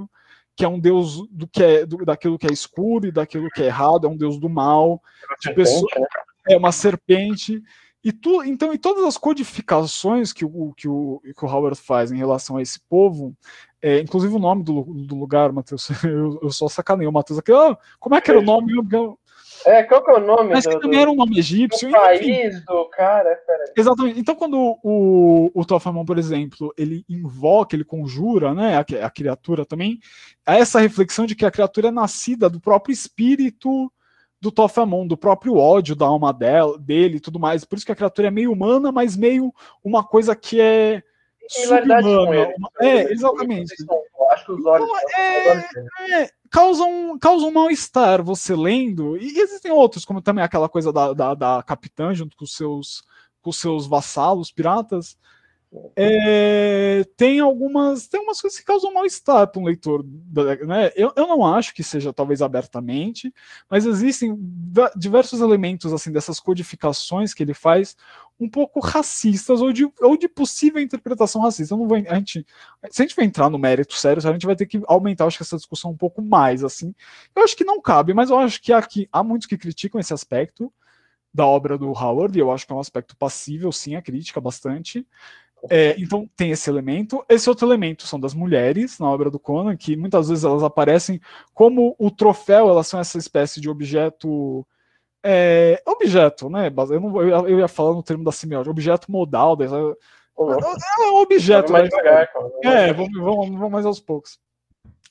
[0.55, 3.63] que é um deus do que é do, daquilo que é escuro e daquilo que
[3.63, 5.03] é errado, é um deus do mal,
[5.45, 6.07] é, de pessoa, né?
[6.49, 7.63] é uma serpente.
[8.07, 12.12] E tu, então, e todas as codificações que o, que, o, que o Howard faz
[12.12, 13.35] em relação a esse povo,
[13.83, 17.51] é, inclusive o nome do, do lugar, Matheus, eu, eu só sacanei o Matheus aqui,
[17.51, 18.74] oh, como é que era o nome?
[19.65, 20.51] É, qual que é o nome?
[20.53, 21.89] Mas do, que também era um nome egípcio.
[21.89, 23.43] Do país do cara.
[23.45, 23.73] Peraí.
[23.77, 24.20] Exatamente.
[24.20, 29.66] Então, quando o, o Tofamon, por exemplo, ele invoca, ele conjura né, a, a criatura
[29.66, 29.99] também,
[30.47, 33.91] há essa reflexão de que a criatura é nascida do próprio espírito
[34.41, 37.65] do Tofamon, do próprio ódio da alma dela, dele e tudo mais.
[37.65, 39.53] Por isso que a criatura é meio humana, mas meio
[39.83, 41.03] uma coisa que é
[41.49, 42.53] subhumana.
[42.81, 43.75] É, exatamente.
[44.33, 44.89] Acho que os olhos.
[44.89, 49.17] Então, é, é, causam, causam mal-estar você lendo.
[49.17, 53.03] E existem outros, como também aquela coisa da, da, da capitã junto com os seus,
[53.41, 55.17] com os seus vassalos piratas.
[55.97, 60.05] É, tem algumas tem algumas coisas que causam mal-estar para um leitor.
[60.66, 60.90] Né?
[60.94, 63.32] Eu, eu não acho que seja talvez abertamente,
[63.68, 64.38] mas existem
[64.97, 67.97] diversos elementos assim dessas codificações que ele faz
[68.38, 71.74] um pouco racistas ou de, ou de possível interpretação racista.
[71.74, 72.47] Eu não vou, a gente,
[72.90, 75.38] se a gente for entrar no mérito sério, a gente vai ter que aumentar acho
[75.38, 76.62] que essa discussão um pouco mais.
[76.62, 76.94] assim.
[77.34, 80.12] Eu acho que não cabe, mas eu acho que aqui há muitos que criticam esse
[80.12, 80.72] aspecto
[81.32, 84.40] da obra do Howard, e eu acho que é um aspecto passível, sim, a crítica
[84.40, 85.06] bastante.
[85.70, 87.24] É, então tem esse elemento.
[87.28, 91.20] Esse outro elemento são das mulheres na obra do Conan, que muitas vezes elas aparecem
[91.55, 94.66] como o troféu, elas são essa espécie de objeto.
[95.24, 96.73] É, objeto, né?
[96.91, 99.57] Eu, não, eu, eu ia falar no termo da semiótica, objeto modal.
[99.57, 99.81] Dessa, é,
[100.39, 101.73] é um objeto.
[101.73, 101.91] Mais né?
[101.91, 102.28] devagar,
[102.62, 104.39] é, vamos, vamos, vamos mais aos poucos.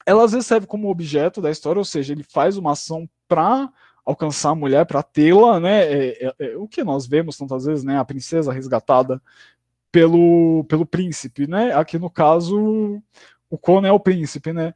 [0.06, 3.70] Ela às vezes serve como objeto da história, ou seja, ele faz uma ação para
[4.06, 5.84] alcançar a mulher, para tê-la, né?
[5.92, 7.98] É, é, é, o que nós vemos tantas vezes, né?
[7.98, 9.20] A princesa resgatada
[9.96, 11.74] pelo, pelo príncipe, né?
[11.74, 13.02] Aqui no caso,
[13.50, 14.74] o Conan é o príncipe, né?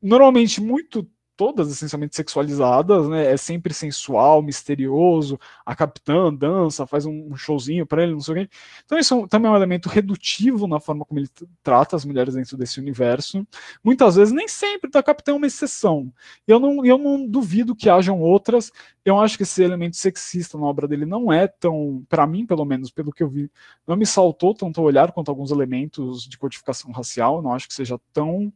[0.00, 3.32] Normalmente muito todas essencialmente sexualizadas, né?
[3.32, 5.38] É sempre sensual, misterioso.
[5.64, 8.50] A capitã dança, faz um showzinho para ele, não sei o quê.
[8.84, 11.28] Então isso também é um elemento redutivo na forma como ele
[11.62, 13.46] trata as mulheres dentro desse universo.
[13.82, 16.12] Muitas vezes, nem sempre, da capitã é uma exceção.
[16.46, 18.70] Eu não, eu não duvido que hajam outras.
[19.04, 22.64] Eu acho que esse elemento sexista na obra dele não é tão, para mim, pelo
[22.64, 23.50] menos, pelo que eu vi,
[23.86, 27.42] não me saltou tanto ao olhar quanto alguns elementos de codificação racial.
[27.42, 28.52] Não acho que seja tão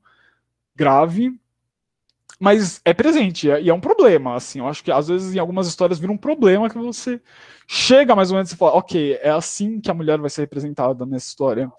[0.74, 1.38] grave
[2.38, 5.38] mas é presente é, e é um problema, assim, eu acho que às vezes em
[5.38, 7.20] algumas histórias vira um problema que você
[7.66, 11.04] chega mais ou menos e fala, ok, é assim que a mulher vai ser representada
[11.04, 11.70] nessa história.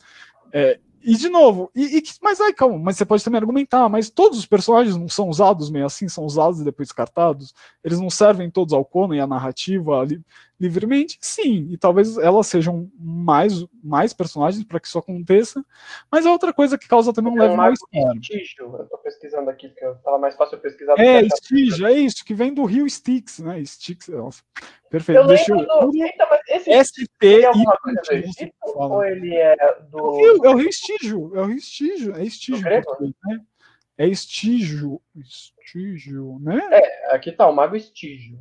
[0.52, 4.38] É, e de novo, e, e, mas calma, mas você pode também argumentar, mas todos
[4.38, 7.54] os personagens não são usados meio assim, são usados e depois descartados?
[7.84, 10.22] Eles não servem todos ao Conan e à narrativa li,
[10.60, 11.18] livremente?
[11.22, 15.64] Sim, e talvez elas sejam mais, mais personagens para que isso aconteça,
[16.12, 18.14] mas é outra coisa que causa também um é leve mal-estar.
[18.60, 20.96] Eu tô pesquisando aqui, porque tava mais fácil eu pesquisar.
[21.00, 23.60] É, estígio, é isso, que vem do Rio Styx, né?
[23.62, 24.44] Styx, nossa.
[24.90, 25.22] Perfeito.
[25.22, 25.66] Eu Deixa eu.
[25.66, 26.04] Do...
[26.04, 29.56] Eita, mas esse ST é alguma coisa do Egito, ou ele é
[29.90, 30.00] do.
[30.00, 31.32] É o Rio, é o Rio Estígio.
[31.36, 32.16] É o Rio Estígio.
[32.16, 32.70] É Estígio.
[32.70, 32.82] Né?
[33.98, 35.02] É Estígio.
[35.16, 36.60] Estígio, né?
[36.72, 38.40] É, aqui tá o Mago Estígio.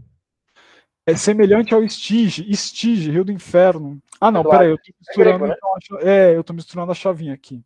[1.09, 3.99] É semelhante ao Estige, Estige, Rio do Inferno.
[4.21, 5.45] Ah, não, peraí, eu tô misturando.
[5.47, 6.01] É, grego, né?
[6.03, 7.65] é, eu tô misturando a chavinha aqui.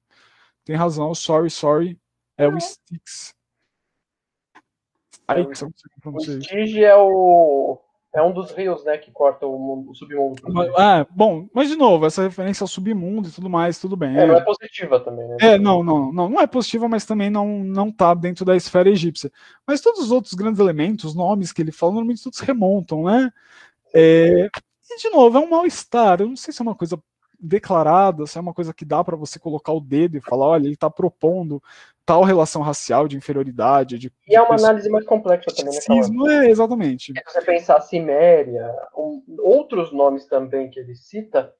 [0.64, 1.98] Tem razão, sorry, sorry.
[2.39, 3.35] É o Styx.
[5.27, 7.81] Aí, o Estige é o
[8.14, 10.43] é um dos rios, né, que corta o, mundo, o submundo.
[10.76, 14.16] Ah, bom, mas de novo, essa referência ao submundo e tudo mais, tudo bem.
[14.16, 14.26] É, é.
[14.26, 15.36] não é positiva também, né?
[15.40, 18.90] É, não, não, não, não é positiva, mas também não, não tá dentro da esfera
[18.90, 19.32] egípcia.
[19.66, 23.30] Mas todos os outros grandes elementos, nomes que ele fala, normalmente todos remontam, né?
[23.94, 24.51] É,
[24.90, 26.20] e de novo, é um mal-estar.
[26.20, 26.98] Eu não sei se é uma coisa
[27.43, 30.64] declarada, se é uma coisa que dá para você colocar o dedo e falar, olha,
[30.64, 31.60] ele está propondo
[32.06, 33.98] tal relação racial de inferioridade.
[33.98, 36.09] De, e é uma análise mais complexa também, né?
[36.12, 37.12] Não é, exatamente.
[37.12, 41.52] Se você pensar Ciméria, um, outros nomes também que ele cita,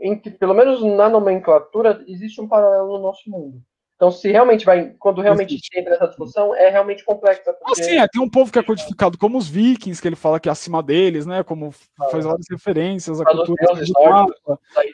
[0.00, 3.62] em que, pelo menos na nomenclatura, existe um paralelo no nosso mundo.
[4.04, 7.54] Então, se realmente vai, quando realmente entra essa discussão, é realmente complexa.
[7.54, 7.80] Porque...
[7.80, 10.38] Ah, sim, é, tem um povo que é codificado como os vikings, que ele fala
[10.38, 11.42] que é acima deles, né?
[11.42, 14.34] Como ah, faz várias referências à cultura escandinava.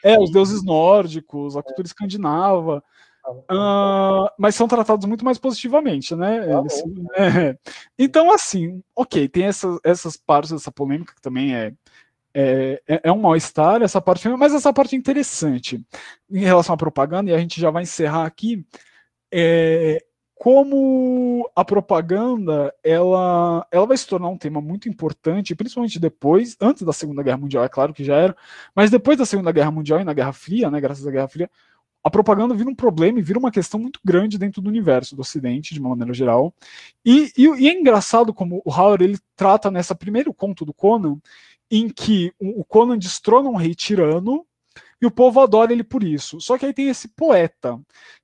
[0.01, 2.81] É, os deuses nórdicos, a cultura escandinava.
[3.27, 6.45] Uh, mas são tratados muito mais positivamente, né?
[6.49, 6.81] Eles,
[7.19, 7.57] é.
[7.99, 11.73] Então, assim, ok, tem essas, essas partes dessa polêmica que também é,
[12.33, 15.85] é, é, é um mal-estar essa parte, mas essa parte é interessante
[16.29, 18.65] em relação à propaganda, e a gente já vai encerrar aqui.
[19.31, 20.03] É,
[20.35, 26.81] como a propaganda ela, ela vai se tornar um tema muito importante, principalmente depois, antes
[26.81, 28.35] da Segunda Guerra Mundial, é claro que já era,
[28.75, 31.49] mas depois da Segunda Guerra Mundial e na Guerra Fria, né, graças à Guerra Fria,
[32.03, 35.21] a propaganda vira um problema e vira uma questão muito grande dentro do universo do
[35.21, 36.51] Ocidente, de uma maneira geral.
[37.05, 41.19] E, e, e é engraçado como o Howard ele trata nessa primeiro conto do Conan,
[41.69, 44.43] em que o Conan destrona um rei tirano
[45.01, 46.39] e o povo adora ele por isso.
[46.39, 47.79] Só que aí tem esse poeta.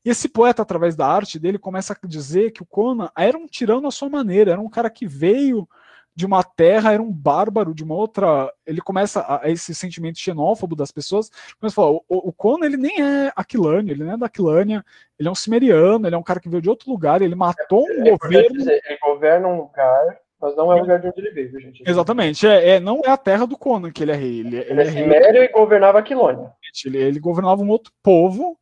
[0.05, 3.47] E esse poeta, através da arte dele, começa a dizer que o Conan era um
[3.47, 5.67] tirano à sua maneira, era um cara que veio
[6.15, 8.51] de uma terra, era um bárbaro de uma outra.
[8.65, 11.29] Ele começa a, a esse sentimento xenófobo das pessoas.
[11.61, 14.83] Mas fala, o, o Conan ele nem é aquilânio, ele não é da Aquilânia,
[15.17, 17.85] ele é um cimeriano, ele é um cara que veio de outro lugar, ele matou
[17.87, 18.57] um É, governo.
[18.57, 21.83] dizer, ele governa um lugar, mas não é o lugar de onde ele veio, gente.
[21.85, 24.39] Exatamente, é, é, não é a terra do Conan que ele é rei.
[24.39, 26.51] Ele, ele Ele é é Cimério e governava Aquilônia.
[26.85, 28.57] Ele, ele governava um outro povo.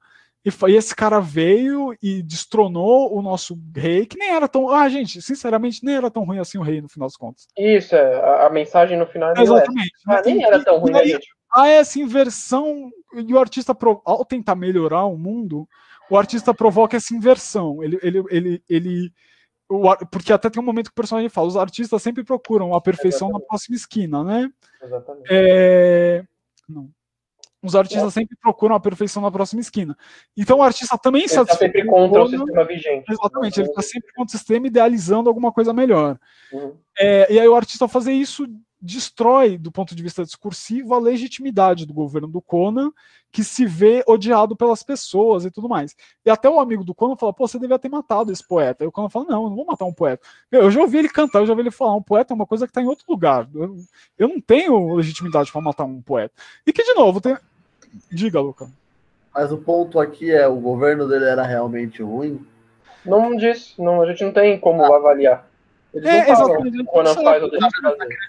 [0.46, 4.70] E, e esse cara veio e destronou o nosso rei, que nem era tão.
[4.70, 7.48] Ah, gente, sinceramente, nem era tão ruim assim o rei, no final das contas.
[7.58, 9.42] Isso, é, a, a mensagem no final é.
[9.42, 9.92] Exatamente.
[10.08, 11.28] Ah, nem era tão ruim, e né, aí, gente?
[11.66, 13.76] essa inversão, e o artista,
[14.06, 15.68] ao tentar melhorar o mundo,
[16.10, 17.84] o artista provoca essa inversão.
[17.84, 19.14] Ele, ele, ele, ele,
[19.70, 22.82] o porque até tem um momento que o personagem fala: os artistas sempre procuram a
[22.82, 23.48] perfeição na Exatamente.
[23.48, 24.52] próxima esquina, né?
[24.82, 25.28] Exatamente.
[25.30, 26.24] É,
[26.68, 26.90] Não.
[27.66, 29.98] Os artistas sempre procuram a perfeição na próxima esquina.
[30.38, 33.12] Então o artista também Ele está sempre contra o sistema vigente.
[33.12, 36.20] Exatamente, ele está sempre contra o sistema, idealizando alguma coisa melhor.
[36.54, 36.78] Uhum.
[37.00, 38.46] É, e aí o artista fazer isso
[38.82, 42.92] destrói, do ponto de vista discursivo, a legitimidade do governo do Conan,
[43.32, 45.96] que se vê odiado pelas pessoas e tudo mais.
[46.26, 48.84] E até o amigo do Conan fala, pô, você devia ter matado esse poeta.
[48.84, 50.26] E o Conan fala, não, eu não vou matar um poeta.
[50.52, 52.66] Eu, já ouvi ele cantar, eu já ouvi ele falar, um poeta é uma coisa
[52.66, 53.48] que está em outro lugar.
[53.54, 53.76] Eu,
[54.18, 56.34] eu não tenho legitimidade para matar um poeta.
[56.66, 57.38] E que, de novo, tem...
[58.12, 58.70] diga, Luca.
[59.34, 62.46] Mas o ponto aqui é, o governo dele era realmente ruim.
[63.06, 65.46] Não diz, não, a gente não tem como avaliar.
[65.96, 67.44] Eles É, exatamente, o que o Conan não faz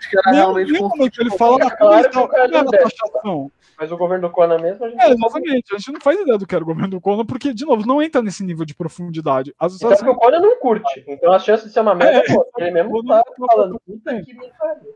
[0.09, 3.53] que era Nem, realmente nem ele fala É na claro que o taxação.
[3.79, 5.75] Mas o governo do Conan mesmo, a gente É, exatamente.
[5.75, 7.87] A gente não faz ideia do que era o governo do Conan, porque, de novo,
[7.87, 9.55] não entra nesse nível de profundidade.
[9.59, 11.05] As Então pessoas porque o Conan não curte.
[11.07, 12.47] Então a chance de ser uma merda É, é, boa.
[12.57, 14.95] Ele mesmo tá falando, puta que me pariu.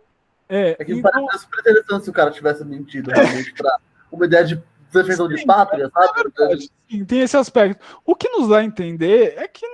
[0.49, 3.77] É, É que então, parece super interessante se o cara tivesse mentido realmente pra
[4.11, 6.23] uma ideia de defensão de pátria, sabe?
[6.23, 7.85] verdade, sim, tem esse aspecto.
[8.05, 9.65] O que nos dá a entender é que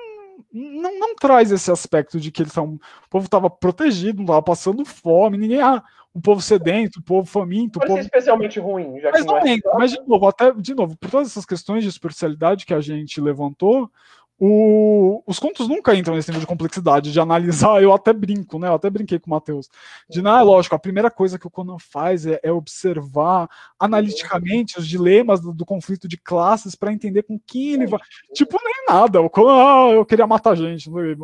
[0.52, 4.42] não, não, traz esse aspecto de que eles são, o povo estava protegido, não estava
[4.42, 5.60] passando fome, ninguém.
[5.60, 5.82] Ah,
[6.16, 8.00] o povo sedento, o povo faminto, o Pode ser povo.
[8.00, 9.50] especialmente ruim, já que Mas não não é.
[9.50, 9.70] entra.
[9.74, 13.20] Mas, de novo, até, de novo, por todas essas questões de superficialidade que a gente
[13.20, 13.90] levantou,
[14.38, 17.82] o- os contos nunca entram nesse nível de complexidade, de analisar.
[17.82, 18.68] Eu até brinco, né?
[18.68, 19.68] Eu até brinquei com o Matheus.
[20.08, 23.48] De, não, é lógico, a primeira coisa que o Conan faz é, é observar
[23.78, 28.00] analiticamente os dilemas do, do conflito de classes para entender com quem ele vai.
[28.34, 29.20] Tipo, nem nada.
[29.20, 30.88] O Conan, ah, eu queria matar gente.
[30.90, 31.16] é?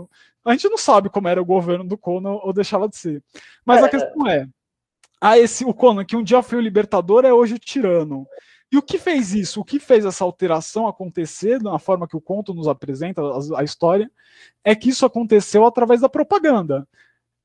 [0.44, 3.22] A gente não sabe como era o governo do Conan ou deixava de ser.
[3.64, 3.90] Mas a É.
[3.90, 4.46] questão é.
[5.20, 8.26] Ah, esse, o Conan, que um dia foi o libertador, é hoje o tirano.
[8.72, 9.60] E o que fez isso?
[9.60, 13.62] O que fez essa alteração acontecer na forma que o conto nos apresenta, a, a
[13.62, 14.10] história,
[14.64, 16.88] é que isso aconteceu através da propaganda.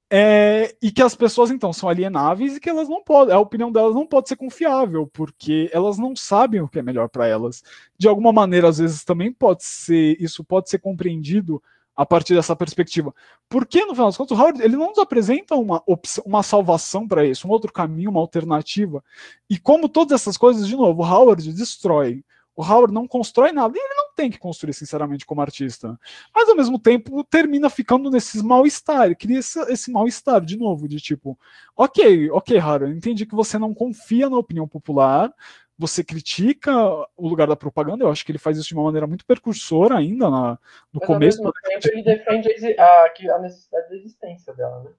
[0.10, 3.70] É, e que as pessoas então são alienáveis e que elas não podem, a opinião
[3.70, 7.62] delas não pode ser confiável, porque elas não sabem o que é melhor para elas.
[7.98, 11.62] De alguma maneira, às vezes também pode ser, isso pode ser compreendido
[11.98, 13.14] a partir dessa perspectiva.
[13.50, 15.84] Porque, no final das contas, o Howard ele não nos apresenta uma,
[16.24, 19.04] uma salvação para isso, um outro caminho, uma alternativa.
[19.50, 22.24] E como todas essas coisas, de novo, o Howard destrói.
[22.56, 26.00] O Howard não constrói nada, e ele não tem que construir, sinceramente, como artista.
[26.34, 29.16] Mas, ao mesmo tempo, termina ficando nesses mal-estar.
[29.16, 31.38] Cria esse, esse mal-estar, de novo, de tipo,
[31.76, 35.32] ok, ok, Howard, entendi que você não confia na opinião popular,
[35.78, 36.72] você critica
[37.16, 39.96] o lugar da propaganda, eu acho que ele faz isso de uma maneira muito percursora
[39.98, 40.58] ainda na,
[40.92, 41.40] no Mas começo.
[41.40, 42.50] ao mesmo tempo ele defende
[42.80, 43.06] a,
[43.36, 44.92] a- necessidade da existência dela, né?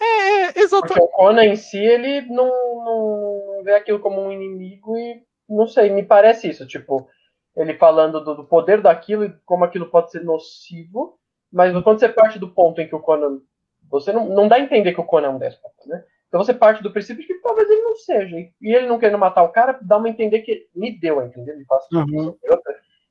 [0.00, 1.00] É, Porque exatamente.
[1.00, 2.46] o Conan em si, ele não,
[2.84, 7.08] não vê aquilo como um inimigo e não sei, me parece isso, tipo,
[7.56, 11.18] ele falando do, do poder daquilo e como aquilo pode ser nocivo,
[11.52, 13.40] mas quando você parte do ponto em que o Conan.
[13.90, 16.02] Você não, não dá a entender que o Conan é um déspota, né?
[16.32, 18.34] Então você parte do princípio de que talvez ele não seja.
[18.38, 20.66] E ele não querendo matar o cara, dá uma entender que.
[20.74, 22.34] Me deu a entender, passa Uhum.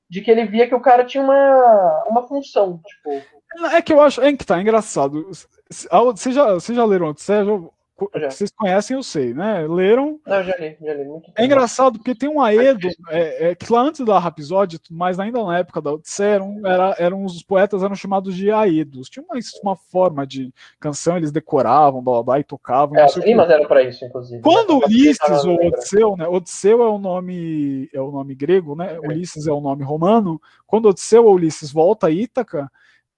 [0.10, 3.22] de que ele via que o cara tinha uma, uma função, tipo.
[3.76, 4.22] É que eu acho.
[4.22, 5.30] É que tá, é engraçado.
[5.70, 7.46] Vocês já, vocês já leram Odisseia?
[8.14, 9.66] Vocês conhecem, eu sei, né?
[9.68, 10.20] Leram?
[10.26, 11.04] Não, já li, já li.
[11.06, 15.20] Muito é engraçado porque tem um Aedo, é, é, que lá antes da Rapisódia, mas
[15.20, 19.10] ainda na época da Odisseia, eram, era, eram os poetas eram chamados de Aedos.
[19.10, 22.98] Tinha uma, uma forma de canção, eles decoravam, blá, blá, blá e tocavam.
[22.98, 24.42] É, as rimas eram para isso, inclusive.
[24.42, 26.28] Quando Ulisses ou Odisseu, né?
[26.28, 28.96] Odisseu é o nome é o nome grego, né?
[28.96, 29.00] É.
[29.00, 30.42] Ulisses é o nome romano.
[30.66, 32.72] Quando Odisseu ou Ulisses volta a Ítaca,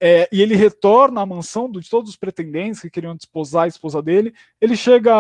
[0.06, 4.02] é, e ele retorna à mansão de todos os pretendentes que queriam desposar a esposa
[4.02, 4.36] dele.
[4.60, 5.14] Ele chega,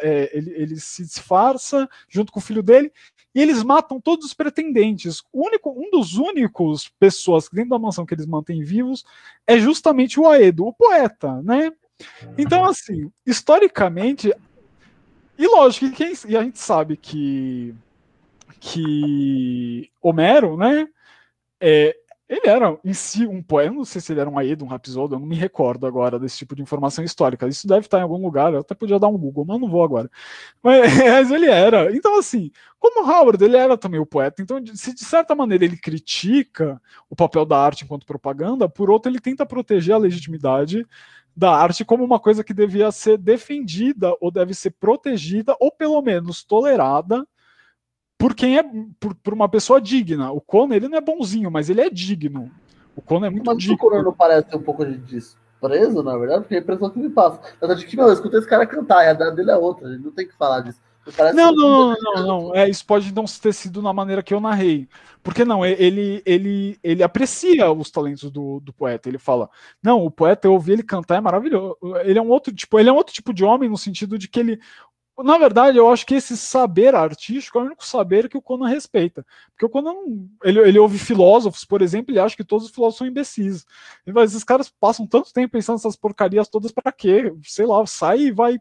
[0.00, 2.92] é, ele, ele, se disfarça junto com o filho dele
[3.34, 5.20] e eles matam todos os pretendentes.
[5.32, 9.04] O único, um dos únicos pessoas dentro da mansão que eles mantêm vivos
[9.48, 11.72] é justamente o Aedo, o poeta, né?
[12.38, 14.32] Então, assim, historicamente,
[15.36, 15.86] e lógico,
[16.28, 17.74] e a gente sabe que
[18.60, 20.86] que Homero, né?
[21.60, 21.96] É,
[22.30, 25.16] ele era em si um poema, não sei se ele era um Aedo, um Rapsódio,
[25.16, 27.48] eu não me recordo agora desse tipo de informação histórica.
[27.48, 29.82] Isso deve estar em algum lugar, eu até podia dar um Google, mas não vou
[29.82, 30.08] agora.
[30.62, 31.94] Mas, mas ele era.
[31.94, 35.76] Então, assim, como Howard, ele era também o poeta, então, se de certa maneira ele
[35.76, 40.86] critica o papel da arte enquanto propaganda, por outro, ele tenta proteger a legitimidade
[41.36, 46.00] da arte como uma coisa que devia ser defendida ou deve ser protegida ou pelo
[46.02, 47.26] menos tolerada
[48.20, 48.62] por quem é
[49.00, 50.30] por, por, uma pessoa digna.
[50.30, 52.50] O Conan, ele não é bonzinho, mas ele é digno.
[52.94, 53.78] O Conan é muito mas digno.
[53.78, 56.90] Mas o Conan não parece um pouco de desprezo, na verdade, porque é a impressão
[56.90, 57.40] que me passa.
[57.60, 59.92] Na verdade, que, meu, eu escutei esse cara cantar, e a dele é outra, a
[59.92, 60.78] gente não tem que falar disso.
[61.34, 64.40] Não, não, não, não, não, É, isso pode não ter sido na maneira que eu
[64.40, 64.86] narrei.
[65.22, 69.08] Porque não, ele, ele, ele aprecia os talentos do, do poeta.
[69.08, 69.48] Ele fala:
[69.82, 71.76] Não, o poeta, eu ouvi ele cantar, é maravilhoso.
[72.04, 74.28] Ele é um outro tipo, ele é um outro tipo de homem no sentido de
[74.28, 74.60] que ele
[75.22, 78.68] na verdade, eu acho que esse saber artístico é o único saber que o Conan
[78.68, 79.24] respeita.
[79.50, 79.94] Porque o Conan,
[80.42, 83.66] ele, ele ouve filósofos, por exemplo, ele acha que todos os filósofos são imbecis.
[84.06, 87.32] Mas esses caras passam tanto tempo pensando nessas porcarias todas para quê?
[87.42, 88.58] Sei lá, sai e vai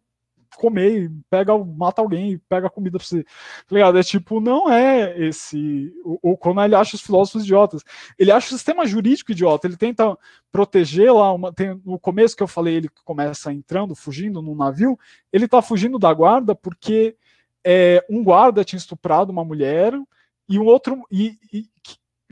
[0.57, 3.23] comer, pega, mata alguém, pega comida pra você.
[3.23, 3.30] Tá
[3.71, 3.97] ligado?
[3.97, 5.93] É tipo, não é esse.
[6.03, 7.84] O, o Conan ele acha os filósofos idiotas.
[8.17, 9.67] Ele acha o sistema jurídico idiota.
[9.67, 10.17] Ele tenta
[10.51, 11.31] proteger lá.
[11.34, 14.97] Uma, tem, no começo que eu falei, ele começa entrando, fugindo num navio.
[15.31, 17.15] Ele tá fugindo da guarda porque
[17.63, 19.93] é, um guarda tinha estuprado uma mulher
[20.47, 21.03] e um outro.
[21.11, 21.65] E, e,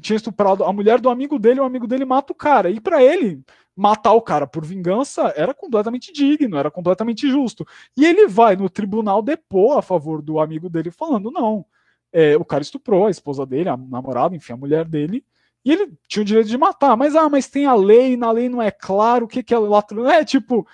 [0.01, 2.69] tinha estuprado a mulher do amigo dele, o amigo dele mata o cara.
[2.69, 3.43] E para ele,
[3.75, 7.65] matar o cara por vingança era completamente digno, era completamente justo.
[7.95, 11.65] E ele vai no tribunal depor a favor do amigo dele, falando: não,
[12.11, 15.23] é, o cara estuprou a esposa dele, a namorada, enfim, a mulher dele,
[15.63, 16.95] e ele tinha o direito de matar.
[16.97, 19.57] Mas, ah, mas tem a lei, na lei não é claro o que, que é
[19.59, 20.05] latro.
[20.07, 20.67] É tipo.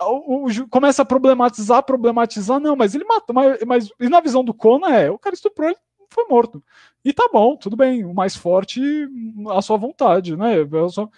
[0.00, 4.44] O, o, começa a problematizar, problematizar, não, mas ele matou, mas, mas e na visão
[4.44, 5.76] do Conan é, o cara estuprou, ele
[6.08, 6.62] foi morto.
[7.08, 8.82] E tá bom, tudo bem, o mais forte,
[9.48, 10.56] a sua vontade, né?
[10.90, 11.08] Só,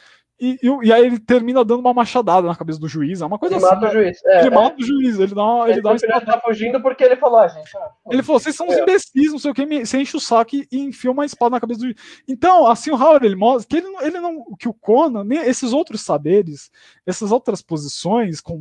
[0.41, 3.21] e, e, e, aí ele termina dando uma machadada na cabeça do juiz.
[3.21, 3.75] É uma coisa ele assim.
[3.75, 4.25] Mata o juiz.
[4.25, 4.51] É, ele é.
[4.51, 5.19] mata o juiz.
[5.19, 5.65] Ele dá uma.
[5.65, 7.77] Ele, ele dá uma ele tá fugindo porque ele falou, ah, gente.
[7.77, 8.83] Ah, ele falou: vocês são uns é.
[8.83, 11.61] imbecis, não sei o que, você enche o saco e, e enfia uma espada na
[11.61, 11.97] cabeça do juiz.
[12.29, 14.45] Então, assim, o Howard ele mostra que ele, ele não.
[14.57, 16.71] Que o Conan, nem esses outros saberes,
[17.05, 18.41] essas outras posições.
[18.41, 18.61] Com,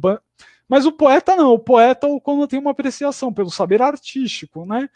[0.68, 1.54] mas o poeta não.
[1.54, 4.90] O poeta, o Conan tem uma apreciação pelo saber artístico, né?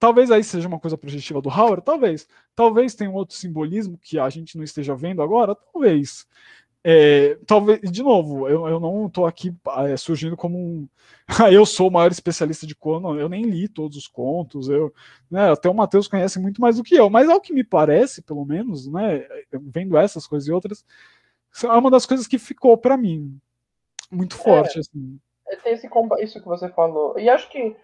[0.00, 2.26] Talvez aí seja uma coisa projetiva do Howard, talvez.
[2.56, 6.26] Talvez tenha um outro simbolismo que a gente não esteja vendo agora, talvez.
[6.82, 9.54] É, talvez, de novo, eu, eu não estou aqui
[9.86, 10.88] é, surgindo como um.
[11.52, 14.90] eu sou o maior especialista de Conan, eu nem li todos os contos, eu,
[15.30, 18.22] né, até o Matheus conhece muito mais do que eu, mas ao que me parece,
[18.22, 20.82] pelo menos, né, vendo essas coisas e outras,
[21.62, 23.38] é uma das coisas que ficou para mim
[24.10, 24.78] muito forte.
[24.78, 25.20] É, assim.
[25.46, 25.86] É, tem esse,
[26.22, 27.76] isso que você falou, e acho que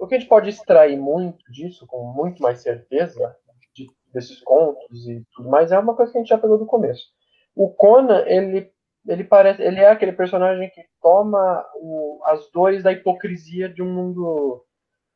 [0.00, 3.36] o que a gente pode extrair muito disso, com muito mais certeza,
[3.74, 6.64] de, desses contos e tudo mais, é uma coisa que a gente já pegou do
[6.64, 7.04] começo.
[7.54, 8.72] O Conan, ele,
[9.06, 13.92] ele parece, ele é aquele personagem que toma o, as dores da hipocrisia de um
[13.92, 14.64] mundo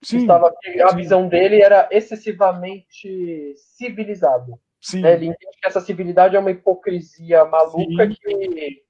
[0.02, 0.96] sim, estava a sim.
[0.96, 4.60] visão dele era excessivamente civilizado.
[4.92, 5.14] Né?
[5.14, 8.14] Ele entende que essa civilidade é uma hipocrisia maluca sim.
[8.14, 8.83] que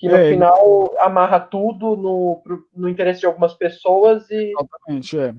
[0.00, 2.42] que no é, final amarra tudo no,
[2.74, 4.54] no interesse de algumas pessoas e.
[4.58, 5.34] Exatamente, é.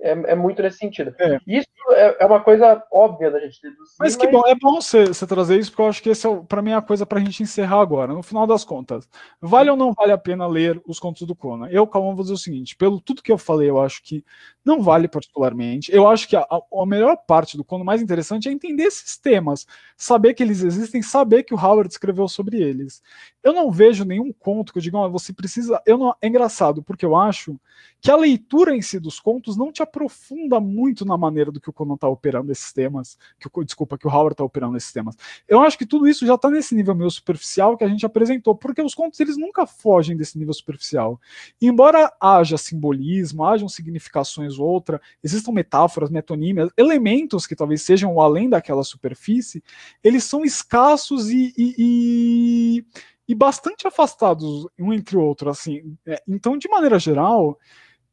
[0.00, 1.14] É, é muito nesse sentido.
[1.18, 1.38] É.
[1.46, 3.94] Isso é, é, uma coisa óbvia da gente deduzir.
[4.00, 4.32] Mas que mas...
[4.32, 6.70] bom, é bom você, você trazer isso, porque eu acho que esse é, para mim,
[6.70, 8.12] é a coisa para a gente encerrar agora.
[8.12, 9.08] No final das contas,
[9.40, 11.68] vale ou não vale a pena ler os contos do Conan?
[11.68, 14.24] Eu, Calma, vou dizer o seguinte: pelo tudo que eu falei, eu acho que
[14.64, 15.94] não vale particularmente.
[15.94, 19.66] Eu acho que a, a melhor parte do Conan mais interessante é entender esses temas,
[19.96, 23.02] saber que eles existem, saber que o Howard escreveu sobre eles.
[23.42, 25.82] Eu não vejo nenhum conto que eu diga, você precisa.
[25.84, 27.60] Eu não, é engraçado, porque eu acho
[28.00, 31.68] que a leitura em si dos contos não te aprofunda muito na maneira do que
[31.68, 35.16] o Conan está operando esses temas, que desculpa, que o Howard está operando esses temas.
[35.48, 38.54] Eu acho que tudo isso já está nesse nível meio superficial que a gente apresentou,
[38.54, 41.20] porque os contos eles nunca fogem desse nível superficial.
[41.60, 48.82] Embora haja simbolismo, hajam significações outra, existam metáforas, metonímias, elementos que talvez sejam além daquela
[48.82, 49.62] superfície,
[50.02, 52.84] eles são escassos e, e, e
[53.26, 55.96] e bastante afastados um entre o outro, assim.
[56.06, 57.58] É, então, de maneira geral,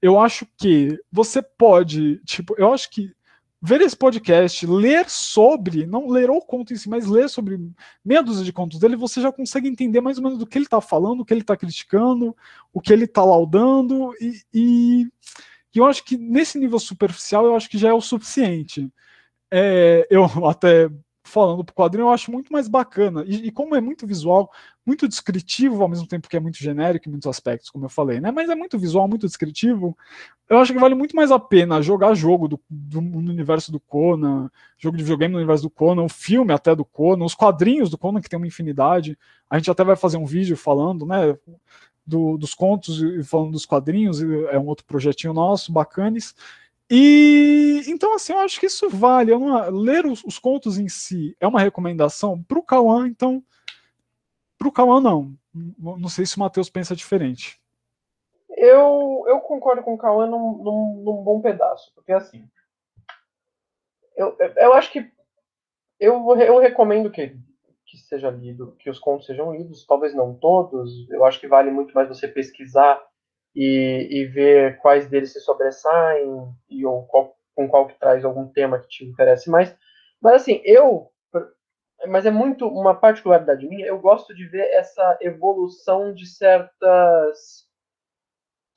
[0.02, 3.12] eu acho que você pode, tipo, eu acho que
[3.62, 7.60] ver esse podcast, ler sobre, não ler o conto em si, mas ler sobre
[8.04, 10.66] meia dúzia de contos dele, você já consegue entender mais ou menos do que ele
[10.66, 12.36] está falando, o que ele está criticando,
[12.74, 15.08] o que ele está laudando, e, e,
[15.73, 18.91] e, eu acho que nesse nível superficial, eu acho que já é o suficiente.
[19.52, 20.89] É, eu até
[21.23, 23.23] falando pro quadrinho, eu acho muito mais bacana.
[23.26, 24.52] E, e, como é muito visual,
[24.85, 28.19] muito descritivo, ao mesmo tempo que é muito genérico em muitos aspectos, como eu falei,
[28.19, 28.31] né?
[28.31, 29.98] Mas é muito visual, muito descritivo.
[30.49, 33.80] Eu acho que vale muito mais a pena jogar jogo do, do, no universo do
[33.80, 37.89] Conan, jogo de videogame no universo do Conan, o filme até do Conan, os quadrinhos
[37.89, 39.18] do Conan, que tem uma infinidade.
[39.49, 41.38] A gente até vai fazer um vídeo falando, né?
[42.12, 46.36] Do, dos contos e falando dos quadrinhos, é um outro projetinho nosso, bacanes.
[46.90, 49.32] E então, assim, eu acho que isso vale.
[49.32, 53.42] Não, ler os, os, contos em si é uma recomendação para o Cauã, então.
[54.58, 55.34] Para o Cauã, não.
[55.54, 57.62] Não sei se o Matheus pensa diferente.
[58.50, 62.46] Eu, eu concordo com o Cauã num, num, num bom pedaço, porque assim.
[64.18, 65.10] Eu, eu acho que.
[65.98, 67.38] Eu, eu recomendo que,
[67.92, 71.10] que seja lido, que os contos sejam lidos, talvez não todos.
[71.10, 73.02] Eu acho que vale muito mais você pesquisar
[73.54, 78.48] e, e ver quais deles se sobressaem e ou qual, com qual que traz algum
[78.48, 79.76] tema que te interesse mais.
[80.22, 81.12] Mas assim, eu
[82.08, 87.70] mas é muito uma particularidade minha, eu gosto de ver essa evolução de certas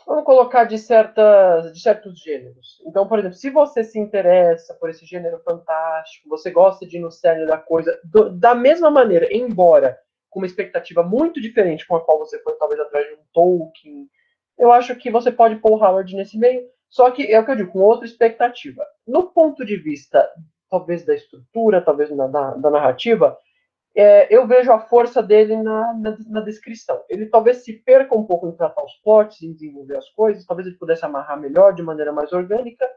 [0.07, 2.83] vamos colocar de certas de certos gêneros.
[2.87, 7.01] Então, por exemplo, se você se interessa por esse gênero fantástico, você gosta de ir
[7.01, 9.99] no cerne da coisa, do, da mesma maneira, embora
[10.31, 14.09] com uma expectativa muito diferente com a qual você foi talvez atrás de um Tolkien,
[14.59, 17.51] eu acho que você pode pôr o Howard nesse meio, só que é o que
[17.51, 18.85] eu digo, com outra expectativa.
[19.07, 20.29] No ponto de vista,
[20.71, 23.37] talvez da estrutura, talvez da, da narrativa,
[23.97, 27.03] é, eu vejo a força dele na, na, na, descrição.
[27.09, 30.67] Ele talvez se perca um pouco em tratar os plots, em desenvolver as coisas, talvez
[30.67, 32.89] ele pudesse amarrar melhor, de maneira mais orgânica.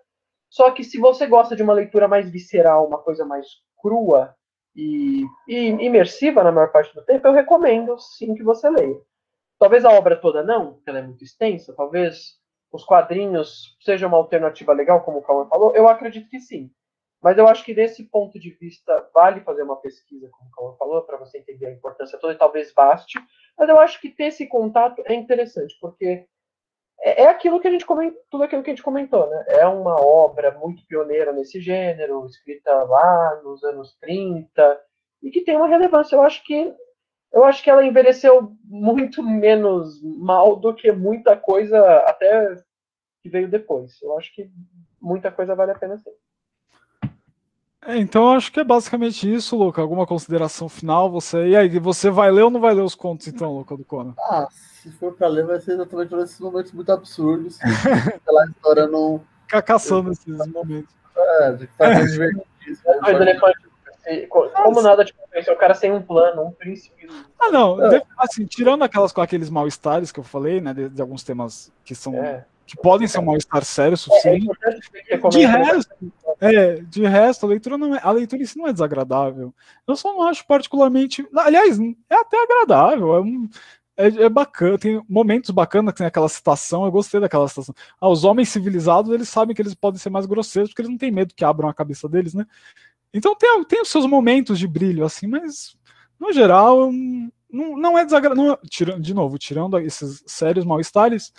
[0.49, 3.45] Só que se você gosta de uma leitura mais visceral, uma coisa mais
[3.79, 4.35] crua
[4.75, 8.99] e, e imersiva na maior parte do tempo, eu recomendo sim que você leia.
[9.59, 12.37] Talvez a obra toda não, porque ela é muito extensa, talvez
[12.71, 16.71] os quadrinhos sejam uma alternativa legal, como o Cauã falou, eu acredito que sim.
[17.22, 20.76] Mas eu acho que desse ponto de vista vale fazer uma pesquisa, como o Cauã
[20.77, 23.19] falou, para você entender a importância toda e talvez baste.
[23.57, 26.27] Mas eu acho que ter esse contato é interessante, porque
[27.02, 29.45] é, é aquilo que a gente comentou, tudo aquilo que a gente comentou, né?
[29.49, 34.81] É uma obra muito pioneira nesse gênero, escrita lá nos anos 30,
[35.23, 36.15] e que tem uma relevância.
[36.15, 36.73] Eu acho que
[37.31, 42.56] eu acho que ela envelheceu muito menos mal do que muita coisa até
[43.22, 44.02] que veio depois.
[44.02, 44.49] Eu acho que
[45.02, 46.11] muita coisa vale a pena sim.
[47.85, 49.81] É, então acho que é basicamente isso, Luca.
[49.81, 51.11] Alguma consideração final?
[51.11, 53.83] Você e aí, você vai ler ou não vai ler os contos então, Luca do
[53.83, 54.13] Conan?
[54.29, 57.57] Ah, se for para ler, vai ser exatamente por esses momentos muito absurdos.
[58.25, 59.21] Pela história não.
[59.43, 60.93] Ficar caçando esses momentos.
[61.41, 62.47] É, de fazer divertido.
[64.29, 67.07] Como nada tipo, esse é o cara sem um plano, um príncipe.
[67.39, 67.83] Ah, não.
[67.85, 68.01] É.
[68.17, 70.73] Assim, tirando aquelas com aqueles mal-estares que eu falei, né?
[70.73, 72.15] De, de alguns temas que são.
[72.15, 72.45] É.
[72.65, 74.47] Que podem ser um mal-estar sério o suficiente.
[75.09, 75.95] É, de resto,
[76.39, 79.53] é, de resto, a leitura não é, a leitura em si não é desagradável.
[79.88, 81.27] Eu só não acho particularmente.
[81.35, 83.15] Aliás, é até agradável.
[83.15, 83.49] É um,
[83.97, 87.73] é, é, bacana, tem momentos bacanas, tem aquela citação, eu gostei daquela citação.
[87.99, 90.97] Ah, os homens civilizados, eles sabem que eles podem ser mais grosseiros, porque eles não
[90.97, 92.45] têm medo que abram a cabeça deles, né?
[93.13, 95.76] Então tem, tem os seus momentos de brilho, assim, mas
[96.20, 96.91] no geral
[97.52, 98.60] não, não é desagradável.
[98.70, 101.34] Tirando, de novo, tirando esses sérios mal-estares,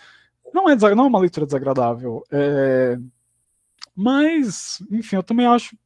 [0.53, 2.25] não é, não é uma leitura desagradável.
[2.33, 2.99] É,
[4.01, 5.77] mas, enfim, eu também acho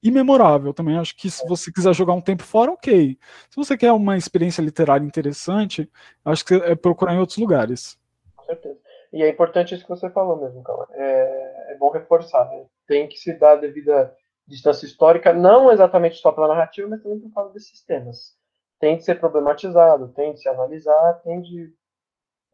[0.00, 0.72] imemorável.
[0.72, 3.18] Também acho que se você quiser jogar um tempo fora, ok.
[3.50, 5.90] Se você quer uma experiência literária interessante,
[6.24, 7.98] acho que é procurar em outros lugares.
[8.36, 8.78] Com certeza.
[9.12, 10.86] E é importante isso que você falou mesmo, Calma.
[10.92, 12.48] É, é bom reforçar.
[12.48, 12.64] Né?
[12.86, 14.14] Tem que se dar a devida
[14.46, 18.36] distância histórica, não exatamente só pela narrativa, mas também por causa desses temas.
[18.78, 21.72] Tem de ser problematizado, tem de se analisar, tem de,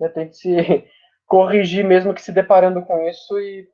[0.01, 0.57] né, tem de se
[1.27, 3.69] corrigir mesmo que se deparando com isso e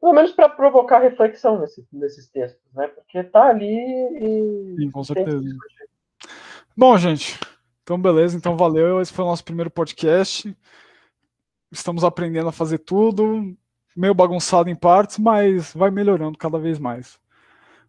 [0.00, 2.88] pelo menos para provocar reflexão nesse, nesses textos, né?
[2.88, 4.76] Porque tá ali e.
[4.78, 5.44] Sim, com certeza.
[6.76, 7.38] Bom, gente,
[7.82, 9.00] então beleza, então valeu.
[9.00, 10.56] Esse foi o nosso primeiro podcast.
[11.70, 13.54] Estamos aprendendo a fazer tudo
[13.94, 17.18] meio bagunçado em partes, mas vai melhorando cada vez mais.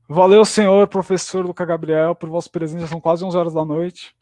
[0.10, 2.88] Valeu, senhor professor Luca Gabriel, por vossa presença.
[2.88, 4.14] São quase 11 horas da noite.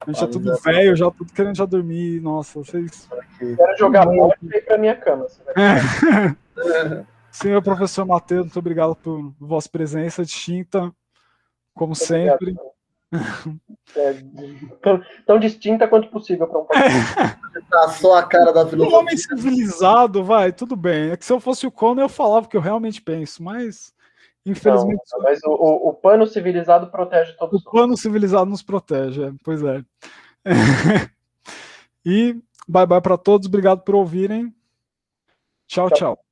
[0.00, 2.20] A gente é tudo velho, já tudo querendo já dormir.
[2.20, 3.08] Nossa, vocês.
[3.38, 5.26] Quero jogar bola e ir pra minha cama.
[5.56, 7.02] É.
[7.32, 10.92] Senhor professor Matheus, muito obrigado por vossa presença distinta,
[11.74, 12.54] como muito sempre.
[13.94, 14.14] É,
[15.26, 16.94] tão, distinta quanto possível para um país.
[17.68, 18.96] Tá só a cara da filosofia.
[18.96, 21.10] Um homem civilizado, vai, tudo bem.
[21.10, 23.94] É que se eu fosse o Conan, eu falava o que eu realmente penso, mas
[24.46, 25.02] infelizmente.
[25.12, 27.60] Não, mas o, o, o, pano civilizado protege todos.
[27.60, 29.84] O pano civilizado nos protege, é, pois é.
[32.06, 32.34] e
[32.66, 34.54] bye bye para todos, obrigado por ouvirem.
[35.66, 35.90] tchau.
[35.90, 36.16] tchau.
[36.16, 36.31] tchau.